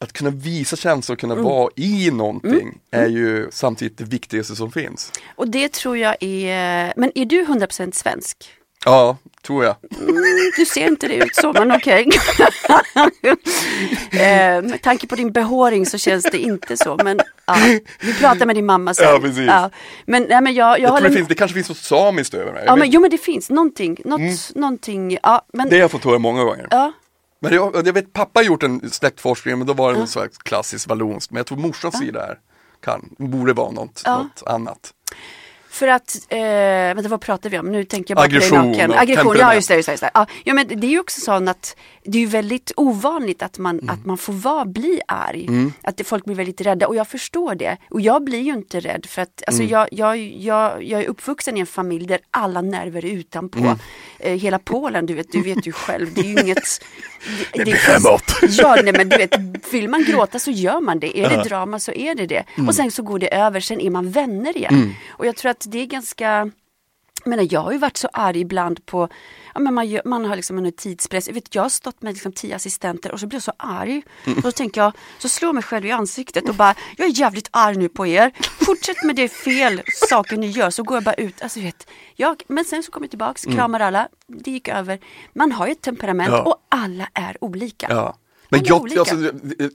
att 0.00 0.12
kunna 0.12 0.30
visa 0.30 0.76
känslor 0.76 1.14
och 1.16 1.20
kunna 1.20 1.34
Mm. 1.34 1.44
vara 1.44 1.70
i 1.76 2.10
någonting 2.10 2.78
är 2.90 3.06
ju 3.06 3.48
samtidigt 3.52 3.98
det 3.98 4.04
viktigaste 4.04 4.56
som 4.56 4.72
finns. 4.72 5.12
Och 5.36 5.48
det 5.48 5.72
tror 5.72 5.98
jag 5.98 6.16
är, 6.20 6.92
men 6.96 7.12
är 7.14 7.24
du 7.24 7.44
100% 7.44 7.92
svensk? 7.94 8.36
Ja, 8.84 9.16
tror 9.42 9.64
jag. 9.64 9.76
Du 10.56 10.66
ser 10.66 10.86
inte 10.86 11.08
det 11.08 11.14
ut 11.14 11.34
så, 11.34 11.52
men 11.52 11.72
okej. 11.72 12.08
eh, 14.12 14.62
med 14.62 14.82
tanke 14.82 15.06
på 15.06 15.16
din 15.16 15.32
behåring 15.32 15.86
så 15.86 15.98
känns 15.98 16.24
det 16.24 16.38
inte 16.38 16.76
så. 16.76 16.96
Men 17.04 17.20
ja, 17.48 17.78
vi 18.00 18.14
pratar 18.14 18.46
med 18.46 18.56
din 18.56 18.66
mamma 18.66 18.94
sen. 18.94 19.06
Ja, 19.08 19.18
precis. 19.20 19.50
Men, 20.06 20.22
nej, 20.22 20.40
men 20.40 20.54
jag, 20.54 20.80
jag, 20.80 20.80
Jag 20.80 20.96
tror 20.98 21.08
det, 21.08 21.14
finns, 21.16 21.28
det 21.28 21.34
kanske 21.34 21.54
finns 21.54 21.68
något 21.68 21.78
samiskt 21.78 22.34
över 22.34 22.52
mig. 22.52 22.62
Ja, 22.66 22.76
men, 22.76 22.90
jo 22.90 23.00
men 23.00 23.10
det 23.10 23.18
finns 23.18 23.50
någonting, 23.50 23.98
något, 24.04 24.54
någonting, 24.54 25.18
ja 25.22 25.46
men 25.52 25.68
Det 25.68 25.76
har 25.76 25.80
jag 25.80 25.90
fått 25.90 26.04
höra 26.04 26.18
många 26.18 26.44
gånger. 26.44 26.68
ja. 26.70 26.92
Men 27.40 27.54
jag, 27.54 27.86
jag 27.86 27.92
vet, 27.92 28.12
pappa 28.12 28.40
har 28.40 28.44
gjort 28.44 28.62
en 28.62 28.90
släktforskning, 28.90 29.58
men 29.58 29.66
då 29.66 29.72
var 29.72 29.92
det 29.92 29.98
något 29.98 30.10
slags 30.10 30.38
klassiskt 30.38 30.86
vallonskt. 30.86 31.30
Men 31.32 31.36
jag 31.36 31.46
tror 31.46 31.58
morsans 31.58 31.98
sida 31.98 32.26
är, 32.26 32.38
kan, 32.84 33.08
borde 33.18 33.52
vara 33.52 33.70
något, 33.70 34.02
Ja. 34.04 34.18
något 34.18 34.42
annat. 34.46 34.92
För 35.70 35.88
att, 35.88 36.16
eh, 36.28 36.38
vänta 36.94 37.08
vad 37.08 37.20
pratar 37.20 37.50
vi 37.50 37.58
om? 37.58 37.66
Nu 37.72 37.84
tänker 37.84 38.10
jag 38.14 38.16
bara 38.16 38.24
Aggression 38.24 38.74
på 38.74 38.94
Aggression, 38.94 39.36
ja 39.38 39.54
just 39.54 39.68
det. 39.68 39.74
Just 39.76 39.86
det, 39.86 39.92
just 39.92 40.02
det. 40.02 40.10
Ja, 40.14 40.26
ja, 40.44 40.54
men 40.54 40.68
det 40.80 40.86
är 40.86 40.90
ju 40.90 41.00
också 41.00 41.20
så 41.20 41.32
att 41.32 41.76
det 42.10 42.18
är 42.18 42.20
ju 42.20 42.26
väldigt 42.26 42.72
ovanligt 42.76 43.42
att 43.42 43.58
man, 43.58 43.78
Mm. 43.78 43.94
att 43.94 44.04
man 44.06 44.18
får 44.18 44.32
vara, 44.32 44.64
bli 44.64 45.00
arg. 45.08 45.48
Att 45.82 45.96
det, 45.96 46.04
folk 46.04 46.24
blir 46.24 46.34
väldigt 46.34 46.60
rädda 46.60 46.86
och 46.88 46.96
jag 46.96 47.08
förstår 47.08 47.54
det. 47.54 47.76
Och 47.90 48.00
jag 48.00 48.24
blir 48.24 48.38
ju 48.40 48.52
inte 48.52 48.80
rädd 48.80 49.06
för 49.06 49.22
att 49.22 49.42
alltså, 49.46 49.62
Mm. 49.62 49.72
jag, 49.72 49.88
jag, 49.92 50.16
jag, 50.18 50.84
jag 50.84 51.00
är 51.02 51.06
uppvuxen 51.06 51.56
i 51.56 51.60
en 51.60 51.66
familj 51.66 52.06
där 52.06 52.18
alla 52.30 52.60
nerver 52.62 53.04
är 53.04 53.10
utanpå. 53.10 53.58
Mm. 53.58 53.76
Eh, 54.18 54.32
hela 54.38 54.58
Polen, 54.58 55.06
du 55.06 55.14
vet, 55.14 55.32
du 55.32 55.42
vet 55.42 55.66
ju 55.66 55.72
själv, 55.72 56.14
det 56.14 56.20
är 56.20 56.24
ju 56.24 56.40
inget... 56.40 56.58
Det, 57.52 57.62
blir 57.64 57.74
hemåt. 57.74 58.22
Ja, 58.48 58.76
nej, 58.84 58.92
men 58.92 59.08
du 59.08 59.16
vet, 59.16 59.72
vill 59.72 59.88
man 59.88 60.04
gråta 60.04 60.38
så 60.38 60.50
gör 60.50 60.80
man 60.80 61.00
det. 61.00 61.18
Är 61.18 61.28
det 61.28 61.42
drama 61.44 61.78
så 61.80 61.92
är 61.92 62.14
det 62.14 62.26
det. 62.26 62.44
Mm. 62.56 62.68
Och 62.68 62.74
sen 62.74 62.90
så 62.90 63.02
går 63.02 63.18
det 63.18 63.34
över, 63.34 63.60
sen 63.60 63.80
är 63.80 63.90
man 63.90 64.10
vänner 64.10 64.56
igen. 64.56 64.94
Och 65.08 65.26
jag 65.26 65.36
tror 65.36 65.50
att 65.50 65.64
det 65.68 65.78
är 65.78 65.86
ganska 65.86 66.50
menar, 67.28 67.46
jag 67.50 67.60
har 67.60 67.72
ju 67.72 67.78
varit 67.78 67.96
så 67.96 68.08
arg 68.12 68.40
ibland 68.40 68.86
på, 68.86 69.08
ja, 69.54 69.60
men 69.60 69.74
man, 69.74 70.00
man 70.04 70.24
har 70.24 70.36
liksom 70.36 70.58
en 70.58 70.72
tidspress. 70.72 71.26
Jag, 71.26 71.34
vet, 71.34 71.54
jag 71.54 71.62
har 71.62 71.68
stått 71.68 72.02
med 72.02 72.12
liksom 72.12 72.32
tio 72.32 72.56
assistenter 72.56 73.12
och 73.12 73.20
så 73.20 73.26
blir 73.26 73.36
jag 73.36 73.42
så 73.42 73.52
arg. 73.56 74.02
Och 74.36 74.42
så 74.42 74.52
tänker 74.52 74.80
jag, 74.80 74.92
så 75.18 75.28
slår 75.28 75.48
jag 75.48 75.54
mig 75.54 75.64
själv 75.64 75.86
i 75.86 75.90
ansiktet 75.90 76.48
och 76.48 76.54
bara, 76.54 76.74
jag 76.96 77.06
är 77.08 77.12
jävligt 77.20 77.48
arg 77.50 77.76
nu 77.76 77.88
på 77.88 78.06
er. 78.06 78.32
Fortsätt 78.64 79.04
med 79.04 79.16
det 79.16 79.28
fel 79.28 79.82
saker 80.08 80.36
ni 80.36 80.46
gör 80.46 80.70
så 80.70 80.82
går 80.82 80.96
jag 80.96 81.04
bara 81.04 81.14
ut. 81.14 81.42
Alltså, 81.42 81.60
vet, 81.60 81.86
jag, 82.16 82.42
men 82.48 82.64
sen 82.64 82.82
så 82.82 82.90
kommer 82.92 83.04
jag 83.04 83.10
tillbaks, 83.10 83.44
kramar 83.44 83.80
alla, 83.80 84.08
det 84.26 84.50
gick 84.50 84.68
över. 84.68 85.00
Man 85.32 85.52
har 85.52 85.66
ju 85.66 85.72
ett 85.72 85.82
temperament 85.82 86.30
Ja. 86.32 86.42
och 86.42 86.56
alla 86.68 87.08
är 87.14 87.36
olika. 87.44 87.86
Ja. 87.90 88.16
Men 88.50 88.60
jag, 88.64 88.98
alltså, 88.98 89.14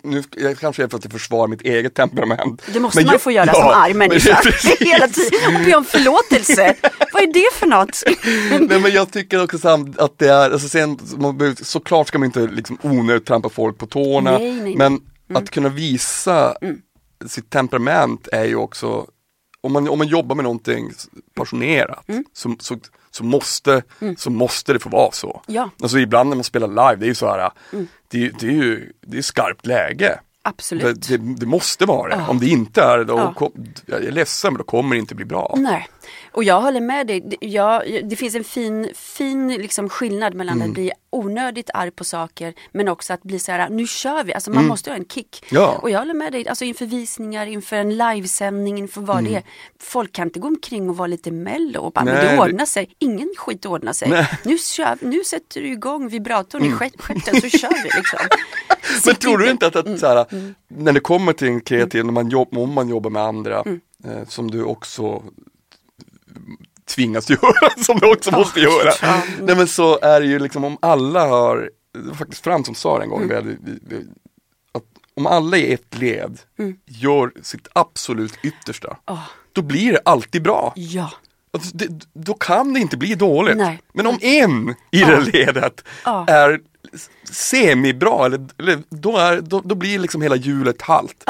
nu 0.04 0.24
jag 0.36 0.58
kanske 0.60 0.84
är 0.84 0.88
för 0.88 0.98
att 0.98 1.04
jag 1.04 1.12
försvarar 1.12 1.48
mitt 1.48 1.62
eget 1.62 1.94
temperament. 1.94 2.62
Det 2.74 2.80
måste 2.80 3.00
men 3.00 3.06
man 3.06 3.14
jag- 3.14 3.22
få 3.22 3.32
göra 3.32 3.46
ja, 3.46 3.54
som 3.54 3.64
arg 3.70 3.94
människa. 3.94 4.42
Hela 4.80 5.08
tiden. 5.08 5.56
Och 5.56 5.66
be 5.66 5.76
om 5.76 5.86
förlåtelse. 5.86 6.76
Vad 7.14 7.24
är 7.24 7.34
det 7.34 7.54
för 7.54 7.68
något? 7.68 8.04
Nej 8.70 8.80
men 8.80 8.92
jag 8.92 9.12
tycker 9.12 9.44
också 9.44 9.58
samt 9.58 10.00
att 10.00 10.20
det 10.20 10.28
är, 10.30 10.52
alltså 10.52 10.70
sen, 10.70 11.00
man 11.18 11.56
såklart 11.62 12.08
ska 12.08 12.18
man 12.20 12.26
inte 12.26 12.40
liksom 12.48 12.78
onödigt 12.82 13.26
trampa 13.26 13.50
folk 13.50 13.78
på 13.78 13.86
tårna. 13.86 14.32
Nej, 14.38 14.54
nej, 14.54 14.62
nej. 14.64 14.76
Men 14.76 15.02
att 15.38 15.50
kunna 15.50 15.70
visa 15.70 16.56
Mm. 16.62 16.78
sitt 17.28 17.50
temperament 17.50 18.28
är 18.32 18.44
ju 18.46 18.56
också, 18.56 19.06
om 19.62 19.74
man, 19.74 19.90
om 19.90 19.98
man 19.98 20.08
jobbar 20.08 20.36
med 20.36 20.44
någonting 20.44 20.92
passionerat 21.36 22.04
Mm. 22.10 22.24
så, 22.34 22.56
så, 22.60 22.78
så, 23.12 23.24
måste, 23.24 23.84
så 24.18 24.30
måste 24.30 24.74
det 24.74 24.80
få 24.80 24.90
vara 24.90 25.12
så. 25.12 25.42
Ja. 25.48 25.62
Mm. 25.62 25.72
Alltså 25.82 26.00
ibland 26.00 26.30
när 26.30 26.36
man 26.36 26.44
spelar 26.44 26.68
live, 26.68 26.96
det 26.96 27.06
är 27.06 27.08
ju 27.08 27.16
så 27.16 27.28
här, 27.28 27.52
det, 28.14 28.40
det 28.40 28.48
är 28.48 28.52
ju 28.52 28.92
det 29.02 29.18
är 29.18 29.22
skarpt 29.22 29.66
läge. 29.66 30.20
Absolut. 30.46 31.08
Det, 31.08 31.18
det, 31.18 31.36
det 31.36 31.46
måste 31.46 31.86
vara 31.86 32.10
det. 32.10 32.22
Ja. 32.22 32.28
Om 32.28 32.40
det 32.40 32.48
inte 32.48 32.82
är 32.82 32.98
det, 32.98 33.14
Ja. 33.14 33.52
jag 33.86 34.04
är 34.06 34.12
ledsen 34.12 34.54
men 34.54 34.58
då 34.58 34.64
kommer 34.64 34.96
det 34.96 35.00
inte 35.00 35.16
bli 35.16 35.26
bra. 35.26 35.56
Nej, 35.58 35.88
och 36.34 36.44
jag 36.44 36.62
håller 36.62 36.82
med 36.82 37.08
dig. 37.08 37.38
Jag, 37.42 38.00
det 38.10 38.16
finns 38.16 38.36
en 38.36 38.44
fin, 38.44 38.90
fin 38.96 39.48
liksom 39.48 39.90
skillnad 39.90 40.34
mellan 40.34 40.56
Mm. 40.56 40.68
att 40.70 40.74
bli 40.74 40.92
onödigt 41.10 41.70
arg 41.74 41.92
på 41.92 42.04
saker 42.04 42.54
men 42.72 42.88
också 42.88 43.14
att 43.14 43.24
bli 43.24 43.40
så 43.40 43.52
här, 43.52 43.70
nu 43.70 43.88
kör 43.88 44.24
vi. 44.24 44.34
Alltså 44.34 44.52
man 44.52 44.66
måste 44.68 44.90
ha 44.90 44.98
en 44.98 45.06
kick. 45.06 45.46
Mm. 45.52 45.64
Ja. 45.64 45.80
Och 45.82 45.90
jag 45.90 46.00
håller 46.00 46.14
med 46.14 46.32
dig, 46.32 46.48
alltså 46.48 46.66
inför 46.66 46.86
visningar, 46.86 47.46
inför 47.46 47.76
en 47.76 47.98
livesändning, 47.98 48.78
inför 48.78 49.02
vad 49.02 49.20
Mm. 49.20 49.32
det 49.32 49.38
är. 49.38 49.44
Folk 49.80 50.12
kan 50.14 50.28
inte 50.28 50.40
gå 50.40 50.48
omkring 50.48 50.90
och 50.90 50.98
vara 50.98 51.08
lite 51.08 51.32
mello 51.32 51.80
och 51.82 51.92
bara, 51.92 52.06
men 52.06 52.14
Nej, 52.14 52.26
det 52.26 52.32
det- 52.32 52.40
ordnar 52.42 52.66
sig. 52.66 52.96
Ingen 53.00 53.34
skit 53.38 53.66
ordnar 53.66 53.94
sig. 53.94 54.10
Nej. 54.10 54.28
Nu, 54.46 54.58
kör, 54.58 54.98
nu 55.02 55.24
sätter 55.24 55.62
du 55.62 55.68
igång 55.72 56.08
vibratorn 56.08 56.64
i 56.64 56.72
stjärt- 56.72 57.02
stjärten 57.02 57.42
så 57.42 57.50
kör 57.58 57.84
vi 57.84 57.90
liksom. 57.98 58.20
Men 59.06 59.16
tror 59.16 59.38
du 59.38 59.50
inte 59.52 59.68
att, 59.68 59.76
Mm. 59.76 59.94
att 59.94 60.00
så 60.00 60.08
här, 60.08 60.54
när 60.68 60.92
det 60.94 61.00
kommer 61.00 61.34
till 61.34 61.48
en 61.48 61.62
kreativ, 61.62 62.06
när 62.06 62.12
man 62.14 62.30
jobb, 62.30 62.58
om 62.58 62.74
man 62.74 62.90
jobbar 62.90 63.10
med 63.10 63.22
andra, 63.24 63.62
Mm. 63.62 63.80
eh, 64.06 64.28
som 64.28 64.52
du 64.52 64.64
också 64.64 65.24
tvingas 66.86 67.30
göra, 67.30 67.70
som 67.84 68.00
du 68.00 68.12
också 68.14 68.32
måste 68.32 68.60
göra. 68.60 68.92
Nej 69.42 69.56
men 69.56 69.68
så 69.68 70.00
är 70.00 70.22
det 70.22 70.28
ju 70.28 70.40
liksom 70.40 70.64
om 70.64 70.78
alla 70.82 71.28
har, 71.28 71.70
det 71.94 72.08
var 72.10 72.16
faktiskt 72.16 72.44
Frans 72.44 72.66
som 72.66 72.76
sa 72.76 72.98
det 72.98 73.04
en 73.04 73.10
gång, 73.10 73.24
Mm. 73.24 73.46
vi 73.48 73.58
vi, 73.72 73.80
vi, 73.88 74.06
att 74.72 74.84
om 75.16 75.26
alla 75.28 75.58
i 75.58 75.74
ett 75.74 75.98
led 75.98 76.40
Mm. 76.60 76.76
gör 76.86 77.32
sitt 77.42 77.68
absolut 77.74 78.34
yttersta, 78.44 78.98
Åh, 79.08 79.24
då 79.54 79.62
blir 79.62 79.92
det 79.92 80.02
alltid 80.06 80.44
bra. 80.44 80.74
ja, 80.76 81.12
Alltså, 81.56 81.78
det, 81.78 81.88
då 82.14 82.34
kan 82.34 82.74
det 82.74 82.80
inte 82.80 82.98
bli 82.98 83.16
dåligt. 83.16 83.58
Nej. 83.58 83.82
Men 83.94 84.08
om 84.08 84.18
en 84.22 84.70
i 84.70 85.00
Ja. 85.02 85.08
det 85.08 85.20
ledet 85.32 85.84
Ja. 86.06 86.26
är 86.28 86.60
semibra, 87.32 88.26
eller, 88.26 88.48
eller, 88.58 88.84
då, 88.90 89.18
är, 89.18 89.42
då, 89.42 89.62
då 89.66 89.76
blir 89.76 90.00
liksom 90.00 90.22
hela 90.22 90.36
hjulet 90.36 90.82
halt. 90.82 91.24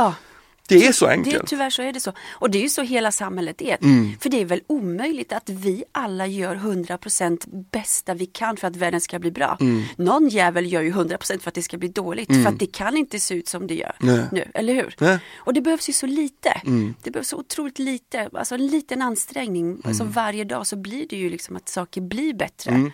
Det 0.67 0.87
är 0.87 0.91
så 0.91 1.05
Det, 1.05 1.11
enkelt. 1.11 1.47
tyvärr 1.47 1.69
så 1.69 1.81
är 1.81 1.93
det 1.93 1.99
så. 1.99 2.13
Och 2.31 2.49
det 2.49 2.57
är 2.57 2.61
ju 2.61 2.69
så 2.69 2.81
hela 2.81 3.11
samhället 3.11 3.61
är. 3.61 3.77
Mm. 3.81 4.11
För 4.19 4.29
det 4.29 4.41
är 4.41 4.45
väl 4.45 4.61
omöjligt 4.67 5.33
att 5.33 5.49
vi 5.49 5.83
alla 5.91 6.27
gör 6.27 6.55
100% 6.55 7.65
bästa 7.71 8.13
vi 8.13 8.25
kan 8.25 8.57
för 8.57 8.67
att 8.67 8.75
världen 8.75 9.01
ska 9.01 9.19
bli 9.19 9.31
bra. 9.31 9.57
Mm. 9.61 9.83
Någon 9.97 10.29
jävel 10.29 10.71
gör 10.73 10.81
ju 10.81 10.91
100% 10.91 11.39
för 11.39 11.47
att 11.49 11.53
det 11.53 11.61
ska 11.61 11.77
bli 11.77 11.87
dåligt. 11.87 12.27
För 12.43 12.47
att 12.49 12.59
det 12.59 12.65
kan 12.65 12.97
inte 12.97 13.19
se 13.19 13.35
ut 13.35 13.47
som 13.47 13.67
det 13.67 13.75
gör 13.75 13.95
Nej. 13.99 14.25
nu, 14.31 14.51
eller 14.53 14.73
hur? 14.73 14.95
Nej. 14.99 15.19
Och 15.35 15.53
det 15.53 15.61
behövs 15.61 15.89
ju 15.89 15.93
så 15.93 16.05
lite. 16.07 16.49
Mm. 16.65 16.95
Det 17.03 17.11
behövs 17.11 17.27
så 17.27 17.37
otroligt 17.37 17.79
lite. 17.79 18.29
Alltså 18.33 18.55
en 18.55 18.67
liten 18.67 19.01
ansträngning. 19.01 19.81
Alltså 19.83 20.03
varje 20.03 20.43
dag 20.43 20.67
så 20.67 20.75
blir 20.75 21.07
det 21.09 21.15
ju 21.15 21.29
liksom 21.29 21.55
att 21.55 21.69
saker 21.69 22.01
blir 22.01 22.33
bättre. 22.33 22.91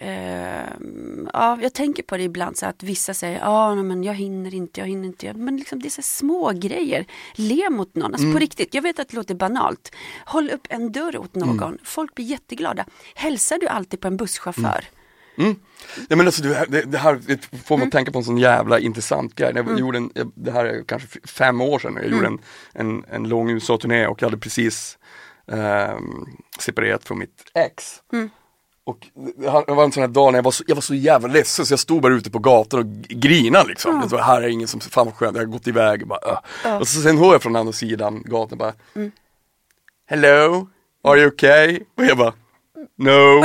Mm. 0.00 0.14
Ehm, 0.14 1.28
ja, 1.32 1.58
jag 1.62 1.72
tänker 1.72 2.02
på 2.02 2.16
det 2.16 2.22
ibland 2.22 2.56
så 2.58 2.66
att 2.66 2.82
vissa 2.82 3.14
säger 3.14 3.38
ja 3.38 3.74
men 3.74 4.04
jag 4.04 4.14
hinner 4.14 4.54
inte, 4.54 4.80
jag 4.80 4.86
hinner 4.88 5.06
inte. 5.06 5.32
Men 5.34 5.56
liksom, 5.56 5.82
det 5.82 5.88
är 5.88 5.90
så 5.90 6.02
små 6.02 6.52
grejer. 6.54 7.04
Le 7.34 7.70
mot 7.70 7.94
någon, 7.94 8.04
alltså 8.14 8.24
Mm. 8.24 8.34
på 8.34 8.38
riktigt. 8.40 8.74
Jag 8.74 8.82
vet 8.82 8.98
att 8.98 9.08
det 9.08 9.16
låter 9.16 9.34
banalt. 9.34 9.92
Håll 10.26 10.50
upp 10.50 10.66
en 10.70 10.92
dörr 10.92 11.16
åt 11.18 11.34
någon. 11.34 11.62
Mm. 11.62 11.78
Folk 11.84 12.14
blir 12.14 12.24
jätteglada. 12.26 12.84
Hälsar 13.14 13.58
du 13.58 13.66
alltid 13.68 14.00
på 14.00 14.08
en 14.08 14.16
busschaufför? 14.16 14.84
Ja, 16.08 16.16
men 16.16 16.26
alltså, 16.26 16.42
det, 16.42 16.82
det, 16.86 16.98
här 16.98 17.20
det 17.26 17.46
får 17.64 17.74
Mm. 17.74 17.80
mig 17.80 17.86
att 17.86 17.92
tänka 17.92 18.12
på 18.12 18.18
en 18.18 18.24
sån 18.24 18.38
jävla 18.38 18.78
intressant 18.78 19.34
grej. 19.34 19.52
Jag 19.54 19.78
gjorde 19.78 19.98
en, 19.98 20.10
det 20.34 20.50
här 20.52 20.64
är 20.64 20.82
kanske 20.84 21.08
fem 21.28 21.60
år 21.60 21.78
sedan, 21.78 21.92
jag 21.94 22.04
Mm. 22.04 22.16
gjorde 22.16 22.26
en, 22.26 22.38
en, 22.72 23.04
en 23.10 23.28
lång 23.28 23.50
USA-turné 23.50 24.06
och 24.06 24.22
jag 24.22 24.26
hade 24.26 24.38
precis 24.40 24.98
ehm, 25.52 26.26
separerat 26.58 27.04
från 27.04 27.18
mitt 27.18 27.44
ex. 27.54 28.02
Mm. 28.86 29.54
Och 29.54 29.64
det 29.66 29.72
var 29.72 29.84
en 29.84 29.92
sån 29.92 30.00
här 30.00 30.08
dag 30.08 30.32
när 30.32 30.38
jag 30.38 30.42
var 30.44 30.50
så, 30.50 30.64
jag 30.66 30.74
var 30.74 30.82
så 30.82 30.94
jävla 30.94 31.28
ledsen 31.28 31.66
så 31.66 31.72
jag 31.72 31.80
stod 31.80 32.02
bara 32.02 32.12
ute 32.14 32.30
på 32.30 32.38
gatan 32.38 32.80
och 32.80 32.86
grinade 33.08 33.68
liksom. 33.68 34.00
Det 34.00 34.06
var, 34.16 34.22
här 34.22 34.42
är 34.42 34.48
ingen 34.48 34.68
som, 34.68 34.80
fan 34.80 35.06
vad 35.06 35.14
skönt, 35.14 35.36
jag 35.36 35.42
har 35.42 35.52
gått 35.52 35.66
iväg 35.66 36.02
och 36.02 36.08
bara, 36.08 36.20
"Ugh." 36.64 36.76
Och 36.80 36.88
så 36.88 37.00
sen 37.00 37.18
hör 37.18 37.32
jag 37.32 37.42
från 37.42 37.56
andra 37.56 37.72
sidan 37.72 38.22
gatan 38.24 38.58
bara 38.58 38.72
Mm. 38.94 39.10
Hello, 40.08 40.68
are 41.04 41.18
you 41.18 41.28
okay? 41.28 41.80
Och 41.98 42.04
jag 42.04 42.18
bara 42.18 42.32
No 42.98 43.44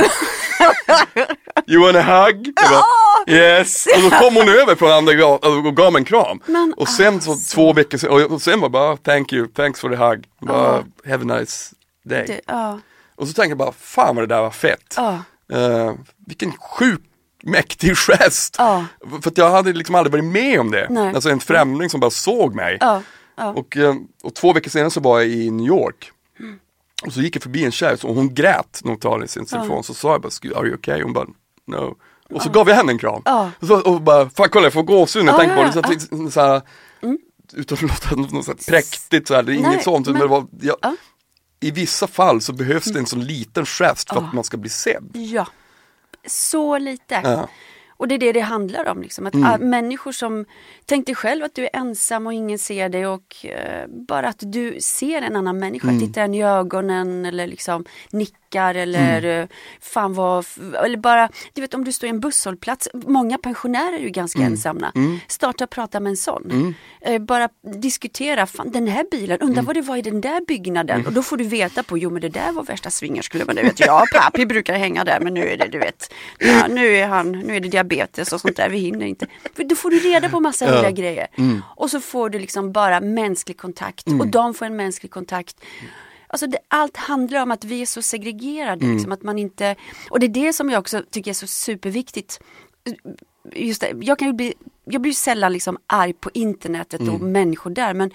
You 1.66 1.82
wanna 1.86 2.02
hug? 2.02 2.52
Jag 2.56 2.70
bara, 2.70 2.84
Yes! 3.36 3.86
Och 3.96 4.02
då 4.02 4.10
kom 4.10 4.34
hon 4.36 4.48
över 4.48 4.74
på 4.74 4.86
andra 4.88 5.14
gatan 5.14 5.66
och 5.66 5.76
gav 5.76 5.92
mig 5.92 6.00
en 6.00 6.04
kram. 6.04 6.40
Men 6.46 6.74
och 6.76 6.88
sen 6.88 7.20
så 7.20 7.30
alltså. 7.30 7.54
två 7.54 7.72
veckor 7.72 7.98
sen, 7.98 8.10
och- 8.10 8.42
sen 8.42 8.60
var 8.60 8.68
bara 8.68 8.96
thank 8.96 9.32
you, 9.32 9.48
thanks 9.48 9.80
for 9.80 9.88
the 9.90 9.96
hug. 9.96 10.24
Bara, 10.40 10.84
have 11.08 11.34
a 11.34 11.38
nice 11.38 11.74
day. 12.04 12.24
Det, 12.26 12.40
Och 13.16 13.28
så 13.28 13.34
tänkte 13.34 13.48
jag 13.50 13.58
bara, 13.58 13.72
fan 13.72 14.16
vad 14.16 14.22
det 14.28 14.34
där 14.34 14.42
var 14.42 14.50
fett. 14.50 14.94
Eh, 15.52 15.92
vilken 16.26 16.52
sjuk 16.52 17.00
mäktig 17.44 17.96
gest. 17.96 18.54
Ja. 18.58 18.84
För 19.22 19.32
jag 19.34 19.50
hade 19.50 19.72
liksom 19.72 19.94
aldrig 19.94 20.12
varit 20.12 20.24
med 20.32 20.60
om 20.60 20.70
det. 20.70 20.86
Nej. 20.90 21.14
Alltså 21.14 21.30
en 21.30 21.40
främling 21.40 21.90
som 21.90 22.00
bara 22.00 22.10
såg 22.10 22.54
mig. 22.54 22.76
ja, 22.80 23.02
ja. 23.36 23.46
Och, 23.52 23.76
eh, 23.76 23.94
och 24.22 24.34
två 24.34 24.52
veckor 24.52 24.70
senare 24.70 24.90
så 24.90 25.00
var 25.00 25.18
jag 25.20 25.28
i 25.28 25.50
New 25.50 25.66
York. 25.66 26.10
Och 27.06 27.12
så 27.12 27.20
gick 27.20 27.36
jag 27.36 27.42
förbi 27.42 27.64
en 27.64 27.72
tjej 27.72 27.96
och 28.02 28.14
hon 28.14 28.34
grät 28.34 28.80
när 28.84 28.90
hon 28.90 29.00
talade 29.00 29.24
i 29.24 29.28
sin 29.28 29.46
telefon. 29.46 29.84
Så 29.84 29.94
sa 29.94 30.12
jag 30.12 30.20
bara, 30.22 30.28
"Sku- 30.28 30.56
are 30.58 30.66
you 30.66 30.74
okay? 30.76 31.02
Hon 31.02 31.12
bara, 31.12 31.26
no. 31.66 31.96
Och 32.30 32.42
så 32.42 32.50
gav 32.50 32.68
jag 32.68 32.76
henne 32.76 32.92
en 32.92 32.98
kram. 32.98 33.22
Och, 33.60 33.66
så, 33.66 33.80
och 33.80 34.00
bara, 34.02 34.30
fan 34.30 34.48
kolla 34.48 34.66
jag 34.66 34.72
får 34.72 34.82
gåshud 34.82 35.24
när 35.24 35.32
jag 35.32 35.40
Ja, 35.44 35.46
tänker 35.46 35.56
på 35.56 35.80
det. 35.80 35.98
Så, 36.08 36.16
det- 36.24 36.30
så 36.30 36.40
här, 36.40 36.62
Utan 37.54 37.74
att 37.78 37.82
låta 37.82 38.16
något 38.16 38.44
så 38.44 38.50
här 38.50 38.58
präktigt 38.72 39.28
så 39.28 39.34
här, 39.34 39.42
det 39.42 39.52
är 39.52 39.54
inget 39.54 39.70
Nej, 39.70 39.82
sånt. 39.82 40.06
Men, 40.06 40.12
men- 40.12 40.22
det 40.22 40.28
var, 40.28 40.46
jag, 40.60 40.76
Ja. 40.82 40.96
I 41.62 41.70
vissa 41.70 42.06
fall 42.06 42.40
så 42.40 42.52
behövs 42.52 42.84
det 42.84 42.98
en 42.98 43.06
sån 43.06 43.24
liten 43.24 43.66
gest 43.66 44.08
för 44.08 44.16
att 44.16 44.32
man 44.32 44.44
ska 44.44 44.56
bli 44.56 44.70
sedd. 44.70 45.10
ja. 45.14 45.46
Så 46.26 46.78
lite. 46.78 47.20
Ja. 47.24 47.48
Och 48.02 48.08
det 48.08 48.14
är 48.14 48.18
det 48.18 48.32
det 48.32 48.40
handlar 48.40 48.88
om. 48.88 49.02
Liksom. 49.02 49.26
Att 49.26 49.34
ah, 49.34 49.58
Människor 49.58 50.12
som, 50.12 50.44
tänk 50.86 51.06
dig 51.06 51.14
själv 51.14 51.44
att 51.44 51.54
du 51.54 51.64
är 51.64 51.70
ensam 51.72 52.26
och 52.26 52.32
ingen 52.32 52.58
ser 52.58 52.88
dig 52.88 53.06
och 53.06 53.46
eh, 53.46 53.86
bara 53.88 54.28
att 54.28 54.38
du 54.40 54.76
ser 54.80 55.22
en 55.22 55.36
annan 55.36 55.58
människa, 55.58 55.88
tittar 56.00 56.22
en 56.22 56.34
i 56.34 56.42
ögonen 56.44 57.24
eller 57.24 57.46
liksom 57.46 57.84
nickar 58.10 58.74
eller 58.74 59.40
eh, 59.40 59.46
fan 59.80 60.14
vad, 60.14 60.46
eller 60.84 60.96
bara, 60.96 61.28
du 61.52 61.60
vet 61.60 61.74
om 61.74 61.84
du 61.84 61.92
står 61.92 62.06
i 62.06 62.10
en 62.10 62.20
busshållplats, 62.20 62.88
många 62.94 63.38
pensionärer 63.38 63.92
är 63.96 64.02
ju 64.02 64.08
ganska 64.10 64.38
ensamma. 64.46 64.92
Starta 65.28 65.66
prata 65.66 66.00
med 66.00 66.10
en 66.10 66.16
sån. 66.16 66.74
Eh, 67.00 67.18
bara 67.22 67.48
diskutera, 67.80 68.46
fan 68.46 68.70
den 68.70 68.86
här 68.86 69.04
bilen, 69.10 69.38
undrar 69.40 69.62
vad 69.62 69.76
det 69.76 69.82
var 69.82 69.96
i 69.96 70.02
den 70.02 70.20
där 70.20 70.40
byggnaden? 70.46 71.06
Och 71.06 71.12
då 71.12 71.22
får 71.22 71.36
du 71.36 71.44
veta 71.44 71.82
på, 71.82 71.98
jo 71.98 72.10
men 72.10 72.20
det 72.22 72.28
där 72.28 72.52
var 72.52 72.62
värsta 72.62 72.90
swingersklubben, 72.90 73.56
det 73.56 73.62
vet. 73.62 73.80
Jag, 73.80 74.02
pappi 74.14 74.46
brukar 74.46 74.74
hänga 74.74 75.04
där 75.04 75.20
men 75.20 75.34
nu 75.34 75.48
är 75.48 75.56
det 75.56 75.68
du 75.68 75.78
vet, 75.78 76.12
ja, 76.38 76.66
nu 76.68 76.96
är 76.96 77.06
han, 77.06 77.32
nu 77.32 77.56
är 77.56 77.60
det 77.60 77.68
diabetes 77.68 77.91
och 78.32 78.40
sånt 78.40 78.56
där, 78.56 78.68
vi 78.68 78.78
hinner 78.78 79.06
inte. 79.06 79.26
För 79.54 79.64
då 79.64 79.74
får 79.74 79.90
du 79.90 79.98
reda 79.98 80.28
på 80.28 80.40
massa 80.40 80.66
roliga 80.66 80.90
grejer. 80.90 81.26
Och 81.76 81.90
så 81.90 82.00
får 82.00 82.30
du 82.30 82.38
liksom 82.38 82.72
bara 82.72 83.00
mänsklig 83.00 83.56
kontakt 83.56 84.06
och 84.06 84.26
de 84.26 84.54
får 84.54 84.66
en 84.66 84.76
mänsklig 84.76 85.10
kontakt. 85.10 85.56
Alltså 86.26 86.46
det, 86.46 86.58
allt 86.68 86.96
handlar 86.96 87.42
om 87.42 87.50
att 87.50 87.64
vi 87.64 87.82
är 87.82 87.86
så 87.86 88.02
segregerade, 88.02 88.86
liksom, 88.86 89.12
att 89.12 89.22
man 89.22 89.38
inte, 89.38 89.76
och 90.10 90.20
det 90.20 90.26
är 90.26 90.28
det 90.28 90.52
som 90.52 90.70
jag 90.70 90.80
också 90.80 91.02
tycker 91.10 91.30
är 91.30 91.34
så 91.34 91.46
superviktigt. 91.46 92.40
Just 93.54 93.80
det, 93.80 93.92
jag 94.00 94.18
kan 94.18 94.28
ju 94.28 94.34
bli, 94.34 94.54
jag 94.84 95.02
blir 95.02 95.12
sällan 95.12 95.52
liksom 95.52 95.78
arg 95.86 96.12
på 96.12 96.30
internetet 96.34 97.00
och 97.08 97.20
människor 97.20 97.70
där, 97.70 97.94
men 97.94 98.10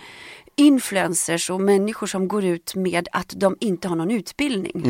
influencers 0.56 1.50
och 1.50 1.62
människor 1.62 2.08
som 2.08 2.28
går 2.28 2.46
ut 2.46 2.76
med 2.76 3.08
att 3.12 3.34
de 3.38 3.58
inte 3.60 3.88
har 3.88 3.96
någon 3.96 4.12
utbildning. 4.12 4.82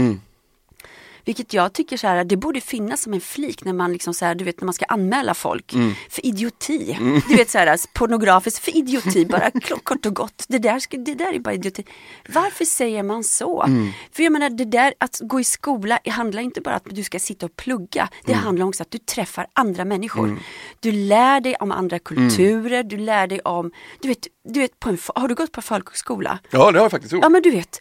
Vilket 1.28 1.54
jag 1.54 1.74
tycker 1.74 1.98
så 1.98 2.08
här, 2.08 2.24
det 2.24 2.38
borde 2.38 2.62
finnas 2.62 3.02
som 3.02 3.14
en 3.14 3.22
flik 3.22 3.64
när 3.66 3.74
man 3.74 3.94
liksom 3.94 4.14
så 4.14 4.26
här, 4.26 4.36
du 4.36 4.44
vet 4.44 4.62
när 4.62 4.66
man 4.66 4.74
ska 4.74 4.86
anmäla 4.86 5.34
folk 5.34 5.74
för 6.10 6.26
idioti. 6.26 6.98
Du 7.30 7.36
vet 7.36 7.50
så 7.50 7.58
här 7.58 7.80
pornografiskt 7.94 8.60
för 8.60 8.78
idioti, 8.78 9.26
bara 9.26 9.52
kort 9.84 10.06
och 10.06 10.16
gott. 10.16 10.46
Det 10.48 10.58
där, 10.58 10.80
ska, 10.80 10.98
det 10.98 11.16
där 11.16 11.34
är 11.34 11.40
bara 11.40 11.54
idioti. 11.54 11.84
Varför 12.30 12.66
säger 12.66 13.04
man 13.04 13.24
så? 13.24 13.66
För 14.12 14.24
jag 14.24 14.34
menar 14.34 14.50
det 14.50 14.66
där 14.66 14.94
att 14.98 15.20
gå 15.24 15.40
i 15.40 15.44
skola 15.44 16.00
det 16.04 16.12
handlar 16.12 16.42
inte 16.42 16.62
bara 16.62 16.76
om 16.76 16.82
att 16.86 16.96
du 16.96 17.04
ska 17.04 17.20
sitta 17.20 17.46
och 17.46 17.56
plugga. 17.56 18.10
Det 18.26 18.34
handlar 18.34 18.66
också 18.66 18.84
om 18.84 18.86
att 18.86 18.92
du 18.92 18.98
träffar 18.98 19.48
andra 19.54 19.86
människor. 19.86 20.40
Du 20.80 20.92
lär 20.92 21.42
dig 21.42 21.56
om 21.56 21.72
andra 21.72 22.00
kulturer, 22.00 22.84
du 22.84 22.98
lär 22.98 23.28
dig 23.28 23.40
om, 23.40 23.72
du 24.02 24.08
vet, 24.08 24.28
du 24.44 24.60
vet 24.60 24.80
på 24.80 24.90
en, 24.90 24.98
har 25.16 25.28
du 25.28 25.36
gått 25.36 25.52
på 25.52 25.62
folkhögskola? 25.62 26.40
Ja 26.50 26.72
det 26.72 26.80
har 26.80 26.86
jag 26.86 26.92
faktiskt 26.92 27.14
gjort. 27.14 27.24
Ja 27.24 27.30
men 27.30 27.42
du 27.42 27.52
vet, 27.52 27.80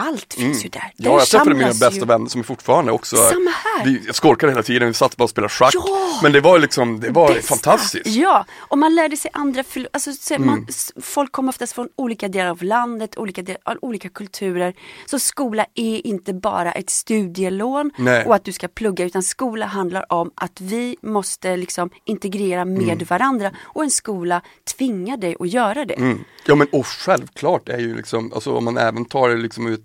allt 0.00 0.34
finns 0.34 0.64
ju 0.64 0.68
där. 0.68 0.80
Där 0.96 1.10
Ja, 1.10 1.18
jag 1.18 1.26
träffade 1.28 1.54
mina 1.54 1.68
bästa 1.68 1.90
ju- 1.90 2.04
vänner 2.04 2.26
som 2.28 2.40
är 2.40 2.44
fortfarande 2.44 2.92
också 2.92 3.16
Samma 3.16 3.50
här. 3.50 3.84
Vi 3.84 4.12
skolkade 4.12 4.52
hela 4.52 4.62
tiden, 4.62 4.88
vi 4.88 4.94
satt 4.94 5.16
bara 5.16 5.24
och 5.24 5.30
spelade 5.30 5.48
schack 5.52 5.70
Ja! 5.74 6.20
Men 6.22 6.32
det 6.32 6.40
var 6.40 6.58
liksom, 6.58 7.00
det 7.00 7.10
var 7.10 7.28
bästa. 7.34 7.42
fantastiskt 7.54 8.06
Ja, 8.06 8.44
och 8.58 8.78
man 8.78 8.94
lärde 8.94 9.16
sig 9.16 9.30
andra, 9.34 9.64
alltså, 9.92 10.12
så, 10.12 10.34
Mm. 10.34 10.46
man, 10.46 10.66
folk 11.02 11.32
kommer 11.32 11.48
oftast 11.48 11.72
från 11.72 11.88
olika 11.96 12.28
delar 12.28 12.50
av 12.50 12.62
landet, 12.62 13.16
olika, 13.18 13.42
del, 13.42 13.56
olika 13.82 14.08
kulturer. 14.08 14.74
Så 15.06 15.18
skola 15.18 15.66
är 15.74 16.06
inte 16.06 16.32
bara 16.34 16.72
ett 16.72 16.90
studielån 16.90 17.90
Nej. 17.98 18.24
och 18.24 18.34
att 18.34 18.44
du 18.44 18.52
ska 18.52 18.68
plugga 18.68 19.04
utan 19.04 19.22
skola 19.22 19.66
handlar 19.66 20.12
om 20.12 20.30
att 20.34 20.60
vi 20.60 20.96
måste 21.02 21.56
liksom 21.56 21.90
integrera 22.04 22.64
med 22.64 22.82
Mm. 22.82 23.04
varandra 23.08 23.50
och 23.62 23.82
en 23.84 23.90
skola 23.90 24.40
tvingar 24.78 25.16
dig 25.16 25.36
att 25.40 25.52
göra 25.52 25.84
det. 25.84 25.94
Mm. 25.94 26.24
Ja 26.46 26.54
men 26.54 26.66
och 26.72 26.86
självklart 26.86 27.68
är 27.68 27.78
ju 27.78 27.96
liksom, 27.96 28.32
alltså 28.32 28.52
om 28.56 28.64
man 28.64 28.78
även 28.78 29.04
tar 29.04 29.28
det 29.28 29.36
liksom 29.36 29.66
ut 29.66 29.81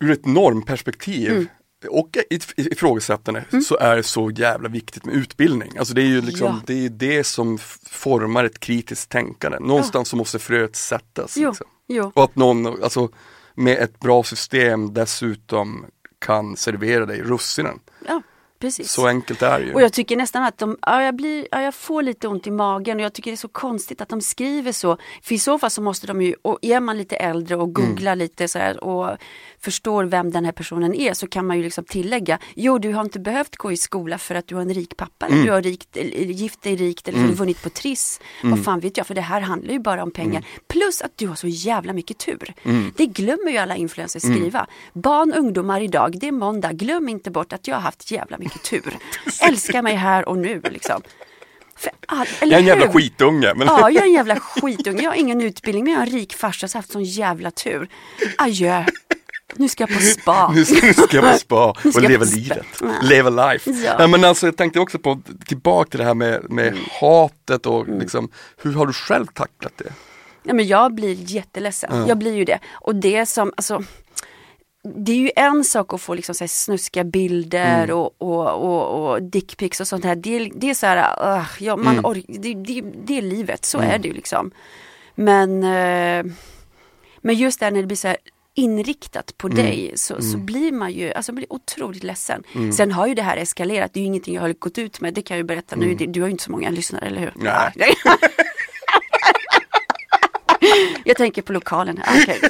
ur 0.00 0.10
ett 0.10 0.26
normperspektiv 0.26 1.30
Mm. 1.30 1.46
och 1.90 2.16
ett 2.30 2.46
ifrågasättande 2.56 3.44
så 3.68 3.76
är 3.78 3.96
det 3.96 4.02
så 4.02 4.30
jävla 4.30 4.68
viktigt 4.68 5.04
med 5.04 5.14
utbildning. 5.14 5.78
Alltså 5.78 5.94
det 5.94 6.02
är 6.02 6.06
ju 6.06 6.20
liksom, 6.20 6.46
Ja. 6.46 6.60
det 6.66 6.84
är 6.84 6.88
det 6.88 7.24
som 7.24 7.58
formar 7.86 8.44
ett 8.44 8.60
kritiskt 8.60 9.10
tänkande. 9.10 9.58
Någonstans 9.60 10.08
så 10.08 10.16
måste 10.16 10.38
fröet 10.38 10.76
sättas. 10.76 11.36
Jo, 11.36 11.48
Liksom. 11.48 11.66
jo. 11.88 12.12
Och 12.14 12.24
att 12.24 12.36
någon, 12.36 12.82
alltså 12.82 13.08
med 13.54 13.78
ett 13.78 14.00
bra 14.00 14.22
system 14.22 14.94
dessutom 14.94 15.84
kan 16.18 16.56
servera 16.56 17.06
dig 17.06 17.22
russinen. 17.22 17.78
Ja, 18.08 18.22
precis. 18.62 18.90
Så 18.90 19.06
enkelt 19.06 19.42
är 19.42 19.60
det 19.60 19.66
ju. 19.66 19.74
Och 19.74 19.82
jag 19.82 19.92
tycker 19.92 20.16
nästan 20.16 20.44
att 20.44 20.58
de, 20.58 20.76
ja, 20.82 21.02
jag, 21.02 21.16
blir, 21.16 21.48
ja, 21.50 21.62
jag 21.62 21.74
får 21.74 22.02
lite 22.02 22.28
ont 22.28 22.46
i 22.46 22.50
magen 22.50 22.96
och 22.98 23.04
jag 23.04 23.12
tycker 23.12 23.30
det 23.30 23.34
är 23.34 23.36
så 23.36 23.48
konstigt 23.48 24.00
att 24.00 24.08
de 24.08 24.20
skriver 24.20 24.72
så. 24.72 24.96
För 25.22 25.34
i 25.34 25.38
så 25.38 25.58
fall 25.58 25.70
så 25.70 25.82
måste 25.82 26.06
de 26.06 26.22
ju, 26.22 26.34
och 26.42 26.58
är 26.62 26.80
man 26.80 26.98
lite 26.98 27.16
äldre 27.16 27.56
och 27.56 27.74
googlar 27.74 28.16
lite 28.16 28.48
så 28.48 28.58
här 28.58 28.84
och 28.84 29.16
förstår 29.60 30.04
vem 30.04 30.30
den 30.30 30.44
här 30.44 30.52
personen 30.52 30.94
är 30.94 31.14
så 31.14 31.26
kan 31.26 31.46
man 31.46 31.56
ju 31.56 31.62
liksom 31.62 31.84
tillägga, 31.84 32.38
jo 32.54 32.78
du 32.78 32.92
har 32.92 33.04
inte 33.04 33.20
behövt 33.20 33.56
gå 33.56 33.72
i 33.72 33.76
skola 33.76 34.18
för 34.18 34.34
att 34.34 34.46
du 34.46 34.54
har 34.54 34.62
en 34.62 34.74
rik 34.74 34.96
pappa 34.96 35.26
eller 35.26 35.44
du 35.44 35.50
har 35.50 35.62
rikt, 35.62 35.96
gift 36.16 36.62
dig 36.62 36.76
rikt 36.76 37.08
eller 37.08 37.22
att 37.22 37.28
du 37.28 37.34
vunnit 37.34 37.62
på 37.62 37.70
Triss. 37.70 38.20
Vad 38.42 38.64
fan 38.64 38.80
vet 38.80 38.96
jag, 38.96 39.06
för 39.06 39.14
det 39.14 39.20
här 39.20 39.40
handlar 39.40 39.72
ju 39.72 39.78
bara 39.78 40.02
om 40.02 40.10
pengar. 40.10 40.44
Plus 40.68 41.02
att 41.02 41.12
du 41.16 41.28
har 41.28 41.34
så 41.34 41.46
jävla 41.48 41.92
mycket 41.92 42.18
tur. 42.18 42.54
Det 42.96 43.06
glömmer 43.06 43.50
ju 43.50 43.58
alla 43.58 43.76
influencers 43.76 44.22
skriva. 44.22 44.66
Barn, 44.92 45.32
ungdomar 45.32 45.80
idag, 45.80 46.18
det 46.20 46.28
är 46.28 46.32
måndag, 46.32 46.72
glöm 46.72 47.08
inte 47.08 47.30
bort 47.30 47.52
att 47.52 47.68
jag 47.68 47.74
har 47.74 47.82
haft 47.82 48.10
jävla 48.10 48.38
mycket 48.38 48.51
tur. 48.58 48.98
Älska 49.42 49.82
mig 49.82 49.94
här 49.94 50.28
och 50.28 50.38
nu 50.38 50.60
liksom. 50.70 51.02
All, 52.06 52.26
jag 52.40 52.52
är 52.52 52.58
en 52.58 52.66
jävla 52.66 52.86
hur? 52.86 52.92
skitunge. 52.92 53.54
Men... 53.54 53.66
Ja, 53.66 53.90
jag 53.90 54.02
är 54.02 54.06
en 54.06 54.12
jävla 54.12 54.36
skitunge. 54.36 55.02
Jag 55.02 55.10
har 55.10 55.16
ingen 55.16 55.40
utbildning 55.40 55.84
men 55.84 55.92
jag 55.92 56.00
har 56.00 56.06
en 56.06 56.12
rik 56.12 56.34
farsa 56.34 56.66
har 56.66 56.78
haft 56.78 56.92
sån 56.92 57.04
jävla 57.04 57.50
tur. 57.50 57.88
Adjö. 58.38 58.84
Nu 59.54 59.68
ska 59.68 59.82
jag 59.82 59.90
på 59.98 60.02
spa. 60.02 60.52
Nu 60.54 60.64
ska, 60.64 60.86
nu 60.86 60.94
ska 60.94 61.16
jag 61.16 61.32
på 61.32 61.38
spa 61.38 61.70
och 61.94 62.02
leva 62.02 62.24
livet. 62.24 62.66
Ja. 62.80 62.92
Leva 63.02 63.30
life. 63.52 63.70
Ja. 63.70 63.94
Nej, 63.98 64.08
men 64.08 64.24
alltså 64.24 64.46
jag 64.46 64.56
tänkte 64.56 64.80
också 64.80 64.98
på, 64.98 65.20
tillbaka 65.46 65.90
till 65.90 65.98
det 65.98 66.04
här 66.04 66.14
med, 66.14 66.50
med 66.50 66.68
Mm. 66.68 66.84
hatet 67.00 67.66
och 67.66 67.88
liksom, 67.88 68.28
hur 68.62 68.72
har 68.72 68.86
du 68.86 68.92
själv 68.92 69.26
tacklat 69.26 69.72
det? 69.76 69.92
Nej, 70.42 70.54
men 70.54 70.66
jag 70.66 70.94
blir 70.94 71.16
jätteledsen. 71.18 72.04
Jag 72.08 72.18
blir 72.18 72.34
ju 72.34 72.44
det. 72.44 72.58
Och 72.72 72.94
det 72.94 73.26
som, 73.26 73.52
alltså 73.56 73.84
det 74.84 75.12
är 75.12 75.16
ju 75.16 75.30
en 75.36 75.64
sak 75.64 75.92
att 75.94 76.00
få 76.00 76.14
liksom 76.14 76.34
så 76.34 76.44
här 76.44 76.48
snuskiga 76.48 77.04
bilder 77.04 77.84
Mm. 77.84 77.96
och, 77.96 78.14
och, 78.18 78.48
och, 78.64 79.10
och 79.10 79.22
dickpics 79.22 79.80
och 79.80 79.88
sånt 79.88 80.04
här. 80.04 80.16
Det, 80.16 80.36
är- 80.36 80.50
det 80.54 80.70
är 80.70 80.74
så 80.74 80.86
här, 80.86 81.36
uh, 81.38 81.46
ja, 81.58 81.76
man 81.76 81.98
Mm. 81.98 82.22
det, 82.28 82.54
det, 82.54 82.80
det 83.04 83.18
är 83.18 83.22
livet, 83.22 83.64
så 83.64 83.78
är 83.78 83.98
det 83.98 84.08
ju 84.08 84.14
liksom. 84.14 84.50
Men, 85.14 85.62
eh, 85.62 86.32
men 87.20 87.34
just 87.34 87.60
det 87.60 87.66
här 87.66 87.70
när 87.70 87.80
det 87.80 87.86
blir 87.86 87.96
så 87.96 88.08
här 88.08 88.16
inriktat 88.54 89.34
på 89.36 89.46
Mm. 89.46 89.56
dig 89.56 89.92
så, 89.94 90.22
så 90.22 90.38
blir 90.38 90.72
man 90.72 90.92
ju 90.92 91.12
alltså, 91.12 91.32
blir 91.32 91.52
otroligt 91.52 92.02
ledsen. 92.04 92.42
Sen 92.72 92.92
har 92.92 93.06
ju 93.06 93.14
det 93.14 93.22
här 93.22 93.36
eskalerat, 93.36 93.90
det 93.94 94.00
är 94.00 94.02
ju 94.02 94.06
ingenting 94.06 94.34
jag 94.34 94.42
har 94.42 94.52
gått 94.52 94.78
ut 94.78 95.00
med, 95.00 95.14
det 95.14 95.22
kan 95.22 95.36
jag 95.36 95.42
ju 95.42 95.46
berätta 95.46 95.76
nu. 95.76 95.94
Du 95.94 96.20
har 96.20 96.28
ju 96.28 96.32
inte 96.32 96.44
så 96.44 96.50
många 96.50 96.70
lyssnare, 96.70 97.06
eller 97.06 97.20
hur? 97.20 97.32
Mm. 97.40 97.52
Nej. 97.76 97.94
Jag 101.04 101.16
tänker 101.16 101.42
på 101.42 101.52
lokalen 101.52 101.98
här. 102.04 102.22
Okej. 102.22 102.40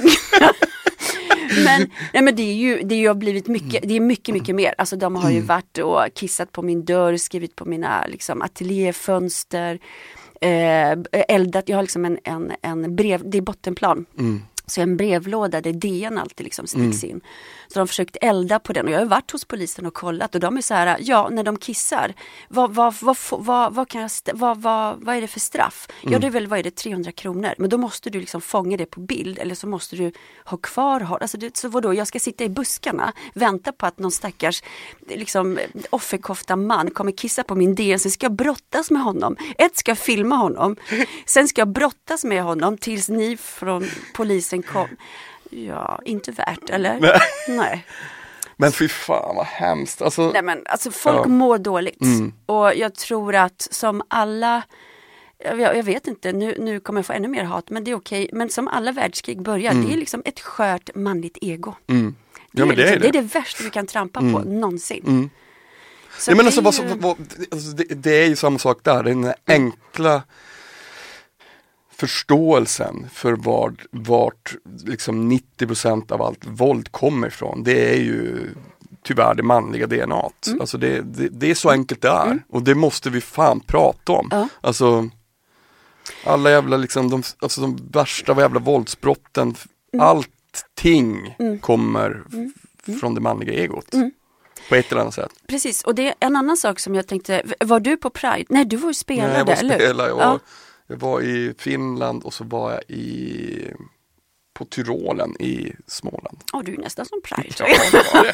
men, 1.65 1.89
nej, 2.13 2.23
men 2.23 2.35
det 2.35 2.43
är 2.43 2.53
ju, 2.53 2.81
det 2.83 3.05
har 3.05 3.15
blivit 3.15 3.47
mycket, 3.47 3.87
det 3.87 3.95
är 3.95 3.99
mycket, 3.99 4.33
mycket 4.35 4.55
mer. 4.55 4.75
Alltså 4.77 4.95
de 4.95 5.15
har 5.15 5.29
ju 5.31 5.41
varit 5.41 5.77
och 5.77 6.05
kissat 6.15 6.51
på 6.51 6.61
min 6.61 6.85
dörr, 6.85 7.17
skrivit 7.17 7.55
på 7.55 7.65
mina 7.65 8.05
liksom, 8.07 8.41
ateljéfönster, 8.41 9.79
eh, 10.41 10.97
eldat, 11.11 11.69
jag 11.69 11.77
har 11.77 11.81
liksom 11.83 12.05
en, 12.05 12.19
en, 12.23 12.51
en 12.61 12.95
brev, 12.95 13.29
det 13.29 13.37
är 13.37 13.41
bottenplan. 13.41 14.05
Så 14.65 14.81
en 14.81 14.97
brevlåda 14.97 15.61
där 15.61 15.73
DN 15.73 16.17
alltid 16.17 16.43
liksom 16.43 16.67
sticks 16.67 17.03
in. 17.03 17.21
Så 17.73 17.79
de 17.79 17.87
försökt 17.87 18.17
elda 18.21 18.59
på 18.59 18.73
den 18.73 18.85
och 18.85 18.91
jag 18.91 18.99
har 18.99 19.05
varit 19.05 19.31
hos 19.31 19.45
polisen 19.45 19.85
och 19.85 19.93
kollat 19.93 20.35
och 20.35 20.41
de 20.41 20.57
är 20.57 20.61
så 20.61 20.73
här, 20.73 20.97
ja 21.01 21.29
när 21.31 21.43
de 21.43 21.57
kissar, 21.57 22.13
vad, 22.49 22.73
vad, 22.73 22.95
vad, 23.01 23.17
vad, 23.31 23.73
vad, 23.73 23.89
kan 23.89 24.01
jag, 24.01 24.11
vad, 24.33 24.61
vad, 24.61 25.03
vad 25.03 25.15
är 25.15 25.21
det 25.21 25.27
för 25.27 25.39
straff? 25.39 25.87
Ja 26.01 26.19
det 26.19 26.27
är 26.27 26.31
väl, 26.31 26.47
vad 26.47 26.59
är 26.59 26.63
det, 26.63 26.75
300 26.75 27.11
kronor? 27.11 27.53
Men 27.57 27.69
då 27.69 27.77
måste 27.77 28.09
du 28.09 28.19
liksom 28.19 28.41
fånga 28.41 28.77
det 28.77 28.85
på 28.85 28.99
bild 28.99 29.39
eller 29.39 29.55
så 29.55 29.67
måste 29.67 29.95
du 29.95 30.11
ha 30.45 30.57
kvar, 30.57 30.99
ha- 30.99 31.17
alltså 31.17 31.37
det, 31.37 31.57
så 31.57 31.67
vadå, 31.67 31.93
jag 31.93 32.07
ska 32.07 32.19
sitta 32.19 32.43
i 32.43 32.49
buskarna, 32.49 33.13
vänta 33.33 33.71
på 33.71 33.85
att 33.85 33.99
någon 33.99 34.11
stackars 34.11 34.63
liksom, 35.07 35.59
offerkofta 35.89 36.55
man 36.55 36.91
kommer 36.91 37.11
kissa 37.11 37.43
på 37.43 37.55
min 37.55 37.75
DN, 37.75 37.99
sen 37.99 38.11
ska 38.11 38.25
jag 38.25 38.35
brottas 38.35 38.91
med 38.91 39.01
honom. 39.01 39.35
Ett 39.57 39.77
ska 39.77 39.91
jag 39.91 39.97
filma 39.97 40.35
honom, 40.35 40.75
sen 41.25 41.47
ska 41.47 41.61
jag 41.61 41.69
brottas 41.71 42.23
med 42.23 42.43
honom 42.43 42.77
tills 42.77 43.09
ni 43.09 43.37
från 43.37 43.85
polisen 44.15 44.63
kom. 44.63 44.87
Ja, 45.55 46.01
inte 46.05 46.31
värt 46.31 46.69
eller? 46.69 46.99
Nej. 46.99 47.19
Nej. 47.47 47.85
Men 48.57 48.71
fy 48.71 48.87
fan 48.89 49.35
vad 49.35 49.45
hemskt. 49.45 50.01
Alltså, 50.01 50.31
Nej 50.31 50.41
men 50.41 50.61
alltså 50.65 50.91
folk 50.91 51.19
Ja. 51.25 51.27
mår 51.29 51.57
dåligt. 51.57 52.01
Mm. 52.01 52.33
Och 52.45 52.75
jag 52.75 52.95
tror 52.95 53.35
att 53.35 53.67
som 53.71 54.01
alla 54.07 54.63
jag, 55.37 55.59
jag 55.59 55.83
vet 55.83 56.07
inte, 56.07 56.31
nu, 56.33 56.55
nu 56.59 56.79
kommer 56.79 56.99
jag 56.99 57.05
få 57.05 57.13
ännu 57.13 57.27
mer 57.27 57.43
hat 57.43 57.69
men 57.69 57.83
det 57.83 57.91
är 57.91 57.95
okej. 57.95 58.29
Men 58.33 58.49
som 58.49 58.67
alla 58.67 58.91
världskrig 58.91 59.41
börjar, 59.41 59.73
det 59.73 59.93
är 59.93 59.97
liksom 59.97 60.21
ett 60.25 60.39
skört 60.39 60.89
manligt 60.95 61.37
ego. 61.41 61.73
mm. 61.87 62.15
Det, 62.51 62.59
Ja 62.59 62.63
är 62.63 62.67
men 62.67 62.75
det 62.75 62.81
liksom, 62.81 62.95
är 62.97 62.99
det 62.99 63.11
det. 63.11 63.17
är 63.17 63.21
det 63.21 63.33
värsta 63.39 63.63
vi 63.63 63.69
kan 63.69 63.87
trampa 63.87 64.19
på 64.19 64.25
någonsin. 64.25 65.03
Mm. 65.07 65.29
Så 66.19 66.31
Ja, 66.31 66.35
men 66.35 66.45
det 66.45 66.57
alltså, 66.65 66.83
är 66.83 66.87
ju- 66.87 67.15
alltså 67.51 67.69
det, 67.71 67.83
det 67.83 68.11
är 68.23 68.27
ju 68.27 68.35
samma 68.35 68.59
sak 68.59 68.79
där, 68.83 69.03
den 69.03 69.33
enkla 69.47 70.21
förståelsen 72.07 73.07
för 73.13 73.33
vart, 73.33 73.85
vart 73.91 74.55
liksom 74.85 75.31
90% 75.31 76.11
av 76.11 76.21
allt 76.21 76.45
våld 76.45 76.91
kommer 76.91 77.27
ifrån. 77.27 77.63
Det 77.63 77.93
är 77.93 77.97
ju 77.99 78.49
tyvärr 79.03 79.35
det 79.35 79.43
manliga 79.43 79.87
DNA. 79.87 80.29
Mm. 80.47 80.61
Alltså 80.61 80.77
det, 80.77 81.01
det, 81.01 81.27
det 81.27 81.51
är 81.51 81.55
så 81.55 81.69
enkelt 81.69 82.01
det 82.01 82.07
är 82.09 82.43
och 82.49 82.63
det 82.63 82.75
måste 82.75 83.09
vi 83.09 83.21
fan 83.21 83.59
prata 83.59 84.11
om. 84.11 84.27
Ja. 84.31 84.47
Alltså 84.61 85.09
alla 86.25 86.49
jävla 86.49 86.77
liksom, 86.77 87.09
de, 87.09 87.23
alltså 87.39 87.61
de 87.61 87.89
värsta 87.91 88.39
jävla 88.41 88.59
våldsbrotten, 88.59 89.55
Mm. 89.93 90.05
allting 90.07 91.35
kommer 91.61 92.23
f- 92.87 92.99
från 92.99 93.15
det 93.15 93.21
manliga 93.21 93.53
egot. 93.53 93.93
Mm. 93.93 94.11
På 94.69 94.75
ett 94.75 94.91
eller 94.91 95.01
annat 95.01 95.13
sätt. 95.13 95.31
Precis, 95.47 95.83
och 95.83 95.95
det 95.95 96.07
är 96.07 96.13
en 96.19 96.35
annan 96.35 96.57
sak 96.57 96.79
som 96.79 96.95
jag 96.95 97.07
tänkte, 97.07 97.43
var 97.59 97.79
du 97.79 97.97
på 97.97 98.09
Pride? 98.09 98.45
Nej, 98.49 98.65
du 98.65 98.77
var 98.77 98.87
ju 98.89 98.93
spelare, 98.93 99.27
Nej, 99.27 99.37
jag 99.37 99.45
var 99.45 99.53
eller 99.53 99.75
spelare 99.75 100.11
och 100.11 100.21
Ja. 100.21 100.39
Jag 100.87 100.97
var 100.97 101.21
i 101.21 101.53
Finland 101.57 102.23
och 102.23 102.33
så 102.33 102.43
var 102.43 102.71
jag 102.71 102.81
i 102.87 103.67
på 104.53 104.65
Tyrolen 104.65 105.41
i 105.41 105.73
Småland. 105.87 106.37
Ja, 106.53 106.61
du 106.65 106.73
är 106.73 106.77
nästan 106.77 107.05
som 107.05 107.21
Pride. 107.23 107.55
Ja, 107.59 107.65
det 107.91 108.03
var 108.13 108.23
det. 108.23 108.33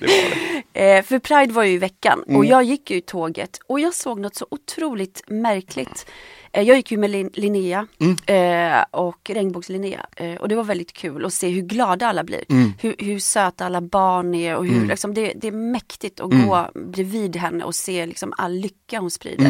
det, 0.00 0.06
var 0.06 0.30
det. 0.30 0.62
Eh, 0.80 1.02
för 1.04 1.18
Pride 1.18 1.52
var 1.52 1.62
ju 1.64 1.72
i 1.72 1.78
veckan 1.78 2.22
Mm. 2.26 2.36
och 2.36 2.44
jag 2.44 2.64
gick 2.64 2.90
ju 2.90 2.96
i 2.96 3.00
tåget 3.00 3.58
och 3.66 3.80
jag 3.80 3.94
såg 3.94 4.20
något 4.20 4.34
så 4.34 4.46
otroligt 4.50 5.22
märkligt. 5.28 6.06
Eh, 6.52 6.62
jag 6.62 6.76
gick 6.76 6.90
ju 6.90 6.96
med 6.98 7.10
Lin- 7.10 7.30
Linnea 7.34 7.86
Mm. 8.00 8.16
eh, 8.26 8.84
och 8.90 9.30
Regnbågs-Linnea 9.34 10.06
eh, 10.16 10.34
och 10.34 10.48
det 10.48 10.54
var 10.54 10.64
väldigt 10.64 10.92
kul 10.92 11.24
att 11.26 11.32
se 11.34 11.48
hur 11.48 11.62
glada 11.62 12.06
alla 12.06 12.24
blir. 12.24 12.44
Mm. 12.48 12.72
Hur, 12.80 12.94
hur 12.98 13.18
söta 13.18 13.66
alla 13.66 13.80
barn 13.80 14.34
är 14.34 14.56
och 14.56 14.66
hur 14.66 14.86
liksom, 14.86 15.14
det, 15.14 15.32
det 15.36 15.46
är 15.48 15.52
mäktigt 15.52 16.20
att 16.20 16.32
Mm. 16.32 16.46
gå 16.48 16.70
bredvid 16.74 17.36
henne 17.36 17.64
och 17.64 17.74
se 17.74 18.06
liksom, 18.06 18.32
all 18.36 18.52
lycka 18.52 18.98
hon 18.98 19.10
sprider. 19.10 19.44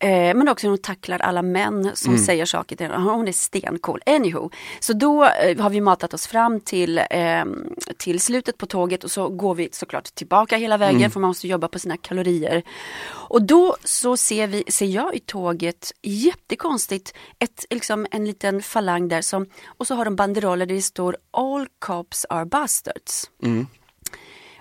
Mm. 0.00 0.30
Eh, 0.30 0.34
men 0.34 0.48
också 0.48 0.66
hur 0.66 0.70
hon 0.70 0.78
tacklar 0.78 1.18
alla 1.18 1.42
män 1.42 1.90
som 1.94 2.18
säger 2.18 2.44
saker 2.44 2.76
till 2.76 2.86
henne. 2.86 3.10
Hon 3.10 3.28
är 3.28 3.32
stencool. 3.32 4.02
Anywho. 4.06 4.50
Så 4.80 4.92
då 4.92 5.24
eh, 5.24 5.62
har 5.62 5.70
vi 5.70 5.80
matat 5.80 6.14
oss 6.14 6.26
fram 6.26 6.60
till, 6.60 6.98
eh, 6.98 7.44
till 7.96 8.20
slutet 8.20 8.58
på 8.58 8.66
tåget 8.66 9.04
och 9.04 9.10
så 9.10 9.28
går 9.28 9.54
vi 9.54 9.68
såklart 9.72 10.14
tillbaka 10.14 10.56
hela 10.56 10.76
vägen 10.76 11.10
för 11.10 11.20
man 11.20 11.28
måste 11.28 11.48
jobba 11.48 11.68
på 11.68 11.78
sina 11.78 11.96
kalorier. 11.96 12.62
Och 13.06 13.42
då 13.42 13.76
så 13.84 14.16
ser, 14.16 14.46
vi, 14.46 14.64
ser 14.68 14.86
jag 14.86 15.14
i 15.14 15.20
tåget 15.20 15.92
jättekonstigt 16.02 17.14
ett, 17.38 17.64
liksom 17.70 18.06
en 18.10 18.24
liten 18.24 18.62
falang 18.62 19.08
där 19.08 19.22
som 19.22 19.46
och 19.78 19.86
så 19.86 19.94
har 19.94 20.04
de 20.04 20.16
banderoller 20.16 20.66
där 20.66 20.74
det 20.74 20.82
står 20.82 21.16
All 21.30 21.66
cops 21.78 22.26
are 22.28 22.44
bastards. 22.44 23.30
Mm. 23.42 23.66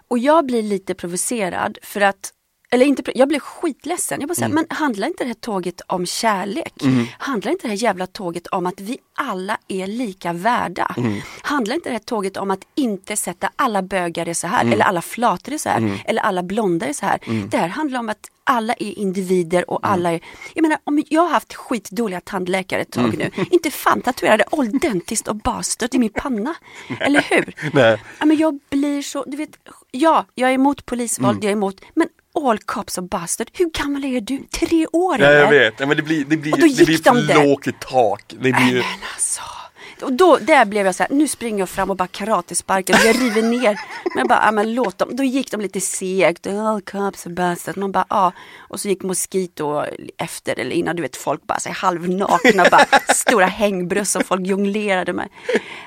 Och 0.08 0.20
jag 0.20 0.46
blir 0.46 0.64
lite 0.64 0.94
provocerad 0.94 1.78
för 1.82 2.02
att 2.02 2.34
eller 2.74 2.86
inte, 2.86 3.04
jag 3.16 3.28
blev 3.28 3.40
skitledsen. 3.40 4.20
Jag 4.20 4.28
bara 4.30 4.36
säger, 4.36 4.50
men 4.54 4.66
handlar 4.70 5.08
inte 5.08 5.24
det 5.24 5.28
här 5.28 5.34
tåget 5.34 5.82
om 5.88 6.06
kärlek? 6.06 6.74
Handlar 7.18 7.52
inte 7.52 7.64
det 7.68 7.70
här 7.70 7.84
jävla 7.84 8.08
tåget 8.08 8.48
om 8.48 8.66
att 8.66 8.80
vi 8.80 8.98
alla 9.16 9.58
är 9.68 9.88
lika 9.88 10.34
värda? 10.34 10.96
Handlar 11.42 11.76
inte 11.76 11.90
det 11.90 11.94
här 11.94 12.00
tåget 12.00 12.38
om 12.38 12.52
att 12.52 12.62
inte 12.76 13.16
sätta 13.16 13.50
alla 13.56 13.82
bögar 13.82 14.28
är 14.28 14.34
så 14.34 14.48
här, 14.48 14.66
eller 14.72 14.86
alla 14.86 15.02
flator 15.02 15.54
är 15.54 15.58
så 15.58 15.70
här, 15.70 16.02
eller 16.06 16.22
alla 16.22 16.44
blonda 16.44 16.86
är 16.86 16.94
så 16.94 17.06
här. 17.06 17.20
Det 17.50 17.58
här 17.58 17.68
handlar 17.68 18.00
om 18.00 18.10
att 18.10 18.30
alla 18.46 18.74
är 18.74 19.00
individer 19.00 19.70
och 19.72 19.80
alla 19.88 20.12
är, 20.12 20.20
jag 20.54 20.62
menar 20.62 20.78
om 20.84 21.04
jag 21.10 21.22
har 21.22 21.30
haft 21.30 21.54
skitdåliga 21.54 22.22
tandläkare 22.22 22.82
ett 22.82 22.92
tag 22.92 23.18
nu, 23.18 23.32
inte 23.52 23.72
fan 23.72 24.02
tatuerade 24.02 24.46
dentist 24.82 25.28
och 25.28 25.36
bastard 25.36 25.96
i 25.96 25.98
min 26.00 26.10
panna. 26.10 26.56
Eller 27.00 27.22
hur? 27.30 27.56
Nej. 27.74 28.02
Ja, 28.20 28.26
men 28.26 28.38
jag 28.38 28.60
blir 28.70 29.02
så, 29.02 29.24
du 29.28 29.38
vet, 29.38 29.50
ja, 29.92 30.26
jag 30.36 30.50
är 30.50 30.54
emot 30.54 30.86
polisvåld, 30.86 31.32
Mm. 31.38 31.44
jag 31.44 31.50
är 31.50 31.54
emot, 31.56 31.82
men 31.94 32.08
all 32.36 32.58
cops 32.60 32.98
och 32.98 33.04
bastard, 33.04 33.48
hur 33.54 33.70
gammal 33.70 34.04
är 34.06 34.22
du? 34.22 34.44
Tre 34.52 34.88
år 34.92 35.22
Ja, 35.22 35.26
jag 35.32 35.36
eller? 35.50 35.60
vet, 35.60 35.74
ja, 35.80 35.86
men 35.86 35.98
det 35.98 36.04
blir, 36.04 36.26
det 36.26 36.38
blir, 36.38 36.52
det 36.52 36.86
blir 36.86 36.98
de 37.04 37.28
för 37.28 37.44
lågt 37.46 37.68
i 37.68 37.72
tak. 37.80 38.24
Det 38.30 38.38
blir 38.38 38.54
men 38.74 38.84
alltså. 39.14 39.42
Och 40.02 40.14
då, 40.14 40.38
där 40.38 40.66
blev 40.66 40.86
jag 40.86 40.96
så 40.96 41.04
här, 41.04 41.12
nu 41.12 41.28
springer 41.28 41.60
jag 41.60 41.70
fram 41.70 41.90
och 41.90 41.96
bara 41.96 42.08
karatesparkar, 42.08 43.06
jag 43.06 43.22
river 43.22 43.42
ner. 43.42 43.80
Men 44.04 44.18
jag 44.18 44.28
bara, 44.28 44.42
ja 44.46 44.52
men 44.52 44.74
låt 44.74 44.98
dem. 44.98 45.16
Då 45.16 45.24
gick 45.24 45.52
de 45.52 45.62
lite 45.62 45.82
segt, 45.82 46.48
all 46.48 46.82
cops 46.82 47.26
are 47.26 47.34
bastard. 47.34 47.78
Man 47.78 47.92
bara, 47.92 48.06
ja. 48.10 48.32
Och 48.60 48.80
så 48.80 48.88
gick 48.88 49.04
Mosquito 49.04 49.86
efter 50.18 50.60
eller 50.60 50.72
innan, 50.72 50.96
du 50.96 51.02
vet 51.02 51.16
folk 51.16 51.48
bara 51.48 51.60
så 51.60 51.70
här, 51.70 51.76
halvnakna, 51.76 52.66
bara 52.72 52.86
stora 53.14 53.46
hängbröst 53.46 54.12
som 54.12 54.24
folk 54.24 54.48
jonglerade 54.48 55.14
med. 55.14 55.30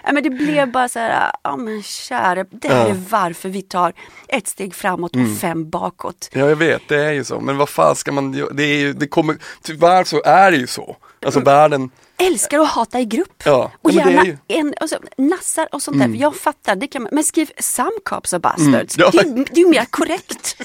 Ja, 0.04 0.12
men 0.12 0.22
det 0.22 0.30
blev 0.30 0.72
bara 0.72 0.88
så 0.88 0.98
här, 0.98 1.32
ja 1.42 1.56
men 1.56 1.82
kära, 1.82 2.44
det 2.44 2.68
här 2.68 2.88
är 2.90 2.96
varför 3.10 3.48
vi 3.48 3.62
tar 3.62 3.92
ett 4.28 4.48
steg 4.48 4.74
framåt 4.74 5.16
och 5.16 5.40
fem 5.40 5.70
bakåt. 5.70 6.30
ja 6.32 6.48
jag 6.48 6.56
vet, 6.56 6.82
det 6.88 7.04
är 7.04 7.12
ju 7.12 7.24
så. 7.24 7.40
Men 7.40 7.56
vad 7.56 7.68
fan 7.68 7.96
ska 7.96 8.12
man? 8.12 8.48
Det 8.52 8.62
är 8.62 8.78
ju, 8.78 8.92
det 8.92 9.06
kommer, 9.06 9.36
tyvärr 9.62 10.04
så 10.04 10.22
är 10.22 10.50
det 10.50 10.56
ju 10.56 10.66
så. 10.66 10.96
Alltså 11.26 11.40
världen, 11.40 11.90
älskar 12.18 12.58
att 12.60 12.68
hata 12.68 13.00
i 13.00 13.04
grupp. 13.04 13.42
Ja, 13.44 13.72
och 13.82 13.90
ja, 13.90 13.96
gärna 13.96 14.20
är 14.20 14.24
ju- 14.24 14.38
Mm. 14.48 14.66
en, 14.68 14.74
alltså, 14.80 14.96
nassar 15.18 15.68
och 15.72 15.82
sånt 15.82 15.98
där. 15.98 16.08
Jag 16.20 16.36
fattar, 16.36 16.76
det 16.76 16.86
kan 16.86 17.02
man, 17.02 17.10
men 17.12 17.24
skriv 17.24 17.50
some 17.58 17.90
cops 18.04 18.32
are 18.34 18.40
bastards. 18.40 18.98
Ja. 18.98 19.10
Det, 19.12 19.18
är- 19.18 19.24
det 19.34 19.60
är 19.60 19.64
ju 19.64 19.68
mer 19.70 19.84
korrekt. 19.84 20.56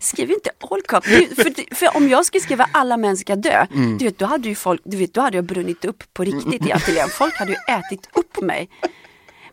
Skriv 0.00 0.30
inte 0.30 0.50
all 0.70 0.82
cops. 0.82 1.08
Ju- 1.08 1.34
För, 1.34 1.74
för 1.74 1.96
om 1.96 2.08
jag 2.08 2.26
skulle 2.26 2.40
skriva 2.40 2.68
alla 2.72 2.96
män 2.96 3.16
ska 3.16 3.36
dö, 3.36 3.66
Mm. 3.74 3.98
du 3.98 4.04
vet, 4.04 4.18
då 4.18 4.26
hade 4.26 4.48
ju 4.48 4.54
folk, 4.54 4.80
du 4.84 4.96
vet, 4.96 5.14
då 5.14 5.20
hade 5.20 5.36
jag 5.36 5.44
brunnit 5.44 5.84
upp 5.84 6.02
på 6.14 6.24
riktigt 6.24 6.66
i 6.66 6.72
ateljén. 6.72 7.08
Folk 7.08 7.34
hade 7.38 7.50
ju 7.52 7.58
ätit 7.74 8.08
upp 8.14 8.40
mig. 8.40 8.68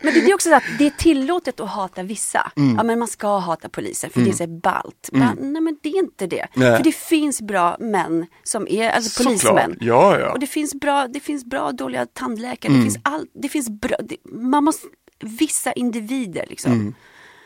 Men 0.01 0.13
det 0.13 0.19
är 0.19 0.33
också 0.33 0.49
så 0.49 0.55
att 0.55 0.63
det 0.79 0.85
är 0.85 0.89
tillåtet 0.89 1.59
att 1.59 1.69
hata 1.69 2.03
vissa. 2.03 2.51
Mm. 2.55 2.75
Ja 2.75 2.83
men 2.83 2.99
man 2.99 3.07
ska 3.07 3.37
hata 3.37 3.69
polisen 3.69 4.09
för 4.09 4.21
det 4.21 4.29
är 4.29 4.33
så 4.33 4.47
ballt. 4.47 5.09
Bara, 5.11 5.33
Nej 5.39 5.61
men 5.61 5.77
det 5.83 5.89
är 5.89 5.97
inte 5.97 6.27
det. 6.27 6.47
Nej. 6.53 6.77
För 6.77 6.83
det 6.83 6.95
finns 6.95 7.41
bra 7.41 7.77
män 7.79 8.25
som 8.43 8.67
är, 8.67 8.89
alltså 8.89 9.23
polismän. 9.23 9.77
Ja, 9.79 10.19
ja. 10.19 10.31
Och 10.31 10.39
det 10.39 10.47
finns 10.47 10.73
bra, 10.73 11.07
det 11.07 11.19
finns 11.19 11.45
bra 11.45 11.71
dåliga 11.71 12.05
tandläkare. 12.05 12.71
Mm. 12.71 12.85
Det 12.85 12.91
finns 12.91 13.03
allt, 13.03 13.31
det 13.33 13.49
finns 13.49 13.69
bra, 13.69 13.97
det, 14.03 14.17
man 14.31 14.63
måste, 14.63 14.87
vissa 15.19 15.73
individer 15.73 16.45
liksom. 16.49 16.95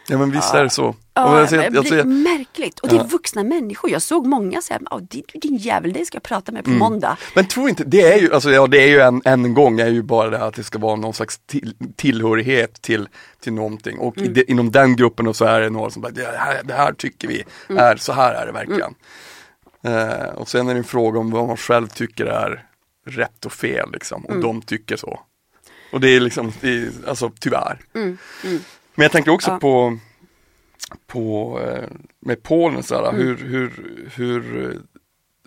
Ja 0.10 0.18
men 0.18 0.32
visst 0.32 0.54
är 0.54 0.64
det 0.64 0.70
så. 0.70 0.96
Ja, 1.14 1.40
jag 1.40 1.50
det 1.50 1.64
jag 1.64 1.72
blir 1.72 1.84
ser- 1.84 2.04
märkligt. 2.04 2.80
Och 2.80 2.90
det 2.90 2.96
är 2.96 3.04
vuxna 3.04 3.44
människor. 3.44 3.92
Jag 3.92 4.02
såg 4.02 4.26
många 4.28 4.62
säga, 4.62 4.80
oh, 4.92 5.02
din, 5.02 5.24
din 5.34 5.56
jävel, 5.58 5.94
det 5.94 6.06
ska 6.06 6.16
jag 6.16 6.24
prata 6.24 6.52
med 6.52 6.64
på 6.64 6.70
Mm. 6.70 6.80
måndag. 6.80 7.18
Men 7.36 7.46
tror 7.48 7.70
inte, 7.70 7.84
det 7.84 8.02
är 8.02 8.20
ju, 8.20 8.34
alltså 8.34 8.52
ja 8.52 8.68
det 8.68 8.78
är 8.84 8.88
ju 8.88 9.00
en, 9.00 9.22
en 9.26 9.54
gång 9.54 9.80
är 9.80 9.88
ju 9.88 10.02
bara 10.02 10.30
det 10.30 10.38
här 10.38 10.48
att 10.48 10.54
det 10.56 10.64
ska 10.64 10.80
vara 10.80 10.96
någon 10.96 11.14
slags 11.14 11.40
till, 11.46 11.74
tillhörighet 11.96 12.82
till, 12.82 13.08
till 13.42 13.54
någonting 13.54 14.00
och 14.00 14.18
i 14.18 14.28
det, 14.28 14.52
inom 14.52 14.72
den 14.72 14.96
gruppen 14.96 15.28
och 15.28 15.36
så 15.36 15.46
är 15.46 15.62
det 15.62 15.70
några 15.70 15.90
som 15.90 16.02
bara, 16.02 16.12
det 16.12 16.26
här, 16.38 16.64
det 16.64 16.74
här 16.74 16.94
tycker 16.94 17.28
vi 17.28 17.44
är, 17.68 17.96
så 17.96 18.14
här 18.14 18.34
är 18.34 18.46
det 18.46 18.52
verkligen. 18.52 18.94
Eh, 19.84 20.30
och 20.36 20.50
sen 20.50 20.68
är 20.70 20.74
det 20.74 20.80
en 20.80 20.84
fråga 20.84 21.20
om 21.20 21.32
vad 21.32 21.48
man 21.48 21.58
själv 21.58 21.88
tycker 21.88 22.26
är 22.26 22.66
rätt 23.06 23.46
och 23.46 23.54
fel 23.54 23.90
liksom 23.94 24.26
och 24.26 24.42
de 24.42 24.62
tycker 24.62 24.96
så. 24.98 25.20
Och 25.92 26.00
det 26.02 26.10
är 26.16 26.20
liksom, 26.20 26.52
det 26.62 26.70
är, 26.70 26.90
alltså 27.08 27.32
tyvärr. 27.40 27.80
Men 29.00 29.04
jag 29.06 29.12
tänker 29.12 29.32
också 29.32 29.52
Ja. 29.52 29.60
på, 29.60 29.98
på 31.08 31.60
eh, 31.62 31.90
med 32.20 32.44
Polen 32.44 32.84
så 32.84 32.96
här, 32.96 33.12
hur, 33.14 33.38
hur, 33.38 33.96
hur, 34.16 34.82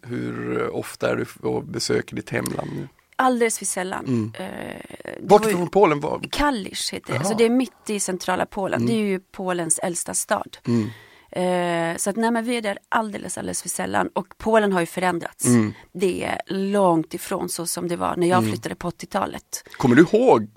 hur 0.03 0.69
ofta 0.71 1.11
är 1.11 1.17
du 1.17 1.49
och 1.49 1.65
besöker 1.65 2.17
ditt 2.17 2.31
hemland 2.31 2.71
nu? 2.77 2.89
Alldeles 3.17 3.59
för 3.59 3.65
sällan. 3.65 4.05
Mm. 4.07 4.33
Eh, 4.39 4.77
Vart 5.21 5.47
ifrån 5.47 5.69
Polen 5.69 6.01
var? 6.01 6.21
Kalisz 6.31 6.93
heter 6.93 7.13
det. 7.13 7.19
Alltså 7.19 7.35
det 7.35 7.45
är 7.45 7.51
mitt 7.51 7.91
i 7.91 8.01
centrala 8.01 8.47
Polen. 8.47 8.87
Det 8.87 8.93
är 8.93 8.97
ju 9.07 9.21
Polens 9.21 9.79
äldsta 9.79 10.15
stad. 10.15 10.57
Mm. 10.67 10.91
Eh, 11.31 11.97
så 11.97 12.11
att 12.11 12.17
nej, 12.17 12.31
men 12.31 12.45
vi 12.45 12.57
är 12.57 12.63
där 12.63 12.79
alldeles, 12.89 13.39
alldeles 13.39 13.63
för 13.63 13.69
sällan. 13.69 14.09
Och 14.15 14.27
Polen 14.39 14.73
har 14.73 14.81
ju 14.81 14.87
förändrats. 14.87 15.47
Mm. 15.47 15.73
Det 15.93 16.25
är 16.25 16.41
långt 16.47 17.15
ifrån 17.15 17.49
så 17.49 17.67
som 17.67 17.89
det 17.89 17.97
var 17.97 18.17
när 18.17 18.27
jag 18.27 18.45
flyttade 18.45 18.75
på 18.75 18.91
80-talet. 18.91 19.65
Kommer 19.77 19.97
du 19.97 20.03
ihåg? 20.03 20.49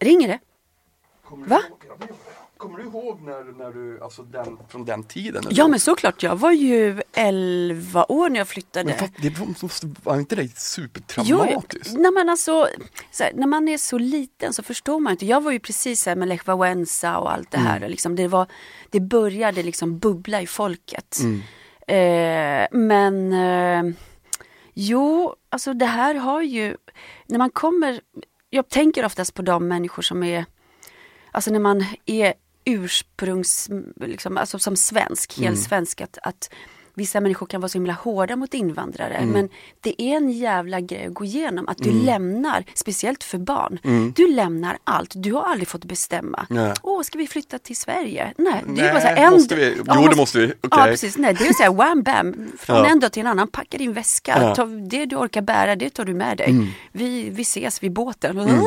Ringer 0.00 0.28
det? 0.28 0.38
Va? 1.42 1.62
Kommer 2.56 2.78
du 2.78 2.84
ihåg 2.84 3.20
när, 3.22 3.58
när 3.58 3.70
du, 3.70 4.00
alltså 4.02 4.22
den, 4.22 4.58
från 4.68 4.84
den 4.84 5.04
tiden? 5.04 5.44
Ja 5.50 5.68
men 5.68 5.80
såklart, 5.80 6.22
jag 6.22 6.36
var 6.36 6.52
ju 6.52 7.02
11 7.12 8.04
år 8.08 8.28
när 8.30 8.38
jag 8.40 8.48
flyttade. 8.48 8.84
Men 8.84 8.98
fast 8.98 9.12
det 9.22 9.38
var- 9.38 9.46
måste, 9.62 9.94
var 10.02 10.16
inte 10.18 10.36
det 10.36 10.42
Jo, 10.42 10.48
supertraumatiskt? 10.56 11.92
när 11.98 12.10
man, 12.12 12.28
alltså, 12.28 12.68
så 13.10 13.24
här, 13.24 13.32
när 13.34 13.46
man 13.46 13.68
är 13.68 13.78
så 13.78 13.98
liten 13.98 14.52
så 14.52 14.62
förstår 14.62 15.00
man 15.00 15.10
inte. 15.10 15.26
Jag 15.26 15.40
var 15.40 15.52
ju 15.52 15.58
precis 15.60 16.06
här 16.06 16.16
med 16.16 16.28
Lech 16.28 16.44
Wałęsa 16.44 17.16
och 17.16 17.32
allt 17.32 17.50
det 17.50 17.58
här. 17.58 17.76
Mm. 17.76 17.90
Liksom, 17.90 18.16
det, 18.16 18.28
var, 18.28 18.46
det 18.90 19.00
började 19.00 19.62
liksom 19.62 19.98
bubbla 19.98 20.42
i 20.42 20.46
folket. 20.46 21.18
Mm. 21.20 21.42
Eh, 21.86 22.68
men 22.80 23.32
eh, 23.32 23.94
jo, 24.74 25.34
alltså 25.50 25.74
det 25.74 25.86
här 25.86 26.14
har 26.14 26.42
ju, 26.42 26.76
när 27.26 27.38
man 27.38 27.50
kommer, 27.50 28.00
jag 28.50 28.68
tänker 28.68 29.04
oftast 29.04 29.34
på 29.34 29.42
de 29.42 29.68
människor 29.68 30.02
som 30.02 30.22
är, 30.22 30.44
alltså 31.34 31.50
när 31.50 31.60
man 31.60 31.84
är 32.06 32.34
ursprungs, 32.64 33.70
liksom, 34.00 34.36
alltså 34.36 34.58
som 34.58 34.76
svensk, 34.76 35.38
Mm. 35.38 35.56
svensk, 35.56 36.00
att, 36.00 36.18
att 36.22 36.50
vissa 36.96 37.20
människor 37.20 37.46
kan 37.46 37.60
vara 37.60 37.68
så 37.68 37.78
himla 37.78 37.92
hårda 37.92 38.36
mot 38.36 38.54
invandrare. 38.54 39.14
Mm. 39.14 39.30
Men 39.30 39.48
det 39.80 40.02
är 40.02 40.16
en 40.16 40.30
jävla 40.30 40.80
grej 40.80 41.06
att 41.06 41.14
gå 41.14 41.24
igenom, 41.24 41.68
att 41.68 41.78
du 41.78 41.92
lämnar, 41.92 42.64
speciellt 42.74 43.24
för 43.24 43.38
barn, 43.38 43.78
du 44.16 44.34
lämnar 44.34 44.78
allt, 44.84 45.12
du 45.14 45.32
har 45.32 45.42
aldrig 45.42 45.68
fått 45.68 45.84
bestämma. 45.84 46.46
Mm. 46.50 46.64
Nej. 46.64 46.74
Åh, 46.82 47.02
ska 47.02 47.18
vi 47.18 47.26
flytta 47.26 47.58
till 47.58 47.76
Sverige? 47.76 48.32
Nej, 48.38 48.64
det 48.68 48.80
är 48.80 48.92
bara 48.92 49.00
så 49.00 49.06
här, 49.06 49.16
en 49.26 49.32
måste 49.32 49.54
vi? 49.56 49.76
Ja, 49.86 49.94
Jo, 50.02 50.08
det 50.10 50.16
måste 50.16 50.38
vi. 50.38 50.46
Ja, 50.46 50.52
Okej. 50.62 50.90
precis. 50.90 51.18
Nej, 51.18 51.34
det 51.34 51.46
är 51.46 51.52
så 51.52 51.62
här 51.62 51.72
wham 51.72 52.02
bam, 52.02 52.34
från 52.58 52.76
Ja. 52.76 52.86
en 52.86 53.00
dag 53.00 53.12
till 53.12 53.20
en 53.20 53.26
annan, 53.26 53.48
packa 53.48 53.78
din 53.78 53.92
väska, 53.92 54.32
Ja. 54.36 54.42
Mm. 54.42 54.54
ta 54.54 54.64
det 54.96 55.04
du 55.06 55.16
orkar 55.16 55.42
bära, 55.42 55.76
det 55.76 55.90
tar 55.90 56.04
du 56.04 56.14
med 56.14 56.36
dig. 56.38 56.74
Vi, 56.92 57.30
vi 57.30 57.42
ses 57.42 57.82
vid 57.82 57.92
båten. 57.92 58.38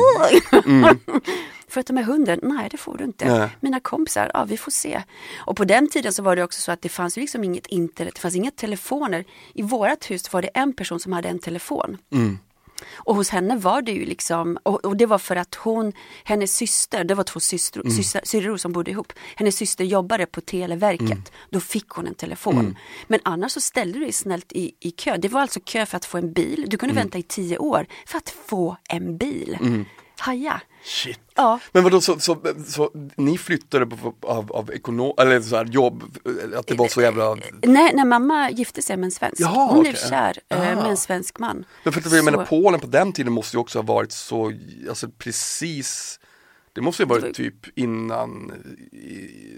Får 1.68 1.78
jag 1.80 1.86
ta 1.86 1.92
med 1.92 2.04
hunden? 2.06 2.40
Nej, 2.42 2.68
det 2.70 2.76
får 2.76 2.96
du 2.98 3.04
inte. 3.04 3.38
Nej. 3.38 3.48
Mina 3.60 3.80
kompisar, 3.80 4.30
ja 4.34 4.44
vi 4.44 4.56
får 4.56 4.70
se. 4.70 5.02
Och 5.38 5.56
på 5.56 5.64
den 5.64 5.88
tiden 5.90 6.12
så 6.12 6.22
var 6.22 6.36
det 6.36 6.42
också 6.44 6.60
så 6.60 6.72
att 6.72 6.82
det 6.82 6.88
fanns 6.88 7.16
liksom 7.16 7.44
inget 7.44 7.66
internet, 7.66 8.14
det 8.14 8.20
fanns 8.20 8.34
inga 8.36 8.50
telefoner. 8.50 9.24
I 9.54 9.62
vårat 9.62 10.10
hus 10.10 10.32
var 10.32 10.42
det 10.42 10.48
en 10.54 10.72
person 10.72 11.00
som 11.00 11.12
hade 11.12 11.28
en 11.28 11.38
telefon. 11.38 11.96
Mm. 12.12 12.38
Och 12.94 13.14
hos 13.16 13.28
henne 13.30 13.56
var 13.56 13.82
det 13.82 13.92
ju 13.92 14.04
liksom, 14.04 14.58
och, 14.62 14.84
och 14.84 14.96
det 14.96 15.06
var 15.06 15.18
för 15.18 15.36
att 15.36 15.54
hon, 15.54 15.92
hennes 16.24 16.56
syster, 16.56 17.04
det 17.04 17.14
var 17.14 17.24
två 17.24 17.40
systror, 17.40 17.82
Mm. 17.82 17.96
systrar, 17.96 18.22
syrror 18.24 18.56
som 18.56 18.72
bodde 18.72 18.90
ihop. 18.90 19.12
Hennes 19.36 19.56
syster 19.56 19.84
jobbade 19.84 20.26
på 20.26 20.40
Televerket, 20.40 21.00
Mm. 21.10 21.22
då 21.50 21.60
fick 21.60 21.88
hon 21.88 22.06
en 22.06 22.14
telefon. 22.14 22.76
Men 23.06 23.20
annars 23.24 23.52
så 23.52 23.60
ställde 23.60 23.98
du 23.98 24.04
dig 24.04 24.12
snällt 24.12 24.52
i, 24.52 24.72
i 24.80 24.90
kö. 24.90 25.16
Det 25.16 25.28
var 25.28 25.40
alltså 25.40 25.60
kö 25.64 25.86
för 25.86 25.96
att 25.96 26.04
få 26.04 26.18
en 26.18 26.32
bil. 26.32 26.64
Du 26.68 26.76
kunde 26.76 26.92
Mm. 26.92 27.02
vänta 27.04 27.18
i 27.18 27.22
tio 27.22 27.58
år 27.58 27.86
för 28.06 28.18
att 28.18 28.30
få 28.30 28.76
en 28.88 29.16
bil. 29.16 29.58
Haja! 30.20 30.60
Shit. 30.84 31.20
Ja. 31.34 31.60
Men 31.72 31.84
vadå, 31.84 32.00
så, 32.00 32.18
så, 32.20 32.38
så 32.66 32.90
ni 33.16 33.38
flyttade 33.38 33.86
på, 33.86 34.14
av, 34.22 34.52
av 34.52 34.70
ekonom, 34.72 35.12
eller 35.18 35.40
så 35.40 35.56
här 35.56 35.64
jobb, 35.64 36.02
att 36.56 36.66
det 36.66 36.74
var 36.74 36.88
så 36.88 37.00
jävla... 37.02 37.34
Nej, 37.62 37.92
när 37.94 38.04
mamma 38.04 38.50
gifte 38.50 38.82
sig 38.82 38.96
med 38.96 39.04
en 39.04 39.10
svensk. 39.10 39.40
Jaha, 39.40 39.66
hon 39.72 39.80
blev 39.80 39.94
okej. 39.94 40.08
kär 40.10 40.38
eh, 40.48 40.58
med 40.58 40.78
Ah. 40.78 40.88
en 40.88 40.96
svensk 40.96 41.38
man. 41.38 41.64
Men 41.84 41.92
för 41.92 42.00
att 42.00 42.12
jag 42.12 42.24
menar 42.24 42.38
Så- 42.38 42.46
Polen 42.48 42.80
på 42.80 42.86
den 42.86 43.12
tiden 43.12 43.32
måste 43.32 43.56
ju 43.56 43.60
också 43.60 43.78
ha 43.78 43.82
varit 43.82 44.12
så, 44.12 44.52
alltså 44.88 45.08
precis, 45.18 46.20
det 46.72 46.80
måste 46.80 47.02
ju 47.02 47.08
ha 47.08 47.14
varit 47.14 47.34
typ 47.34 47.78
innan 47.78 48.52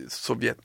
Sovjet. 0.09 0.59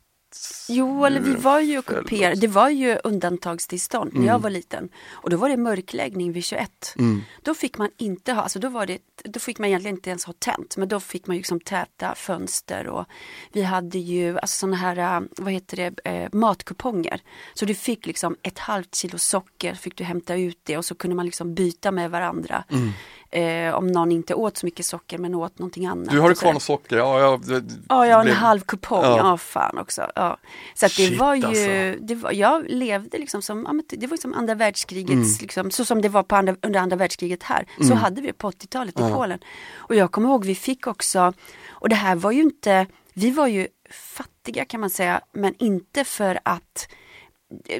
Jo, 0.70 1.06
eller 1.06 1.20
vi 1.20 1.36
var 1.36 1.60
ju 1.60 1.80
ockuperade. 1.80 2.36
Det 2.36 2.48
var 2.48 2.70
ju 2.70 2.98
undantagstillstånd 3.04 4.10
när 4.14 4.20
Mm. 4.20 4.28
jag 4.30 4.40
var 4.40 4.50
liten. 4.50 4.90
Och 5.12 5.30
då 5.30 5.38
var 5.38 5.50
det 5.50 5.58
mörkläggning 5.58 6.32
vid 6.32 6.44
21. 6.46 6.96
Då 7.42 7.54
fick 7.54 7.78
man 7.78 7.90
inte 7.98 8.34
ha, 8.34 8.42
alltså 8.42 8.60
då 8.60 8.70
var 8.70 8.86
det, 8.86 8.98
då 9.24 9.40
fick 9.40 9.60
man 9.60 9.68
egentligen 9.68 9.98
inte 9.98 10.10
ens 10.10 10.26
ha 10.26 10.34
tänt. 10.40 10.78
Men 10.78 10.88
då 10.88 11.00
fick 11.00 11.28
man 11.28 11.36
ju 11.36 11.40
liksom 11.40 11.60
täta 11.60 12.16
fönster 12.16 12.88
och 12.88 13.06
vi 13.52 13.62
hade 13.64 13.98
ju 14.00 14.40
alltså 14.40 14.58
sådana 14.58 14.76
här, 14.78 14.98
äh, 15.18 15.22
vad 15.38 15.54
heter 15.54 15.78
det, 15.78 16.10
eh, 16.10 16.30
matkuponger. 16.32 17.22
Så 17.54 17.66
du 17.66 17.76
fick 17.76 18.06
liksom 18.06 18.36
ett 18.44 18.60
halvt 18.60 18.96
kilo 18.96 19.18
socker, 19.18 19.74
fick 19.74 19.96
du 19.96 20.04
hämta 20.04 20.36
ut 20.36 20.60
det 20.64 20.78
och 20.78 20.86
så 20.86 20.96
kunde 20.96 21.16
man 21.16 21.26
liksom 21.26 21.54
byta 21.54 21.92
med 21.92 22.12
varandra. 22.12 22.64
Mm. 22.70 22.92
Eh, 23.32 23.76
om 23.76 23.88
någon 23.88 24.12
inte 24.12 24.34
åt 24.34 24.58
så 24.58 24.66
mycket 24.66 24.86
socker 24.86 25.18
men 25.18 25.36
åt 25.36 25.60
någonting 25.60 25.86
annat. 25.86 26.10
Du 26.10 26.20
har 26.20 26.28
sådär. 26.28 26.42
kvar 26.42 26.54
något 26.54 26.64
socker? 26.64 26.98
Ja, 26.98 27.20
ja, 27.20 27.40
det, 27.44 27.64
Ja, 27.90 28.08
jag 28.08 28.18
har 28.18 28.26
en 28.26 28.32
halv 28.32 28.60
kupong. 28.60 29.04
Ja. 29.04 29.18
Ja, 29.18 29.38
fan 29.38 29.78
också. 29.78 30.02
Ja. 30.16 30.25
Så 30.74 30.86
att 30.86 30.96
det 30.98 31.08
Shit, 31.08 31.20
var 31.20 31.36
ju, 31.36 31.46
alltså. 31.46 32.06
det 32.06 32.16
var, 32.16 32.32
jag 32.32 32.66
levde 32.70 33.18
liksom 33.18 33.42
som, 33.42 33.84
ja, 33.90 33.98
det 33.98 34.08
var 34.08 34.18
som 34.18 34.34
andra 34.34 34.56
världskrigets, 34.56 35.12
Mm. 35.12 35.38
liksom, 35.42 35.72
så 35.72 35.86
som 35.86 36.02
det 36.02 36.10
var 36.10 36.24
på 36.24 36.36
andra, 36.36 36.56
under 36.62 36.80
andra 36.80 36.96
världskriget 36.98 37.44
här. 37.44 37.66
Så 37.88 37.94
hade 37.94 38.22
vi 38.22 38.28
det 38.28 38.34
på 38.34 38.52
80-talet 38.52 39.00
i 39.00 39.04
Polen. 39.14 39.40
Och 39.76 39.96
jag 39.96 40.12
kommer 40.12 40.30
ihåg, 40.30 40.46
vi 40.46 40.56
fick 40.56 40.88
också, 40.88 41.34
och 41.70 41.90
det 41.90 41.96
här 41.96 42.16
var 42.16 42.32
ju 42.32 42.42
inte, 42.42 42.88
vi 43.14 43.32
var 43.32 43.48
ju 43.48 43.68
fattiga 43.92 44.66
kan 44.66 44.80
man 44.80 44.90
säga, 44.90 45.22
men 45.34 45.54
inte 45.60 46.04
för 46.04 46.40
att 46.46 46.88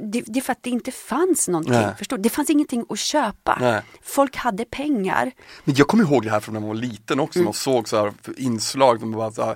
det, 0.02 0.24
det 0.28 0.40
är 0.40 0.42
för 0.42 0.52
att 0.52 0.64
det 0.64 0.70
inte 0.70 0.92
fanns 0.92 1.48
någonting. 1.48 1.74
Nej. 1.74 1.96
Förstår? 1.98 2.18
Det 2.18 2.30
fanns 2.30 2.50
ingenting 2.50 2.86
att 2.90 3.00
köpa. 3.00 3.58
Nej. 3.62 3.82
Folk 4.02 4.36
hade 4.36 4.66
pengar. 4.66 5.32
Men 5.64 5.76
jag 5.76 5.88
kommer 5.88 6.04
ihåg 6.04 6.24
det 6.24 6.32
här 6.32 6.40
från 6.40 6.54
när 6.54 6.60
man 6.60 6.68
var 6.68 6.76
liten 6.76 7.20
också, 7.20 7.40
Mm. 7.40 7.46
man 7.46 7.54
såg 7.54 7.90
så 7.90 7.98
här 7.98 8.14
inslag, 8.38 9.00
som 9.00 9.12
bara 9.12 9.32
så 9.32 9.46
här, 9.46 9.56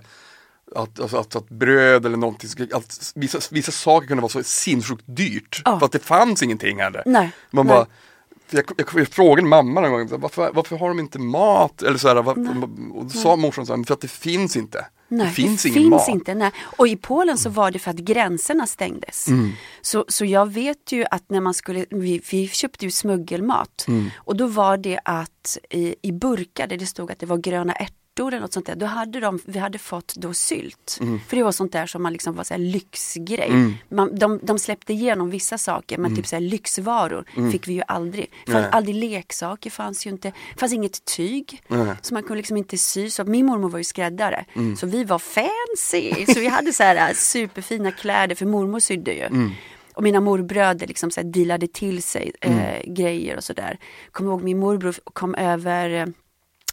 att, 0.75 0.99
alltså, 0.99 1.17
att, 1.17 1.35
att 1.35 1.49
bröd 1.49 2.05
eller 2.05 2.17
någonting, 2.17 2.49
att 2.73 3.11
vissa, 3.15 3.39
vissa 3.51 3.71
saker 3.71 4.07
kunde 4.07 4.21
vara 4.21 4.29
så 4.31 4.43
sinnessjukt 4.43 5.03
dyrt, 5.07 5.61
Ja. 5.65 5.79
för 5.79 5.85
att 5.85 5.91
det 5.91 5.99
fanns 5.99 6.43
ingenting 6.43 6.79
heller. 6.79 7.03
Nej, 7.05 7.31
Man 7.51 7.67
nej. 7.67 7.75
bara, 7.75 7.85
jag, 8.51 8.63
jag, 8.77 8.87
jag 9.01 9.07
frågade 9.07 9.47
mamma 9.47 9.81
någon 9.81 9.91
gång, 10.07 10.19
varför, 10.21 10.51
varför 10.53 10.77
har 10.77 10.87
de 10.87 10.99
inte 10.99 11.19
mat? 11.19 11.81
Eller 11.81 11.97
så 11.97 12.07
här, 12.07 12.15
varför, 12.15 12.41
och 12.97 13.03
då 13.03 13.09
sa 13.09 13.35
morsan 13.35 13.65
så 13.65 13.75
här, 13.75 13.83
för 13.83 13.93
att 13.93 14.01
det 14.01 14.07
finns 14.11 14.55
inte. 14.57 14.85
Nej, 15.11 15.27
det 15.27 15.33
finns 15.33 15.63
det 15.63 15.69
ingen 15.69 15.81
finns 15.81 15.91
mat. 15.91 16.07
inte. 16.09 16.35
Nej. 16.35 16.51
Och 16.59 16.87
i 16.87 16.95
Polen 16.95 17.37
så 17.37 17.49
var 17.49 17.71
det 17.71 17.79
för 17.79 17.91
att 17.91 17.97
gränserna 17.97 18.67
stängdes. 18.67 19.27
Mm. 19.27 19.51
Så, 19.81 20.05
så 20.07 20.25
jag 20.25 20.51
vet 20.51 20.91
ju 20.91 21.05
att 21.11 21.23
när 21.29 21.41
man 21.41 21.53
skulle, 21.53 21.85
vi, 21.89 22.21
vi 22.31 22.47
köpte 22.47 22.85
ju 22.85 22.91
smuggelmat 22.91 23.85
Mm. 23.87 24.09
och 24.17 24.35
då 24.37 24.47
var 24.47 24.77
det 24.77 24.99
att 25.05 25.57
i, 25.69 25.95
i 26.01 26.11
burkar 26.11 26.67
där 26.67 26.77
det 26.77 26.85
stod 26.85 27.11
att 27.11 27.19
det 27.19 27.25
var 27.25 27.37
gröna 27.37 27.73
ärtor 27.73 27.95
eller 28.17 28.39
något 28.39 28.53
sånt 28.53 28.65
där, 28.65 28.75
då 28.75 28.85
hade 28.85 29.19
de, 29.19 29.39
vi 29.45 29.59
hade 29.59 29.77
fått 29.77 30.13
då 30.15 30.33
sylt. 30.33 30.97
Mm. 31.01 31.19
För 31.27 31.37
det 31.37 31.43
var 31.43 31.51
sånt 31.51 31.71
där 31.71 31.85
som 31.85 32.03
man 32.03 32.13
liksom 32.13 32.35
var 32.35 32.43
så 32.43 32.57
lyxgrej. 32.57 33.77
Man, 33.89 34.15
de, 34.15 34.39
de 34.43 34.59
släppte 34.59 34.93
igenom 34.93 35.29
vissa 35.29 35.57
saker 35.57 35.97
men 35.97 36.15
typ 36.15 36.27
så 36.27 36.35
här 36.35 36.41
lyxvaror 36.41 37.51
fick 37.51 37.67
vi 37.67 37.73
ju 37.73 37.81
aldrig. 37.87 38.31
Mm. 38.47 38.61
Nej. 38.61 38.69
aldrig 38.71 38.95
leksaker 38.95 39.69
fanns 39.69 40.05
ju 40.07 40.09
inte, 40.09 40.31
fanns 40.57 40.73
inget 40.73 41.05
tyg. 41.05 41.61
Så 42.01 42.13
man 42.13 42.23
kunde 42.23 42.37
liksom 42.37 42.57
inte 42.57 42.77
sy. 42.77 43.09
Så 43.09 43.23
min 43.23 43.45
mormor 43.45 43.69
var 43.69 43.77
ju 43.77 43.83
skräddare. 43.83 44.45
Mm. 44.55 44.75
Så 44.75 44.87
vi 44.87 45.03
var 45.03 45.19
fancy. 45.19 46.25
Så 46.33 46.39
vi 46.39 46.47
hade 46.47 46.73
så 46.73 46.83
här 46.83 47.09
äh, 47.09 47.13
superfina 47.13 47.91
kläder 47.91 48.35
för 48.35 48.45
mormor 48.45 48.79
sydde 48.79 49.13
ju. 49.13 49.23
Mm. 49.25 49.51
Och 49.93 50.03
mina 50.03 50.19
morbröder 50.19 50.87
liksom 50.87 51.11
så 51.11 51.21
här 51.21 51.27
dealade 51.27 51.67
till 51.67 52.03
sig 52.03 52.31
eh, 52.41 52.51
Mm. 52.79 52.93
grejer 52.93 53.37
och 53.37 53.43
sådär. 53.43 53.77
Kommer 54.11 54.31
ihåg 54.31 54.43
min 54.43 54.59
morbror 54.59 54.95
kom 55.03 55.35
över 55.35 56.13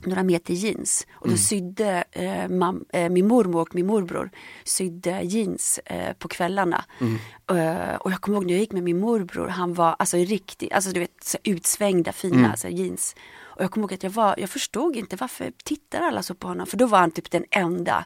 några 0.05 0.23
meter 0.23 0.55
jeans. 0.55 1.07
Och 1.13 1.27
då 1.29 1.33
Mm. 1.35 1.39
sydde 1.39 2.05
eh, 2.13 2.49
mam, 2.49 2.85
eh, 2.93 3.09
min 3.09 3.29
mormor 3.29 3.61
och 3.61 3.75
min 3.75 3.87
morbror 3.87 4.31
sydde 4.65 5.21
jeans 5.23 5.79
eh, 5.85 6.13
på 6.13 6.29
kvällarna. 6.29 6.85
Mm. 7.01 7.19
Eh, 7.51 7.95
och 7.95 8.13
jag 8.13 8.21
kommer 8.21 8.37
ihåg 8.39 8.47
när 8.47 8.53
jag 8.53 8.61
gick 8.61 8.73
med 8.73 8.83
min 8.83 8.99
morbror, 9.01 9.49
han 9.49 9.75
var 9.75 9.97
alltså 9.99 10.17
riktigt, 10.17 10.73
alltså 10.73 10.91
du 10.91 11.01
vet 11.01 11.25
så 11.25 11.39
utsvängda 11.45 12.13
fina 12.13 12.37
Mm. 12.37 12.57
så 12.57 12.69
här, 12.69 12.75
jeans. 12.75 13.17
Och 13.57 13.63
jag 13.65 13.71
kommer 13.71 13.85
ihåg 13.85 13.95
att 13.95 14.03
jag 14.03 14.11
var, 14.11 14.35
jag 14.39 14.51
förstod 14.51 14.97
inte 14.97 15.17
varför 15.17 15.53
tittar 15.65 16.01
alla 16.03 16.23
så 16.23 16.35
på 16.35 16.49
honom? 16.49 16.67
För 16.67 16.77
då 16.77 16.87
var 16.87 16.99
han 16.99 17.11
typ 17.11 17.31
den 17.31 17.45
enda 17.51 18.05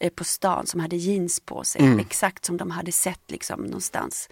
eh, 0.00 0.10
på 0.10 0.24
stan 0.24 0.66
som 0.66 0.80
hade 0.80 0.96
jeans 0.96 1.40
på 1.40 1.64
sig. 1.64 1.82
Mm. 1.82 1.98
Exakt 1.98 2.44
som 2.44 2.56
de 2.56 2.70
hade 2.70 2.92
sett 2.92 3.30
liksom 3.30 3.60
någonstans. 3.60 4.28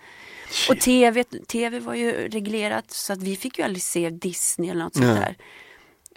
Och 0.71 0.81
tv, 0.81 1.25
tv 1.25 1.81
var 1.81 1.95
ju 1.95 2.13
reglerat 2.29 2.91
så 2.91 3.13
att 3.13 3.23
vi 3.23 3.37
fick 3.37 3.59
ju 3.59 3.65
aldrig 3.65 3.83
se 3.83 4.11
Disney 4.11 4.71
eller 4.71 4.85
något 4.85 4.95
sånt 4.95 5.07
där. 5.07 5.37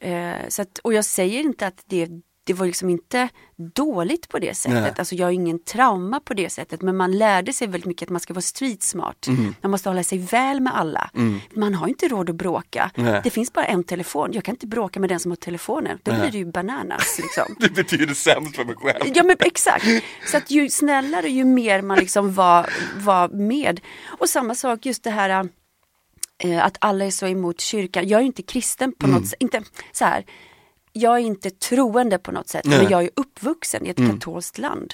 Eh, 0.02 0.48
så 0.48 0.62
att, 0.62 0.78
och 0.78 0.94
jag 0.94 1.06
säger 1.06 1.40
inte 1.40 1.68
att 1.68 1.84
det, 1.86 2.10
det 2.44 2.54
var 2.54 2.66
liksom 2.66 2.90
inte 2.90 3.30
dåligt 3.74 4.30
på 4.30 4.40
det 4.40 4.58
sättet. 4.58 4.82
Nej. 4.82 4.94
Alltså 4.98 5.16
jag 5.16 5.28
har 5.28 5.32
ingen 5.32 5.64
trauma 5.64 6.20
på 6.20 6.34
det 6.34 6.50
sättet. 6.50 6.82
Men 6.82 6.98
man 6.98 7.18
lärde 7.18 7.54
sig 7.54 7.68
väldigt 7.68 7.86
mycket 7.86 8.06
att 8.06 8.10
man 8.10 8.20
ska 8.20 8.34
vara 8.34 8.42
street 8.42 8.84
smart. 8.84 9.28
Mm. 9.28 9.56
Man 9.62 9.72
måste 9.72 9.90
hålla 9.90 10.04
sig 10.04 10.18
väl 10.18 10.60
med 10.60 10.78
alla. 10.78 11.10
Man 11.54 11.74
har 11.74 11.88
inte 11.88 12.08
råd 12.08 12.30
att 12.30 12.36
bråka. 12.36 12.92
Nej. 12.96 13.22
Det 13.24 13.30
finns 13.30 13.54
bara 13.54 13.66
en 13.66 13.84
telefon. 13.84 14.30
Jag 14.34 14.44
kan 14.44 14.56
inte 14.56 14.68
bråka 14.68 15.00
med 15.00 15.10
den 15.10 15.20
som 15.20 15.32
har 15.32 15.36
telefonen. 15.36 16.00
Då 16.04 16.12
blir 16.12 16.32
det 16.32 16.38
ju 16.38 16.46
bananas. 16.46 17.20
Liksom. 17.20 17.56
Det 17.60 17.74
betyder 17.74 18.14
sämst 18.14 18.56
för 18.56 18.66
mig 18.66 18.76
själv. 18.76 19.14
Ja 19.16 19.24
men 19.24 19.36
exakt. 19.40 19.86
Så 20.32 20.38
att 20.38 20.52
ju 20.52 20.70
snällare 20.70 21.30
ju 21.30 21.44
mer 21.44 21.82
man 21.82 22.00
liksom 22.00 22.34
var, 22.34 22.70
var 22.98 23.30
med. 23.30 23.82
Och 24.20 24.30
samma 24.30 24.56
sak 24.56 24.86
just 24.86 25.04
det 25.04 25.12
här 25.12 25.50
att 26.62 26.78
alla 26.80 27.06
är 27.06 27.12
så 27.12 27.28
emot 27.28 27.60
kyrkan. 27.62 28.08
Jag 28.08 28.18
är 28.18 28.22
ju 28.22 28.28
inte 28.28 28.44
kristen 28.44 28.94
på 29.00 29.08
något 29.08 29.28
sätt. 29.28 29.42
Inte 29.42 29.62
så 29.92 30.06
här. 30.06 30.26
Jag 30.94 31.16
är 31.16 31.20
inte 31.20 31.50
troende 31.50 32.18
på 32.18 32.32
något 32.32 32.50
sätt 32.50 32.66
Nej. 32.66 32.78
men 32.78 32.92
jag 32.92 33.04
är 33.04 33.10
uppvuxen 33.16 33.86
i 33.86 33.90
ett 33.90 33.98
katolskt 33.98 34.58
land. 34.58 34.94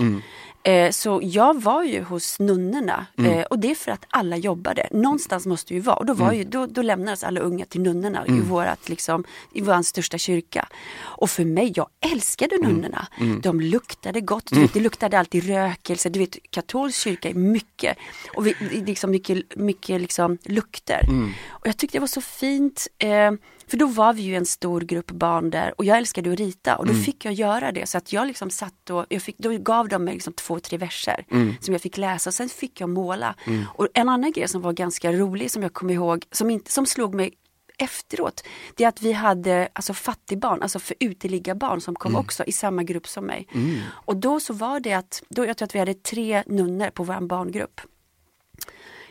Eh, 0.64 0.92
så 0.92 1.20
jag 1.24 1.62
var 1.62 1.84
ju 1.84 2.04
hos 2.04 2.40
nunnorna 2.40 3.06
eh, 3.18 3.42
och 3.42 3.60
det 3.60 3.72
är 3.72 3.76
för 3.76 3.92
att 3.92 4.06
alla 4.10 4.38
jobbade. 4.38 4.88
Någonstans 4.92 5.46
måste 5.46 5.74
vi 5.74 5.80
vara 5.80 5.96
och 5.96 6.06
då, 6.06 6.14
var 6.14 6.32
ju, 6.32 6.44
då, 6.44 6.66
då 6.66 6.82
lämnades 6.82 7.24
alla 7.24 7.40
unga 7.40 7.66
till 7.66 7.82
nunnorna 7.82 8.28
i, 8.28 8.32
vårat, 8.32 8.90
liksom, 8.90 9.24
i 9.54 9.62
vår 9.62 9.82
största 9.82 10.18
kyrka. 10.18 10.68
Och 11.04 11.30
för 11.30 11.46
mig, 11.46 11.74
jag 11.76 11.88
älskade 12.12 12.58
nunnorna. 12.58 13.08
De 13.42 13.62
luktade 13.62 14.22
gott, 14.22 14.52
vet, 14.52 14.74
det 14.74 14.80
luktade 14.80 15.20
alltid 15.20 15.48
rökelse. 15.48 16.10
Du 16.10 16.20
vet, 16.20 16.38
katolsk 16.50 17.04
kyrka 17.04 17.30
är 17.30 17.34
mycket, 17.34 17.98
och 18.36 18.48
vi, 18.48 18.56
liksom 18.86 19.12
mycket, 19.12 19.56
mycket 19.56 20.02
liksom 20.02 20.38
lukter. 20.44 21.10
Och 21.50 21.68
jag 21.68 21.78
tyckte 21.78 21.98
det 21.98 22.00
var 22.00 22.08
så 22.08 22.22
fint. 22.22 22.88
Eh, 22.98 23.32
för 23.68 23.78
då 23.78 23.88
var 23.88 24.14
vi 24.14 24.22
ju 24.22 24.36
en 24.36 24.46
stor 24.46 24.82
grupp 24.82 25.12
barn 25.12 25.50
där 25.50 25.74
och 25.78 25.86
jag 25.86 25.98
älskade 25.98 26.34
att 26.34 26.40
rita 26.40 26.76
och 26.76 26.88
då 26.88 26.94
fick 26.94 27.26
jag 27.26 27.34
göra 27.34 27.72
det. 27.72 27.90
Så 27.90 27.98
att 27.98 28.14
jag 28.14 28.28
liksom 28.28 28.50
satt 28.50 28.90
och, 28.90 29.06
jag 29.10 29.22
fick, 29.22 29.38
då 29.38 29.58
gav 29.58 29.88
de 29.88 30.04
mig 30.04 30.14
liksom 30.14 30.34
två, 30.34 30.60
tre 30.60 30.78
verser 30.78 31.26
som 31.62 31.74
jag 31.74 31.82
fick 31.82 31.98
läsa 31.98 32.30
och 32.30 32.34
sen 32.34 32.50
fick 32.50 32.82
jag 32.82 32.90
måla. 32.90 33.36
Och 33.74 33.88
en 33.94 34.10
annan 34.10 34.32
grej 34.32 34.48
som 34.48 34.62
var 34.62 34.74
ganska 34.74 35.12
rolig 35.12 35.52
som 35.52 35.64
jag 35.64 35.74
kommer 35.74 35.94
ihåg, 35.94 36.26
som, 36.32 36.50
inte, 36.50 36.72
som 36.72 36.86
slog 36.86 37.16
mig 37.16 37.34
efteråt, 37.80 38.44
det 38.76 38.84
är 38.84 38.88
att 38.88 39.02
vi 39.02 39.14
hade 39.14 39.70
alltså 39.74 39.94
fattigbarn, 39.94 40.62
alltså 40.62 40.80
för 40.80 40.96
uteliggarbarn 41.00 41.82
som 41.82 41.96
kom 41.96 42.16
också 42.20 42.44
i 42.44 42.52
samma 42.52 42.84
grupp 42.84 43.08
som 43.08 43.26
mig. 43.26 43.48
Och 43.90 44.18
då 44.18 44.40
så 44.40 44.54
var 44.54 44.80
det 44.80 44.94
att, 44.94 45.24
då, 45.30 45.46
jag 45.46 45.58
tror 45.58 45.66
att 45.66 45.76
vi 45.76 45.80
hade 45.80 45.94
tre 45.94 46.44
nunnor 46.48 46.90
på 46.90 47.04
vår 47.04 47.28
barngrupp. 47.28 47.82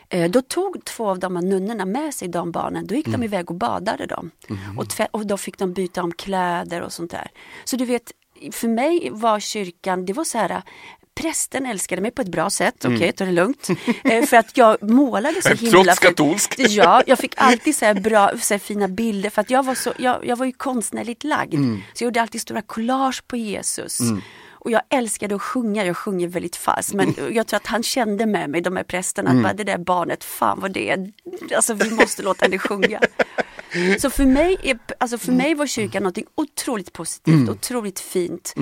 Eh, 0.09 0.29
Då 0.31 0.41
tog 0.41 0.85
två 0.85 1.09
av 1.09 1.19
de 1.19 1.35
här 1.35 1.43
nunnorna 1.43 1.85
med 1.85 2.13
sig 2.13 2.27
de 2.27 2.51
barnen, 2.51 2.87
då 2.87 2.95
gick 2.95 3.07
de 3.07 3.23
iväg 3.23 3.49
och 3.51 3.55
badade 3.57 4.05
dem. 4.05 4.31
Och, 4.77 4.85
tvä- 4.85 5.07
och 5.11 5.25
då 5.27 5.37
fick 5.37 5.57
de 5.57 5.73
byta 5.73 6.03
om 6.03 6.11
kläder 6.11 6.81
och 6.81 6.93
sånt 6.93 7.11
där. 7.11 7.27
Så 7.65 7.75
du 7.75 7.85
vet, 7.85 8.11
för 8.51 8.67
mig 8.67 9.09
var 9.11 9.39
kyrkan, 9.39 10.05
det 10.05 10.13
var 10.13 10.23
så 10.23 10.37
här 10.37 10.61
Prästen 11.15 11.65
älskade 11.65 12.01
mig 12.01 12.11
på 12.11 12.21
ett 12.21 12.27
bra 12.27 12.49
sätt, 12.49 12.85
okej 12.85 13.11
ta 13.11 13.25
det 13.25 13.31
lugnt. 13.31 13.67
Eh, 14.03 14.25
för 14.25 14.37
att 14.37 14.57
jag 14.57 14.83
målade 14.89 15.41
så 15.41 15.49
himla 15.49 15.71
Trots 15.83 15.99
katolsk. 15.99 16.55
Ja, 16.57 17.03
jag 17.07 17.19
fick 17.19 17.33
alltid 17.37 17.75
så 17.75 17.93
bra, 17.93 18.31
så 18.41 18.59
fina 18.59 18.87
bilder 18.87 19.29
för 19.29 19.41
att 19.41 19.49
jag 19.49 19.63
var, 19.65 19.75
så, 19.75 19.93
jag, 19.99 20.25
jag 20.25 20.35
var 20.35 20.45
ju 20.45 20.51
konstnärligt 20.51 21.23
lagd. 21.23 21.53
Så 21.93 22.03
jag 22.03 22.07
gjorde 22.07 22.21
alltid 22.21 22.41
stora 22.41 22.61
collage 22.61 23.23
på 23.27 23.37
Jesus. 23.37 23.99
Och 24.67 24.71
jag 24.71 24.81
älskade 24.89 25.35
att 25.35 25.41
sjunga, 25.41 25.85
jag 25.85 25.97
sjunger 25.97 26.27
väldigt 26.27 26.55
falskt 26.55 26.93
men 26.93 27.15
jag 27.31 27.47
tror 27.47 27.57
att 27.57 27.67
han 27.67 27.83
kände 27.83 28.25
med 28.25 28.49
mig, 28.49 28.61
de 28.61 28.75
här 28.75 28.83
prästerna, 28.83 29.29
att 29.29 29.43
bara, 29.43 29.53
det 29.53 29.63
där 29.63 29.77
barnet, 29.77 30.23
fan 30.23 30.59
vad 30.59 30.71
det 30.71 30.89
är, 30.89 31.11
alltså 31.55 31.73
vi 31.73 31.91
måste 31.91 32.23
låta 32.23 32.47
det 32.47 32.59
sjunga. 32.59 32.99
Så 33.99 34.09
för 34.09 34.25
mig, 34.25 34.57
är, 34.63 34.79
alltså 34.97 35.17
för 35.17 35.31
mig 35.31 35.55
var 35.55 35.67
kyrkan 35.67 36.03
något 36.03 36.17
otroligt 36.35 36.93
positivt, 36.93 37.49
otroligt 37.49 37.99
fint. 37.99 38.53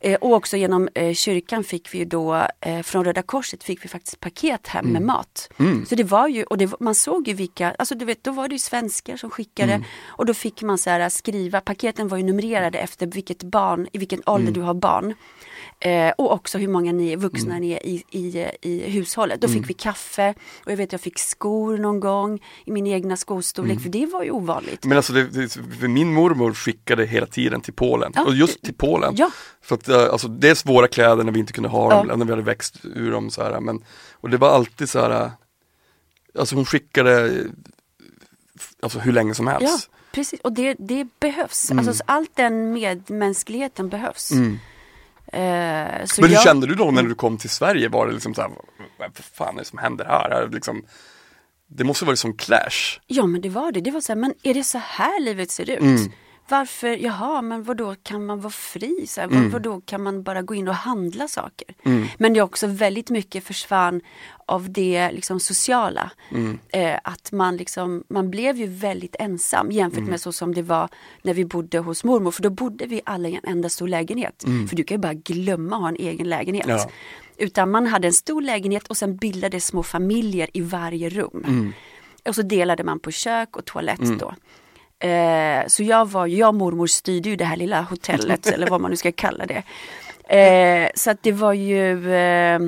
Eh, 0.00 0.14
och 0.14 0.32
också 0.32 0.56
genom 0.56 0.88
eh, 0.94 1.14
kyrkan 1.14 1.64
fick 1.64 1.94
vi 1.94 1.98
ju 1.98 2.04
då, 2.04 2.46
eh, 2.60 2.82
från 2.82 3.04
Röda 3.04 3.22
Korset 3.22 3.64
fick 3.64 3.84
vi 3.84 3.88
faktiskt 3.88 4.20
paket 4.20 4.66
hem 4.66 4.86
med 4.86 5.02
mat. 5.02 5.48
Så 5.88 5.94
det 5.94 6.04
var 6.04 6.28
ju, 6.28 6.44
och 6.44 6.58
det, 6.58 6.80
man 6.80 6.94
såg 6.94 7.28
ju 7.28 7.34
vilka, 7.34 7.74
alltså 7.78 7.94
du 7.94 8.04
vet, 8.04 8.24
då 8.24 8.30
var 8.30 8.48
det 8.48 8.54
ju 8.54 8.58
svenskar 8.58 9.16
som 9.16 9.30
skickade 9.30 9.84
och 10.06 10.26
då 10.26 10.34
fick 10.34 10.62
man 10.62 10.78
så 10.78 10.90
här 10.90 11.08
skriva, 11.08 11.60
paketen 11.60 12.08
var 12.08 12.16
ju 12.16 12.22
numrerade 12.22 12.78
efter 12.78 13.06
vilket 13.06 13.42
barn, 13.42 13.88
i 13.92 13.98
vilken 13.98 14.22
ålder 14.26 14.52
du 14.52 14.60
har 14.60 14.74
barn. 14.74 15.14
Eh, 15.82 16.12
och 16.18 16.32
också 16.32 16.58
hur 16.58 16.68
många 16.68 16.92
ni 16.92 17.16
vuxna 17.16 17.58
ni 17.58 17.70
är 17.72 17.86
i, 17.86 18.04
i, 18.10 18.46
i 18.62 18.90
hushållet. 18.90 19.40
Då 19.40 19.48
fick 19.48 19.68
vi 19.70 19.74
kaffe 19.74 20.34
och 20.64 20.72
jag 20.72 20.76
vet 20.76 20.92
jag 20.92 21.00
fick 21.00 21.18
skor 21.18 21.78
någon 21.78 22.00
gång 22.00 22.40
i 22.64 22.70
min 22.72 22.86
egna 22.86 23.16
skostorlek 23.16 23.80
för 23.80 23.88
det 23.88 24.06
var 24.06 24.22
ju 24.24 24.30
ovanligt. 24.30 24.84
Men 24.84 24.96
alltså 24.96 25.12
det, 25.12 25.24
det, 25.80 25.88
min 25.88 26.12
mormor 26.12 26.52
skickade 26.54 27.04
hela 27.06 27.26
tiden 27.26 27.60
till 27.60 27.72
Polen. 27.74 28.12
Ja, 28.14 28.24
och 28.24 28.34
just 28.34 28.62
till 28.62 28.74
Polen. 28.74 29.14
Ja. 29.16 29.30
För 29.62 29.74
att 29.74 29.88
eh, 29.88 30.00
alltså 30.12 30.28
dels 30.28 30.66
våra 30.66 30.88
kläder 30.88 31.24
när 31.24 31.32
vi 31.32 31.40
inte 31.40 31.52
kunde 31.52 31.68
ha 31.68 31.90
dem, 31.90 32.06
Ja. 32.08 32.16
när 32.16 32.24
vi 32.24 32.32
hade 32.32 32.42
växt 32.42 32.74
ur 32.82 33.10
dem 33.10 33.30
så 33.30 33.42
här. 33.42 33.60
Men, 33.60 33.84
och 34.12 34.30
det 34.30 34.36
var 34.36 34.48
alltid 34.50 34.88
så 34.90 35.00
här. 35.00 35.10
eh, 35.24 35.30
Alltså 36.38 36.54
hon 36.56 36.64
skickade 36.64 37.26
eh, 37.26 37.44
Alltså 38.82 38.98
hur 38.98 39.12
länge 39.12 39.34
som 39.34 39.46
helst. 39.46 39.88
Ja, 39.90 39.96
precis. 40.12 40.40
Och 40.40 40.52
det, 40.52 40.76
det 40.78 41.06
behövs. 41.20 41.70
Alltså, 41.70 41.94
så 41.94 42.02
allt 42.06 42.36
den 42.36 42.72
medmänskligheten 42.72 43.88
behövs. 43.88 44.30
Eh, 44.32 44.36
så 44.38 44.42
Men 45.32 46.06
hur 46.18 46.28
jag, 46.28 46.42
kände 46.42 46.66
du 46.66 46.74
då 46.74 46.90
när 46.90 47.02
du 47.02 47.14
kom 47.14 47.38
till 47.38 47.50
Sverige? 47.50 47.88
Var 47.88 48.06
det 48.06 48.12
liksom 48.12 48.34
så 48.34 48.42
här, 48.42 48.50
vad 48.98 49.16
fan 49.16 49.54
är 49.54 49.58
det 49.58 49.64
som 49.64 49.78
händer 49.78 50.04
här? 50.04 50.48
Liksom, 50.52 50.84
det 51.66 51.84
måste 51.84 52.04
varit 52.04 52.18
som 52.18 52.36
clash. 52.36 53.00
Ja 53.06 53.26
men 53.26 53.40
det 53.40 53.48
var 53.48 53.72
det. 53.72 53.80
Det 53.80 53.90
var 53.90 54.00
så 54.00 54.12
här, 54.12 54.20
men 54.20 54.34
är 54.42 54.54
det 54.54 54.64
så 54.64 54.78
här 54.78 55.20
livet 55.20 55.50
ser 55.50 55.70
ut? 55.70 55.80
Mm. 55.80 56.12
Varför, 56.50 56.88
jaha, 56.88 57.42
men 57.42 57.62
vad 57.62 57.76
då 57.76 57.94
kan 58.02 58.26
man 58.26 58.40
vara 58.40 58.50
fri? 58.50 59.04
Så 59.06 59.20
här, 59.20 59.28
Mm. 59.28 59.50
vad, 59.50 59.86
kan 59.86 60.02
man 60.02 60.22
bara 60.22 60.42
gå 60.42 60.54
in 60.54 60.68
och 60.68 60.74
handla 60.74 61.28
saker? 61.28 61.74
Men 62.18 62.32
det 62.32 62.38
är 62.40 62.42
också 62.44 62.66
väldigt 62.66 63.10
mycket 63.10 63.44
försvann 63.44 64.00
av 64.46 64.70
det 64.72 65.10
liksom, 65.12 65.40
sociala. 65.40 66.10
Mm. 66.30 66.58
Eh, 66.68 66.98
att 67.04 67.32
man 67.32 67.56
liksom, 67.56 68.04
man 68.08 68.30
blev 68.30 68.56
ju 68.56 68.66
väldigt 68.66 69.16
ensam 69.18 69.70
jämfört 69.70 69.98
Mm. 69.98 70.10
med 70.10 70.20
så 70.20 70.32
som 70.32 70.54
det 70.54 70.62
var 70.62 70.88
när 71.22 71.34
vi 71.34 71.44
bodde 71.44 71.78
hos 71.78 72.04
mormor. 72.04 72.30
För 72.30 72.42
då 72.42 72.50
bodde 72.50 72.86
vi 72.86 73.00
alla 73.04 73.28
i 73.28 73.34
en 73.34 73.44
enda 73.50 73.68
stor 73.68 73.88
lägenhet. 73.88 74.44
För 74.68 74.76
du 74.76 74.84
kan 74.84 74.94
ju 74.94 75.00
bara 75.00 75.14
glömma 75.14 75.76
att 75.76 75.82
ha 75.82 75.88
en 75.88 75.96
egen 75.96 76.28
lägenhet. 76.28 76.64
Mm. 76.66 76.76
Ja. 76.78 76.90
Utan 77.36 77.70
man 77.70 77.86
hade 77.86 78.06
en 78.08 78.12
stor 78.12 78.42
lägenhet 78.42 78.86
och 78.86 78.96
sen 78.96 79.16
bildades 79.16 79.66
små 79.66 79.82
familjer 79.82 80.48
i 80.52 80.60
varje 80.60 81.08
rum. 81.08 81.44
Mm. 81.46 81.72
Och 82.28 82.34
så 82.34 82.42
delade 82.42 82.84
man 82.84 83.00
på 83.00 83.10
kök 83.10 83.56
och 83.56 83.64
toalett 83.64 84.18
då. 84.18 84.34
Eh, 85.00 85.66
så 85.66 85.82
jag 85.82 86.10
var, 86.10 86.26
jag 86.26 86.48
och 86.48 86.54
mormor 86.54 86.86
styrde 86.86 87.28
ju 87.28 87.36
det 87.36 87.44
här 87.44 87.56
lilla 87.56 87.82
hotellet 87.82 88.46
eller 88.54 88.70
vad 88.70 88.80
man 88.80 88.90
nu 88.90 88.96
ska 88.96 89.12
kalla 89.12 89.46
det. 89.46 89.62
Eh, 90.36 90.90
så 90.94 91.10
att 91.10 91.22
det 91.22 91.32
var 91.32 91.52
ju 91.52 92.12
eh, 92.14 92.60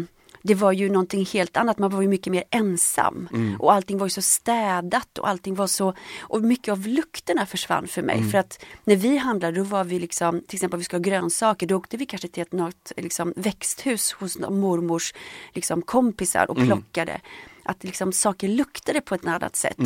det 0.44 0.54
var 0.54 0.72
ju 0.72 0.88
någonting 0.90 1.24
helt 1.24 1.56
annat, 1.56 1.78
man 1.78 1.90
var 1.90 2.02
ju 2.02 2.08
mycket 2.08 2.30
mer 2.30 2.44
ensam. 2.50 3.28
Och 3.58 3.72
allting 3.72 3.98
var 3.98 4.06
ju 4.06 4.10
så 4.10 4.22
städat 4.22 5.18
och 5.18 5.28
allting 5.28 5.54
var 5.54 5.66
så, 5.66 5.94
och 6.20 6.42
mycket 6.42 6.72
av 6.72 6.86
lukterna 6.86 7.46
försvann 7.46 7.86
för 7.86 8.02
mig. 8.02 8.16
För 8.30 8.38
att 8.38 8.64
när 8.84 8.96
vi 8.96 9.16
handlade 9.16 9.56
då 9.56 9.64
var 9.64 9.84
vi 9.84 9.98
liksom, 9.98 10.40
till 10.40 10.56
exempel 10.56 10.76
om 10.76 10.78
vi 10.78 10.84
ska 10.84 10.96
ha 10.96 11.02
grönsaker, 11.02 11.66
då 11.66 11.76
åkte 11.76 11.96
vi 11.96 12.06
kanske 12.06 12.28
till 12.28 12.42
ett 12.42 12.52
något, 12.52 12.92
liksom, 12.96 13.32
växthus 13.36 14.12
hos 14.12 14.38
mormors 14.38 15.14
liksom, 15.52 15.82
kompisar 15.82 16.50
och 16.50 16.56
plockade. 16.66 17.20
Att 17.64 17.84
liksom, 17.84 18.12
saker 18.12 18.48
luktade 18.48 19.00
på 19.00 19.14
ett 19.14 19.26
annat 19.26 19.56
sätt. 19.56 19.78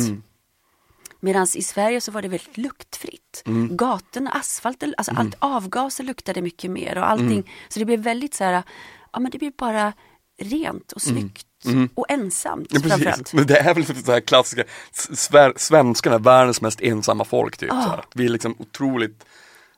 Medan 1.19 1.47
i 1.55 1.61
Sverige 1.63 2.01
så 2.01 2.11
var 2.11 2.21
det 2.21 2.27
väldigt 2.27 2.57
luktfritt. 2.57 3.43
Gatorna, 3.69 4.31
asfalten, 4.31 4.93
alltså 4.97 5.11
allt 5.17 5.35
avgaser 5.39 6.03
luktade 6.03 6.41
mycket 6.41 6.71
mer 6.71 6.97
och 6.97 7.09
allting. 7.09 7.51
Så 7.69 7.79
det 7.79 7.85
blev 7.85 7.99
väldigt 7.99 8.33
så 8.33 8.43
här, 8.43 8.63
ja 9.13 9.19
men 9.19 9.31
det 9.31 9.37
blev 9.37 9.51
bara 9.57 9.93
rent 10.41 10.91
och 10.91 11.01
snyggt 11.01 11.43
och 11.95 12.05
ensamt 12.09 12.67
Ja, 12.71 12.79
framförallt. 12.79 13.33
Men 13.33 13.47
det 13.47 13.57
är 13.59 13.73
väl 13.73 13.85
typ 13.85 13.97
så 14.05 14.11
här 14.11 14.19
klassiska, 14.19 14.63
Sver- 14.93 15.53
svenskarna 15.57 16.15
är 16.15 16.19
världens 16.19 16.61
mest 16.61 16.81
ensamma 16.81 17.25
folk 17.25 17.57
typ. 17.57 17.71
Här. 17.71 18.03
Vi 18.15 18.25
är 18.25 18.29
liksom 18.29 18.55
otroligt, 18.59 19.25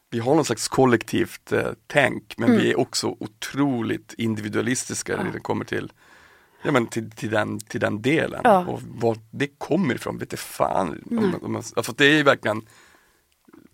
vi 0.10 0.20
har 0.20 0.36
någon 0.36 0.46
slags 0.46 0.68
kollektivt 0.68 1.52
eh, 1.52 1.68
tänk 1.88 2.34
men 2.38 2.50
Mm. 2.50 2.62
vi 2.62 2.72
är 2.72 2.80
också 2.80 3.16
otroligt 3.20 4.14
individualistiska 4.18 5.18
när 5.24 5.32
det 5.32 5.40
kommer 5.40 5.66
till 5.66 5.92
Ja 6.62 6.72
men 6.72 6.88
till, 6.88 7.12
till, 7.12 7.30
den, 7.30 7.60
till 7.60 7.80
den 7.80 8.02
delen 8.02 8.42
Ja. 8.44 8.66
och 8.66 8.82
var 8.82 9.18
det 9.32 9.48
kommer 9.58 9.96
ifrån 9.96 10.18
vet 10.18 10.32
jag 10.32 10.40
fan. 10.40 11.02
Man- 11.06 11.56
alltså 11.76 11.94
det 11.98 12.06
är 12.20 12.24
verkligen 12.24 12.62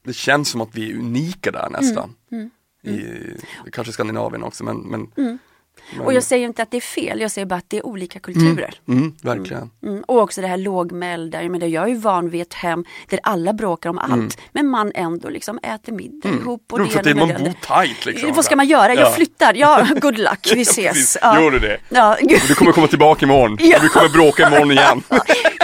Det 0.04 0.14
känns 0.14 0.50
som 0.50 0.62
att 0.62 0.76
vi 0.76 0.92
är 0.92 0.96
unika 0.96 1.52
där 1.52 1.70
nästan. 1.70 2.16
Mm. 2.32 2.50
I, 2.84 3.08
kanske 3.72 3.94
Skandinavien 3.94 4.44
också 4.44 4.64
men, 4.64 4.78
men, 4.78 5.12
men 5.98 6.06
Och 6.06 6.14
jag 6.14 6.24
säger 6.24 6.46
inte 6.48 6.62
att 6.64 6.72
det 6.72 6.78
är 6.78 6.82
fel, 6.82 7.22
jag 7.22 7.32
säger 7.32 7.46
bara 7.46 7.56
att 7.56 7.70
det 7.70 7.78
är 7.78 7.86
olika 7.86 8.20
kulturer. 8.20 8.74
mm, 8.88 9.14
verkligen. 9.22 9.70
Mm. 9.84 10.04
Och 10.08 10.20
också 10.20 10.42
det 10.42 10.48
här 10.48 10.58
lågmälda, 10.58 11.42
jag, 11.42 11.52
menar, 11.52 11.68
jag 11.68 11.84
är 11.84 11.88
ju 11.88 11.96
van 11.96 12.30
vid 12.30 12.42
ett 12.42 12.54
hem 12.54 12.86
där 13.10 13.20
alla 13.24 13.54
bråkar 13.54 13.90
om 13.90 13.98
allt. 13.98 14.38
Men 14.52 14.68
man 14.68 14.92
ändå 14.96 15.30
liksom 15.30 15.60
äter 15.64 15.94
middag 15.94 16.30
ihop. 16.30 16.74
Och 16.74 16.80
Jo, 16.80 16.86
för 16.86 16.98
att 17.00 17.04
det, 17.04 17.10
ena 17.12 17.26
man 17.26 17.44
bor 17.44 17.54
tight 17.84 18.06
liksom. 18.06 18.34
Vad 18.34 18.46
ska 18.46 18.56
man 18.56 18.68
göra? 18.68 18.94
Jag 18.94 19.06
Ja. 19.08 19.12
flyttar, 19.12 19.54
ja 19.54 19.88
good 20.02 20.18
luck, 20.18 20.52
vi 20.56 20.62
ses. 20.62 21.18
Ja. 21.22 21.42
Gör 21.42 21.52
du 21.52 21.60
det? 21.60 21.78
Ja. 21.90 22.18
Du 22.48 22.56
kommer 22.56 22.72
komma 22.72 22.88
tillbaka 22.88 23.26
imorgon 23.26 23.58
Ja. 23.62 23.78
och 23.78 23.84
vi 23.84 23.88
kommer 23.90 24.10
bråka 24.10 24.48
imorgon 24.48 24.72
igen. 24.72 25.02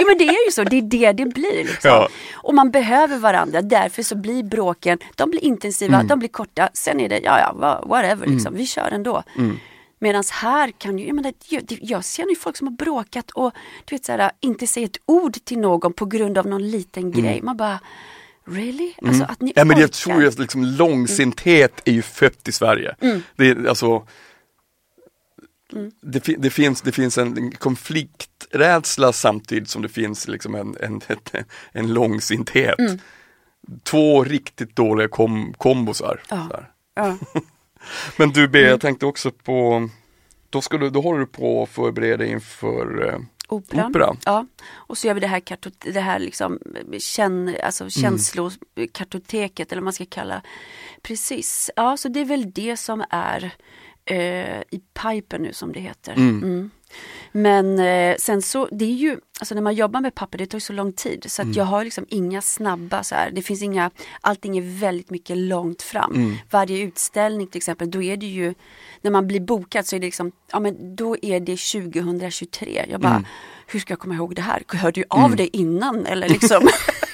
jo 0.00 0.06
men 0.06 0.18
det 0.18 0.24
är 0.28 0.46
ju 0.46 0.52
så, 0.52 0.64
det 0.64 0.76
är 0.78 0.82
det 0.82 1.12
det 1.12 1.26
blir. 1.26 1.56
Liksom. 1.64 1.90
Ja. 1.90 2.08
Och 2.34 2.54
man 2.54 2.70
behöver 2.70 3.18
varandra, 3.18 3.62
därför 3.62 4.02
så 4.02 4.16
blir 4.16 4.42
bråken, 4.42 4.98
de 5.14 5.30
blir 5.30 5.44
intensiva, 5.44 5.94
Mm. 5.94 6.06
de 6.06 6.18
blir 6.18 6.28
korta, 6.28 6.68
sen 6.72 7.00
är 7.00 7.08
det, 7.08 7.18
ja 7.24 7.38
ja, 7.40 7.54
wha- 7.60 7.88
whatever, 7.88 8.26
liksom. 8.26 8.54
vi 8.56 8.66
kör 8.66 8.90
ändå. 8.92 9.22
Mm. 9.38 9.58
Medan 10.02 10.24
här 10.32 10.70
kan 10.70 10.98
ju, 10.98 11.06
jag, 11.06 11.14
menar, 11.16 11.32
jag, 11.48 11.64
det- 11.64 11.78
jag 11.82 12.04
känner 12.04 12.30
ju 12.30 12.36
folk 12.36 12.56
som 12.56 12.66
har 12.66 12.74
bråkat 12.74 13.30
och 13.30 13.52
du 13.84 13.94
vet, 13.94 14.04
så 14.04 14.12
här, 14.12 14.30
inte 14.40 14.66
säger 14.66 14.86
ett 14.86 14.96
ord 15.06 15.32
till 15.44 15.58
någon 15.58 15.92
på 15.92 16.06
grund 16.06 16.38
av 16.38 16.46
någon 16.46 16.70
liten 16.70 17.10
grej. 17.10 17.40
Man 17.42 17.56
bara, 17.56 17.80
really? 18.44 18.92
Alltså 19.06 19.24
att 19.24 19.40
ni 19.40 19.50
Mm. 19.50 19.52
Ja 19.56 19.64
men 19.64 19.78
jag 19.80 19.92
tror 19.92 20.22
ju 20.22 20.28
att 20.28 20.38
liksom 20.38 20.64
långsinthet 20.64 21.82
är 21.84 21.92
ju 21.92 22.02
fött 22.02 22.48
i 22.48 22.52
Sverige. 22.52 22.94
Mm. 23.00 23.22
Det 23.36 23.48
är 23.48 23.66
alltså 23.68 24.06
det, 26.00 26.20
fi- 26.20 26.36
det, 26.38 26.50
finns, 26.50 26.82
det 26.82 26.92
finns 26.92 27.18
en 27.18 27.50
konflikträdsla 27.52 29.12
samtidigt 29.12 29.68
som 29.70 29.82
det 29.82 29.88
finns 29.88 30.28
liksom 30.28 30.54
en, 30.54 30.76
en, 30.80 31.00
en 31.72 31.92
långsinthet. 31.94 32.78
Mm. 32.78 32.98
Två 33.82 34.24
riktigt 34.24 34.76
dåliga 34.76 35.08
kom, 35.08 35.54
kombosar. 35.58 36.22
Ja. 36.28 36.48
Ja. 36.94 37.16
Men 38.16 38.30
du 38.30 38.48
B, 38.48 38.58
Mm. 38.58 38.70
jag 38.70 38.80
tänkte 38.80 39.06
också 39.06 39.30
på 39.30 39.88
då, 40.50 40.60
ska 40.60 40.78
du, 40.78 40.90
då 40.90 41.00
håller 41.00 41.20
du 41.20 41.26
på 41.26 41.62
att 41.62 41.68
förbereda 41.68 42.16
dig 42.16 42.30
inför 42.30 43.08
eh, 43.08 43.18
Opera. 43.48 43.86
opera. 43.86 44.16
Ja, 44.24 44.46
och 44.72 44.98
så 44.98 45.06
gör 45.06 45.14
vi 45.14 45.20
det 45.20 45.26
här, 45.26 45.40
kartot, 45.40 45.74
det 45.78 46.00
här 46.00 46.18
liksom, 46.18 46.58
känn, 46.98 47.56
alltså 47.62 47.90
känslokartoteket 47.90 49.72
eller 49.72 49.80
vad 49.80 49.84
man 49.84 49.92
ska 49.92 50.04
kalla 50.08 50.42
Precis, 51.02 51.70
ja 51.76 51.96
så 51.96 52.08
det 52.08 52.20
är 52.20 52.24
väl 52.24 52.52
det 52.52 52.76
som 52.76 53.04
är 53.10 53.50
eh, 54.04 54.60
i 54.70 54.80
pipen 55.02 55.42
nu 55.42 55.52
som 55.52 55.72
det 55.72 55.80
heter. 55.80 56.12
Mm. 56.12 56.70
Men 57.32 57.78
eh, 57.78 58.16
sen 58.18 58.42
så, 58.42 58.68
det 58.72 58.84
är 58.84 58.92
ju, 58.94 59.18
alltså 59.40 59.54
när 59.54 59.62
man 59.62 59.74
jobbar 59.74 60.00
med 60.00 60.14
papper 60.14 60.38
det 60.38 60.46
tar 60.46 60.56
ju 60.56 60.60
så 60.60 60.72
lång 60.72 60.92
tid 60.92 61.24
så 61.28 61.42
att 61.42 61.56
jag 61.56 61.64
har 61.64 61.84
liksom 61.84 62.06
inga 62.08 62.42
snabba 62.42 63.02
så 63.02 63.14
här, 63.14 63.30
det 63.30 63.42
finns 63.42 63.62
inga, 63.62 63.90
allting 64.20 64.58
är 64.58 64.80
väldigt 64.80 65.10
mycket 65.10 65.36
långt 65.36 65.82
fram. 65.82 66.12
Varje 66.50 66.78
utställning 66.82 67.46
till 67.46 67.58
exempel, 67.58 67.90
då 67.90 68.02
är 68.02 68.16
det 68.16 68.26
ju, 68.26 68.54
när 69.00 69.10
man 69.10 69.26
blir 69.26 69.40
bokad 69.40 69.86
så 69.86 69.96
är 69.96 70.00
det 70.00 70.06
liksom, 70.06 70.32
ja 70.52 70.60
men 70.60 70.96
då 70.96 71.16
är 71.22 71.40
det 71.40 71.56
2023. 71.56 72.84
Jag 72.90 73.00
bara, 73.00 73.24
hur 73.66 73.80
ska 73.80 73.92
jag 73.92 73.98
komma 73.98 74.14
ihåg 74.14 74.34
det 74.34 74.42
här? 74.42 74.62
Hörde 74.68 75.00
ju 75.00 75.06
av 75.08 75.36
det 75.36 75.56
innan 75.56 76.06
eller 76.06 76.28
liksom 76.28 76.68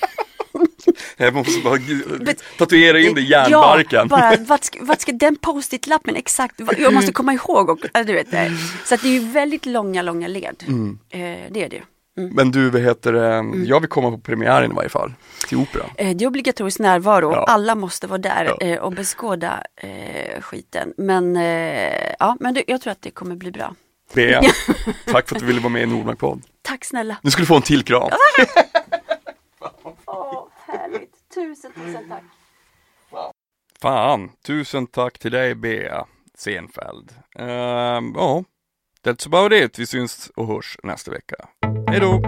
Jag 1.17 1.35
måste 1.35 1.61
bara 1.61 1.77
g- 1.77 2.35
tatuera 2.59 2.99
in 3.01 3.15
det 3.15 3.21
i 3.21 3.31
järnbarken. 3.31 3.99
Ja, 3.99 4.05
bara, 4.07 4.37
vad, 4.41 4.65
ska, 4.65 4.79
vad 4.83 5.01
ska 5.01 5.13
den 5.13 5.37
post-it-lappen 5.37 6.17
exakt, 6.17 6.61
jag 6.79 6.93
måste 6.95 7.13
komma 7.13 7.33
ihåg 7.33 7.71
och, 7.71 7.79
ja, 7.95 8.05
du 8.05 8.13
vet 8.13 8.31
det. 8.31 8.53
Så 8.85 8.95
att 8.95 9.03
det 9.03 9.09
är 9.09 9.13
ju 9.13 9.29
väldigt 9.33 9.67
långa, 9.67 10.03
långa 10.03 10.29
led. 10.29 10.65
Mm. 10.67 10.99
Eh, 11.11 11.19
det 11.51 11.65
är 11.65 11.69
det 11.69 11.77
ju. 11.77 11.83
Men 12.33 12.51
du, 12.51 12.71
vad 12.71 12.83
heter 12.83 13.13
det, 13.13 13.35
Mm. 13.35 13.65
jag 13.67 13.81
vill 13.81 13.89
komma 13.89 14.11
på 14.11 14.19
premiären 14.19 14.71
i 14.73 14.75
varje 14.75 14.89
fall, 14.89 15.13
till 15.49 15.57
opera. 15.59 15.85
Eh, 15.97 16.17
Det 16.17 16.25
är 16.25 16.27
obligatorisk 16.29 16.79
närvaro, 16.79 17.33
Ja. 17.33 17.45
alla 17.49 17.75
måste 17.75 18.07
vara 18.07 18.19
där 18.19 18.45
Ja. 18.61 18.67
eh, 18.67 18.79
och 18.79 18.93
beskåda 18.93 19.63
skiten. 20.41 20.93
Men, 20.97 21.35
ja, 22.19 22.37
men 22.41 22.57
jag 22.67 22.81
tror 22.81 22.91
att 22.93 23.03
det 23.03 23.11
kommer 23.11 23.37
bli 23.37 23.51
bra. 23.51 23.75
Bea, 24.15 24.43
tack 25.13 25.29
för 25.29 25.37
att 25.37 25.41
du 25.41 25.47
ville 25.47 25.61
vara 25.61 25.73
med 25.73 25.83
i 25.83 25.87
Nordmark 25.87 26.19
podd. 26.19 26.43
Tack 26.63 26.85
snälla. 26.85 27.17
Nu 27.23 27.31
ska 27.31 27.41
du 27.43 27.47
få 27.47 27.57
en 27.57 27.63
till 27.63 27.83
kram. 27.83 28.11
Tusen, 31.35 31.73
tusen 31.73 32.09
tack. 32.09 32.23
Fan, 33.83 34.31
tusen 34.43 34.87
tack 34.87 35.19
till 35.19 35.33
dig 35.33 35.55
Bea 35.55 36.07
Senfeld. 36.35 37.13
Ehm, 37.39 38.13
Ja, 38.17 38.45
that's 39.05 39.27
about 39.27 39.53
it. 39.53 39.79
Vi 39.79 39.87
syns 39.87 40.31
och 40.37 40.47
hörs 40.47 40.77
nästa 40.83 41.11
vecka. 41.11 41.37
Hej 41.89 42.01
då! 42.01 42.21